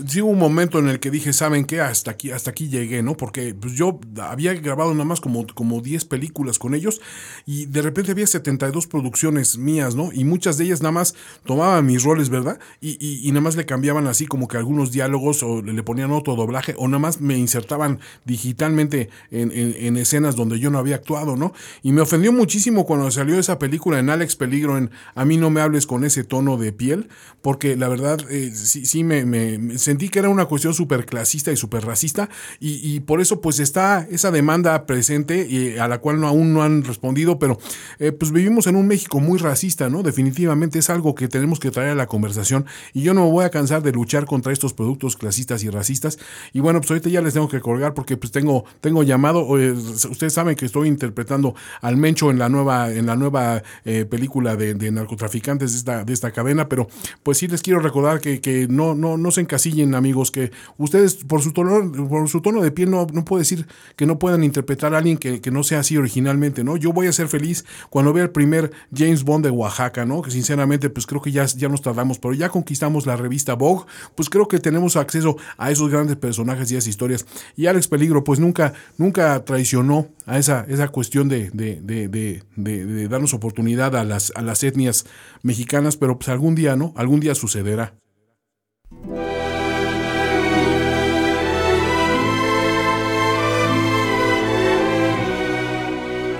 sí 0.07 0.21
un 0.21 0.39
momento 0.39 0.79
en 0.79 0.89
el 0.89 0.99
que 0.99 1.11
dije, 1.11 1.31
¿saben 1.31 1.65
qué? 1.65 1.79
Hasta 1.81 2.11
aquí, 2.11 2.31
hasta 2.31 2.51
aquí 2.51 2.69
llegué, 2.69 3.03
¿no? 3.03 3.15
Porque 3.15 3.53
pues, 3.53 3.73
yo 3.73 3.99
había 4.19 4.53
grabado 4.55 4.93
nada 4.93 5.05
más 5.05 5.21
como, 5.21 5.45
como 5.47 5.81
10 5.81 6.05
películas 6.05 6.57
con 6.57 6.73
ellos 6.73 7.01
y 7.45 7.67
de 7.67 7.81
repente 7.83 8.11
había 8.11 8.25
72 8.25 8.87
producciones 8.87 9.57
mías, 9.57 9.95
¿no? 9.95 10.11
Y 10.11 10.23
muchas 10.23 10.57
de 10.57 10.65
ellas 10.65 10.81
nada 10.81 10.91
más 10.91 11.13
tomaban 11.45 11.85
mis 11.85 12.03
roles, 12.03 12.29
¿verdad? 12.29 12.59
Y, 12.81 12.97
y, 12.99 13.29
nada 13.29 13.41
más 13.41 13.55
le 13.55 13.65
cambiaban 13.65 14.07
así 14.07 14.25
como 14.25 14.47
que 14.47 14.57
algunos 14.57 14.91
diálogos 14.91 15.43
o 15.43 15.61
le 15.61 15.83
ponían 15.83 16.11
otro 16.11 16.35
doblaje 16.35 16.73
o 16.77 16.87
nada 16.87 16.99
más 16.99 17.21
me 17.21 17.37
insertaban 17.37 17.99
digitalmente 18.25 19.09
en, 19.31 19.51
en, 19.51 19.97
escenas 19.97 20.35
donde 20.35 20.59
yo 20.59 20.71
no 20.71 20.79
había 20.79 20.95
actuado, 20.95 21.35
¿no? 21.35 21.53
Y 21.83 21.91
me 21.91 22.01
ofendió 22.01 22.31
muchísimo 22.31 22.85
cuando 22.85 23.09
salió 23.11 23.37
esa 23.39 23.59
película 23.59 23.99
en 23.99 24.09
Alex 24.09 24.35
Peligro, 24.35 24.77
en 24.77 24.89
A 25.13 25.25
mí 25.25 25.37
no 25.37 25.49
me 25.49 25.61
hables 25.61 25.85
con 25.85 26.03
ese 26.03 26.23
tono 26.23 26.57
de 26.57 26.73
piel, 26.73 27.09
porque 27.41 27.75
la 27.75 27.87
verdad 27.87 28.14
eh, 28.29 28.51
sí, 28.53 28.85
sí 28.85 29.03
me, 29.03 29.77
sentí 29.77 30.09
que 30.09 30.19
era 30.19 30.29
una 30.29 30.45
cuestión 30.45 30.73
súper 30.73 31.05
clasista 31.05 31.51
y 31.51 31.57
súper 31.57 31.85
racista 31.85 32.29
y, 32.59 32.99
por 33.01 33.21
eso 33.21 33.41
pues 33.41 33.59
está 33.59 34.07
esa 34.09 34.31
demanda 34.31 34.85
presente 34.85 35.47
y 35.47 35.77
a 35.77 35.87
la 35.87 35.99
cual 35.99 36.19
no, 36.19 36.27
aún 36.27 36.53
no 36.53 36.63
han 36.63 36.83
respondido, 36.83 37.39
pero 37.39 37.57
eh, 37.99 38.11
pues 38.11 38.31
vivimos 38.31 38.67
en 38.67 38.75
un 38.75 38.87
México 38.87 39.19
muy 39.19 39.37
racista, 39.37 39.89
¿no? 39.89 40.01
Definitivamente 40.01 40.79
es 40.79 40.89
algo 40.89 41.13
que 41.13 41.27
tenemos 41.27 41.59
que 41.59 41.71
traer 41.71 41.91
a 41.91 41.95
la 41.95 42.07
conversación 42.07 42.65
y 42.93 43.01
yo 43.01 43.13
no 43.13 43.25
me 43.25 43.31
voy 43.31 43.45
a 43.45 43.49
cansar 43.49 43.83
de 43.83 43.91
luchar 43.91 44.25
contra 44.25 44.53
estos 44.53 44.73
productos 44.73 45.17
clasistas 45.17 45.63
y 45.63 45.69
racistas 45.69 46.17
y 46.53 46.59
bueno, 46.59 46.79
pues 46.79 46.91
ahorita 46.91 47.09
ya 47.09 47.21
les 47.21 47.33
tengo 47.33 47.49
que 47.49 47.59
colgar 47.59 47.93
porque 47.93 48.17
pues 48.17 48.31
tengo, 48.31 48.65
tengo 48.81 49.03
llamado, 49.03 49.59
eh, 49.59 49.71
ustedes 49.71 50.33
saben 50.33 50.55
que 50.55 50.65
estoy 50.65 50.87
interpretando 50.87 51.55
al 51.81 51.97
Mencho 51.97 52.31
en 52.31 52.39
la 52.39 52.49
nueva, 52.49 52.91
en 52.91 53.05
la 53.05 53.15
nueva 53.15 53.61
película 54.09 54.55
de, 54.55 54.73
de 54.73 54.91
narcotraficantes 54.91 55.71
de 55.71 55.77
esta, 55.77 56.03
de 56.03 56.13
esta 56.13 56.31
cadena, 56.31 56.67
pero 56.69 56.87
pues 57.23 57.37
sí 57.37 57.47
les 57.47 57.61
quiero 57.61 57.79
recordar 57.79 58.04
que, 58.19 58.67
no, 58.69 58.95
no, 58.95 59.17
no 59.17 59.31
se 59.31 59.41
encasillen, 59.41 59.95
amigos, 59.95 60.31
que 60.31 60.51
ustedes 60.77 61.15
por 61.15 61.41
su 61.41 61.51
tono, 61.53 61.91
por 62.07 62.27
su 62.29 62.41
tono 62.41 62.61
de 62.61 62.71
piel 62.71 62.89
no, 62.91 63.07
no 63.11 63.25
puedo 63.25 63.39
decir 63.39 63.67
que 63.95 64.05
no 64.05 64.19
puedan 64.19 64.43
interpretar 64.43 64.93
a 64.93 64.99
alguien 64.99 65.17
que, 65.17 65.41
no 65.51 65.63
sea 65.63 65.79
así 65.79 65.97
originalmente, 65.97 66.63
¿no? 66.63 66.75
Yo 66.75 66.91
voy 66.91 67.07
a 67.07 67.13
ser 67.13 67.27
feliz 67.27 67.65
cuando 67.89 68.13
vea 68.13 68.23
el 68.23 68.31
primer 68.31 68.71
James 68.93 69.23
Bond 69.23 69.45
de 69.45 69.51
Oaxaca, 69.51 70.05
¿no? 70.05 70.21
Que 70.21 70.31
sinceramente, 70.31 70.89
pues 70.89 71.05
creo 71.05 71.21
que 71.21 71.31
ya, 71.31 71.45
ya 71.45 71.69
nos 71.69 71.81
tardamos, 71.81 72.19
pero 72.19 72.33
ya 72.33 72.49
conquistamos 72.49 73.05
la 73.05 73.15
revista 73.15 73.53
Vogue, 73.53 73.85
pues 74.15 74.29
creo 74.29 74.47
que 74.47 74.59
tenemos 74.59 74.95
acceso 74.95 75.37
a 75.57 75.71
esos 75.71 75.89
grandes 75.89 76.17
personajes 76.17 76.71
y 76.71 76.75
esas 76.75 76.87
historias. 76.87 77.25
Y 77.55 77.67
Alex 77.67 77.87
Peligro, 77.87 78.23
pues 78.23 78.39
nunca, 78.39 78.73
nunca 78.97 79.43
traicionó 79.45 80.07
a 80.25 80.39
esa, 80.39 80.65
esa 80.67 80.87
cuestión 80.89 81.29
de, 81.29 81.49
de, 81.51 81.79
de, 81.81 82.43
de, 82.55 83.07
darnos 83.07 83.33
oportunidad 83.33 83.95
a 83.95 84.03
las, 84.03 84.31
a 84.35 84.41
las 84.41 84.63
etnias 84.63 85.05
mexicanas, 85.43 85.97
pero 85.97 86.17
pues 86.17 86.29
algún 86.29 86.55
día, 86.55 86.75
¿no? 86.75 86.93
Algún 86.95 87.19
día 87.19 87.35
sucederá. 87.35 87.93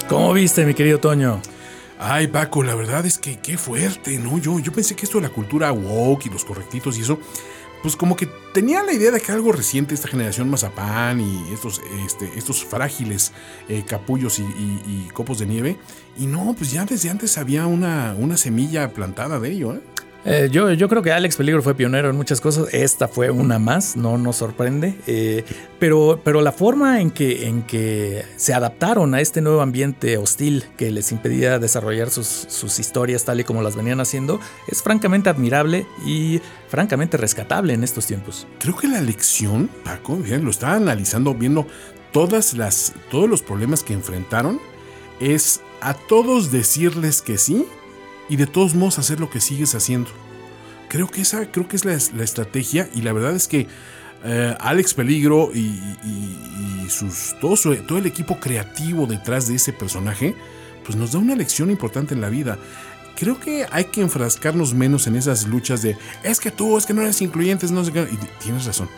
¿Cómo 0.10 0.34
viste, 0.34 0.66
mi 0.66 0.74
querido 0.74 1.00
Toño? 1.00 1.42
Ay, 2.00 2.28
Paco, 2.28 2.64
la 2.64 2.76
verdad 2.76 3.06
es 3.06 3.18
que 3.18 3.40
qué 3.40 3.58
fuerte, 3.58 4.20
¿no? 4.20 4.38
Yo, 4.38 4.60
yo 4.60 4.72
pensé 4.72 4.96
que 4.96 5.06
esto 5.06 5.18
de 5.18 5.24
la 5.24 5.34
cultura 5.34 5.72
woke 5.72 6.28
y 6.28 6.30
los 6.30 6.46
correctitos 6.46 6.98
y 6.98 7.02
eso, 7.02 7.20
pues 7.86 7.96
como 7.96 8.16
que 8.16 8.26
tenía 8.52 8.82
la 8.82 8.94
idea 8.94 9.12
de 9.12 9.22
que 9.22 9.32
algo 9.32 9.52
reciente, 9.52 9.94
esta 9.94 10.08
generación 10.08 10.50
mazapán 10.50 11.22
y 11.22 11.54
estos, 11.54 11.84
este, 12.04 12.32
estos 12.36 12.66
frágiles 12.66 13.32
eh, 13.70 13.84
capullos 13.88 14.40
y, 14.40 15.08
copos 15.14 15.38
de 15.38 15.46
nieve. 15.46 15.78
Y 16.18 16.26
no, 16.26 16.56
pues 16.58 16.72
ya 16.72 16.84
desde 16.86 17.12
antes 17.12 17.38
había 17.38 17.68
una, 17.68 18.16
una 18.18 18.38
semilla 18.38 18.90
plantada 18.92 19.40
de 19.40 19.52
ello, 19.52 19.76
¿eh? 19.76 19.82
Eh, 20.28 20.50
yo, 20.52 20.90
creo 20.90 21.04
que 21.04 21.12
Alex 21.12 21.36
Peligro 21.36 21.62
fue 21.62 21.76
pionero 21.76 22.10
en 22.10 22.16
muchas 22.16 22.42
cosas. 22.42 22.74
Esta 22.74 23.08
fue 23.08 23.30
una 23.30 23.60
más, 23.60 23.96
no 23.96 24.18
nos 24.18 24.38
sorprende. 24.38 24.96
Eh, 25.06 25.46
pero, 25.80 26.20
la 26.42 26.52
forma 26.52 27.00
en 27.00 27.12
que, 27.12 28.26
se 28.36 28.54
adaptaron 28.54 29.14
a 29.14 29.22
este 29.22 29.42
nuevo 29.42 29.62
ambiente 29.62 30.18
hostil 30.18 30.66
que 30.78 30.92
les 30.92 31.12
impedía 31.12 31.60
desarrollar 31.60 32.10
sus, 32.10 32.80
historias 32.80 33.24
tal 33.24 33.40
y 33.40 33.44
como 33.44 33.62
las 33.62 33.76
venían 33.76 34.02
haciendo 34.02 34.40
es 34.68 34.82
francamente 34.82 35.30
admirable 35.30 35.86
y 36.06 36.42
francamente 36.68 37.18
rescatable 37.18 37.74
en 37.74 37.84
estos 37.84 38.08
tiempos. 38.08 38.48
Creo 38.60 38.76
que 38.76 38.88
la 38.88 39.02
lección, 39.02 39.70
Paco, 39.84 40.18
bien, 40.18 40.44
lo 40.44 40.50
estaba 40.50 40.74
analizando, 40.74 41.36
viendo 41.36 41.68
todas 42.12 42.56
todos 43.12 43.30
los 43.30 43.44
problemas 43.44 43.84
que 43.84 43.94
enfrentaron, 43.94 44.60
es 45.20 45.62
a 45.82 45.94
todos 45.94 46.52
decirles 46.52 47.22
que 47.22 47.38
sí 47.38 47.66
y 48.30 48.36
de 48.36 48.48
todos 48.48 48.76
modos 48.76 49.00
hacer 49.00 49.20
lo 49.20 49.30
que 49.30 49.42
sigues 49.42 49.76
haciendo. 49.76 50.10
Creo 50.88 51.08
que 51.08 51.22
esa 51.22 51.52
creo 51.52 51.68
que 51.68 51.76
es 51.76 51.86
la, 51.86 51.94
estrategia 51.94 52.90
y 52.94 53.02
la 53.02 53.14
verdad 53.14 53.36
es 53.36 53.48
que 53.48 53.68
eh, 54.24 54.56
Alex 54.60 54.94
Peligro 54.94 55.52
y, 55.54 55.80
sus, 56.90 57.36
todo, 57.42 57.56
todo 57.88 57.98
el 57.98 58.06
equipo 58.06 58.40
creativo 58.40 59.08
detrás 59.08 59.48
de 59.48 59.56
ese 59.56 59.74
personaje, 59.74 60.36
pues 60.86 60.96
nos 60.96 61.12
da 61.12 61.20
una 61.20 61.36
lección 61.36 61.72
importante 61.72 62.14
en 62.14 62.22
la 62.22 62.30
vida. 62.30 62.60
Creo 63.16 63.40
que 63.40 63.66
hay 63.72 63.86
que 63.86 64.02
enfrascarnos 64.02 64.74
menos 64.74 65.08
en 65.08 65.16
esas 65.16 65.48
luchas 65.48 65.82
de 65.82 65.98
es 66.24 66.40
que 66.40 66.52
tú, 66.52 66.78
es 66.78 66.86
que 66.86 66.94
no 66.94 67.02
eres 67.02 67.22
incluyente, 67.22 67.68
no 67.68 67.84
sé 67.84 67.92
qué. 67.92 68.02
Y 68.02 68.44
tienes 68.44 68.66
razón. 68.66 68.90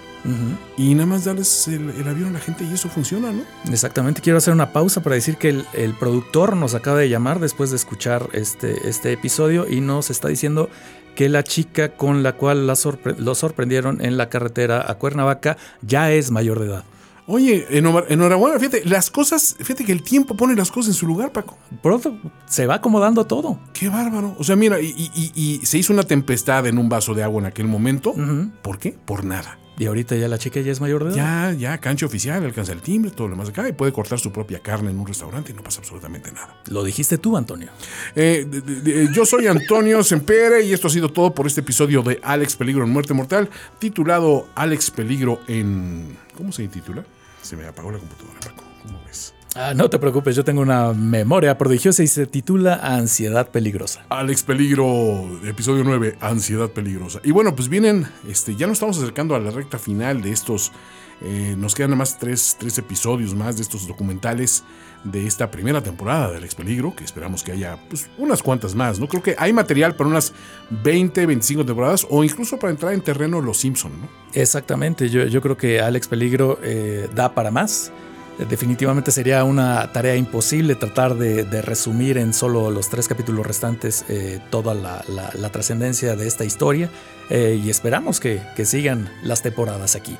Y 0.76 0.93
nada 0.93 1.05
más 1.05 1.24
darles 1.24 1.68
el, 1.70 2.05
avión 2.05 2.30
a 2.30 2.32
la 2.34 2.39
gente 2.39 2.65
y 2.65 2.74
eso 2.74 2.89
funciona, 2.89 3.32
¿no? 3.32 3.43
Exactamente. 3.72 4.22
Quiero 4.22 4.38
hacer 4.38 4.53
una 4.53 4.74
pausa 4.74 5.01
para 5.01 5.15
decir 5.15 5.38
que 5.38 5.63
el, 5.74 5.93
productor 5.93 6.57
nos 6.57 6.74
acaba 6.74 6.99
de 6.99 7.07
llamar 7.07 7.39
después 7.39 7.70
de 7.70 7.78
escuchar 7.78 8.30
este, 8.34 8.89
este 8.89 9.13
episodio 9.13 9.70
y 9.70 9.80
nos 9.80 10.09
está 10.09 10.28
diciendo 10.28 10.70
que 11.15 11.30
la 11.30 11.43
chica 11.43 11.95
con 11.95 12.24
la 12.24 12.34
cual 12.34 12.68
lo 12.68 13.36
sorprendieron 13.36 14.03
en 14.03 14.18
la 14.18 14.30
carretera 14.30 14.86
a 14.89 14.95
Cuernavaca 14.95 15.57
ya 15.82 16.11
es 16.11 16.30
mayor 16.30 16.59
de 16.59 16.65
edad. 16.68 16.84
Oye, 17.30 17.67
enhorabuena, 17.69 18.57
fíjate, 18.57 18.86
las 18.86 19.11
cosas, 19.11 19.57
fíjate 19.59 19.84
que 19.84 19.91
el 19.91 20.01
tiempo 20.01 20.38
pone 20.38 20.55
las 20.55 20.71
cosas 20.71 20.89
en 20.89 20.93
su 20.93 21.05
lugar, 21.05 21.34
Paco. 21.34 21.57
Pronto 21.84 22.17
se 22.45 22.65
va 22.65 22.75
acomodando 22.75 23.25
todo. 23.25 23.59
Qué 23.73 23.89
bárbaro. 23.89 24.34
O 24.39 24.45
sea, 24.45 24.55
mira, 24.55 24.80
y, 24.80 25.59
se 25.63 25.78
hizo 25.78 25.91
una 25.91 26.03
tempestad 26.03 26.65
en 26.67 26.78
un 26.78 26.88
vaso 26.88 27.13
de 27.13 27.23
agua 27.23 27.41
en 27.41 27.47
aquel 27.47 27.67
momento. 27.67 28.15
¿Por 28.61 28.80
qué? 28.80 28.95
Por 29.05 29.25
nada. 29.25 29.59
Y 29.80 29.86
ahorita 29.86 30.15
ya 30.15 30.28
la 30.28 30.39
chica 30.39 30.59
ya 30.61 30.71
es 30.71 30.82
mayor 30.82 31.03
de 31.03 31.11
edad. 31.11 31.51
Ya, 31.51 31.53
ya, 31.53 31.78
cancha 31.80 32.07
oficial, 32.07 32.43
alcanza 32.43 32.71
el 32.71 32.82
timbre, 32.82 33.11
todo 33.11 33.28
lo 33.28 33.36
demás 33.36 33.49
acá 33.49 33.69
y 33.69 33.73
puede 33.73 33.91
cortar 33.91 34.19
su 34.19 34.32
propia 34.32 34.59
carne 34.59 34.89
en 34.89 34.97
un 34.97 35.05
restaurante 35.05 35.51
y 35.51 35.55
no 35.55 35.61
pasa 35.61 35.82
absolutamente 35.82 36.32
nada. 36.32 36.55
Lo 36.67 36.84
dijiste 36.84 37.19
tú, 37.19 37.38
Antonio. 37.38 37.69
Eh, 38.15 39.09
yo 39.13 39.25
soy 39.25 39.45
Antonio 39.45 40.01
Sempere 40.01 40.63
y 40.63 40.73
esto 40.73 40.88
ha 40.88 40.89
sido 40.89 41.09
todo 41.09 41.32
por 41.32 41.45
este 41.45 41.59
episodio 41.61 42.01
de 42.01 42.19
Alex 42.23 42.55
Peligro 42.55 42.86
en 42.86 42.89
Muerte 42.89 43.13
Mortal, 43.13 43.49
titulado 43.78 44.47
Alex 44.55 44.89
Peligro 44.89 45.41
en. 45.47 46.17
¿Cómo 46.36 46.51
se 46.51 46.67
titula? 46.67 47.03
Se 47.47 47.55
me 47.55 47.65
apagó 47.65 47.93
la 47.93 47.97
computadora, 47.97 48.37
Paco. 48.41 48.61
¿Cómo 48.83 49.01
ves? 49.05 49.33
Ah, 49.55 49.73
no 49.73 49.89
te 49.89 49.97
preocupes, 49.99 50.35
yo 50.35 50.43
tengo 50.43 50.59
una 50.59 50.91
memoria 50.91 51.57
prodigiosa 51.57 52.03
y 52.03 52.07
se 52.07 52.27
titula 52.27 52.75
Ansiedad 52.83 53.51
Peligrosa. 53.51 54.05
Alex 54.09 54.43
Peligro, 54.43 55.39
episodio 55.45 55.85
9, 55.85 56.17
Ansiedad 56.19 56.69
Peligrosa. 56.69 57.21
Y 57.23 57.31
bueno, 57.31 57.55
pues 57.55 57.69
vienen, 57.69 58.05
este, 58.27 58.57
ya 58.57 58.67
nos 58.67 58.73
estamos 58.73 58.97
acercando 58.97 59.33
a 59.33 59.39
la 59.39 59.51
recta 59.51 59.79
final 59.79 60.21
de 60.21 60.33
estos. 60.33 60.73
Eh, 61.21 61.55
nos 61.57 61.73
quedan 61.73 61.91
nada 61.91 61.99
más 61.99 62.19
tres, 62.19 62.57
episodios 62.77 63.33
más 63.33 63.55
de 63.55 63.61
estos 63.61 63.87
documentales 63.87 64.65
de 65.11 65.27
esta 65.27 65.49
primera 65.51 65.81
temporada 65.81 66.31
de 66.31 66.37
Alex 66.37 66.55
Peligro, 66.55 66.95
que 66.95 67.03
esperamos 67.03 67.43
que 67.43 67.51
haya 67.51 67.77
pues, 67.89 68.09
unas 68.17 68.43
cuantas 68.43 68.75
más. 68.75 68.99
¿no? 68.99 69.07
Creo 69.07 69.23
que 69.23 69.35
hay 69.37 69.53
material 69.53 69.95
para 69.95 70.09
unas 70.09 70.33
20, 70.69 71.25
25 71.25 71.65
temporadas 71.65 72.07
o 72.09 72.23
incluso 72.23 72.57
para 72.57 72.71
entrar 72.71 72.93
en 72.93 73.01
terreno 73.01 73.41
Los 73.41 73.57
Simpson. 73.57 73.91
¿no? 74.01 74.09
Exactamente, 74.33 75.09
yo, 75.09 75.25
yo 75.25 75.41
creo 75.41 75.57
que 75.57 75.79
Alex 75.79 76.07
Peligro 76.07 76.59
eh, 76.63 77.09
da 77.13 77.33
para 77.33 77.51
más 77.51 77.91
definitivamente 78.45 79.11
sería 79.11 79.43
una 79.43 79.91
tarea 79.91 80.15
imposible 80.15 80.75
tratar 80.75 81.15
de, 81.15 81.61
resumir 81.61 82.17
en 82.17 82.33
solo 82.33 82.69
los 82.71 82.89
tres 82.89 83.07
capítulos 83.07 83.45
restantes 83.45 84.05
eh, 84.09 84.39
toda 84.49 84.73
la, 84.75 85.49
trascendencia 85.51 86.15
de 86.15 86.27
esta 86.27 86.45
historia 86.45 86.89
eh, 87.29 87.59
y 87.63 87.69
esperamos 87.69 88.19
que, 88.19 88.41
sigan 88.65 89.09
las 89.23 89.41
temporadas 89.41 89.95
aquí. 89.95 90.17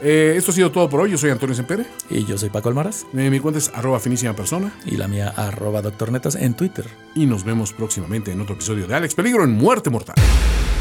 Eh, 0.00 0.34
esto 0.36 0.50
ha 0.50 0.54
sido 0.54 0.70
todo 0.70 0.88
por 0.88 1.00
hoy. 1.00 1.10
Yo 1.10 1.18
soy 1.18 1.30
Antonio 1.30 1.54
Sempere. 1.54 1.86
Y 2.10 2.24
yo 2.24 2.36
soy 2.38 2.50
Paco 2.50 2.68
Almaraz. 2.68 3.04
mi 3.12 3.40
cuenta 3.40 3.58
es 3.58 3.70
arroba 3.74 4.00
finísima 4.00 4.34
persona. 4.34 4.72
Y 4.84 4.96
la 4.96 5.08
mía 5.08 5.32
arroba 5.36 5.82
doctor 5.82 6.12
netas 6.12 6.34
en 6.34 6.54
Twitter. 6.54 6.84
Y 7.14 7.26
nos 7.26 7.44
vemos 7.44 7.72
próximamente 7.72 8.32
en 8.32 8.40
otro 8.40 8.54
episodio 8.54 8.86
de 8.86 8.94
Alex 8.94 9.14
Peligro 9.14 9.44
en 9.44 9.52
Muerte 9.52 9.90
Mortal. 9.90 10.16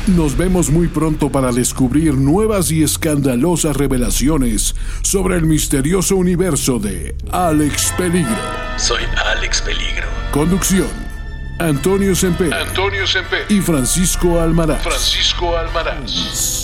Nos 0.08 0.36
vemos 0.36 0.70
muy 0.70 0.90
pronto 0.90 1.30
para 1.32 1.54
descubrir 1.54 2.16
nuevas 2.16 2.72
y 2.72 2.84
escandalosas 2.84 3.78
revelaciones 3.78 4.76
sobre 5.02 5.38
el 5.38 5.46
misterioso 5.46 6.18
universo 6.18 6.78
de 6.78 7.16
Alex 7.32 7.94
Peligro. 7.98 8.36
Soy 8.78 9.04
Alex 9.26 9.62
Peligro. 9.62 10.08
Conducción. 10.32 10.90
Antonio 11.60 12.14
Semper. 12.16 12.54
Antonio 12.54 13.08
Semper. 13.08 13.46
Y 13.48 13.62
Francisco 13.62 14.42
Almaraz. 14.42 14.84
Francisco 14.84 15.56
Almaraz. 15.56 16.63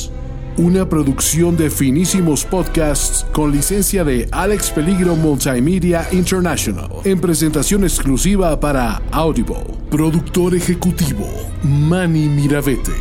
Una 0.58 0.88
producción 0.88 1.56
de 1.56 1.70
finísimos 1.70 2.44
podcasts 2.44 3.26
con 3.32 3.52
licencia 3.52 4.04
de 4.04 4.28
Alex 4.32 4.72
Peligro 4.72 5.16
Multimedia 5.16 6.08
International. 6.12 6.90
En 7.06 7.22
presentación 7.22 7.84
exclusiva 7.84 8.60
para 8.60 9.02
Audible. 9.12 9.64
Productor 9.90 10.56
ejecutivo 10.56 11.28
Manny 11.64 12.28
Mirabete. 12.28 12.92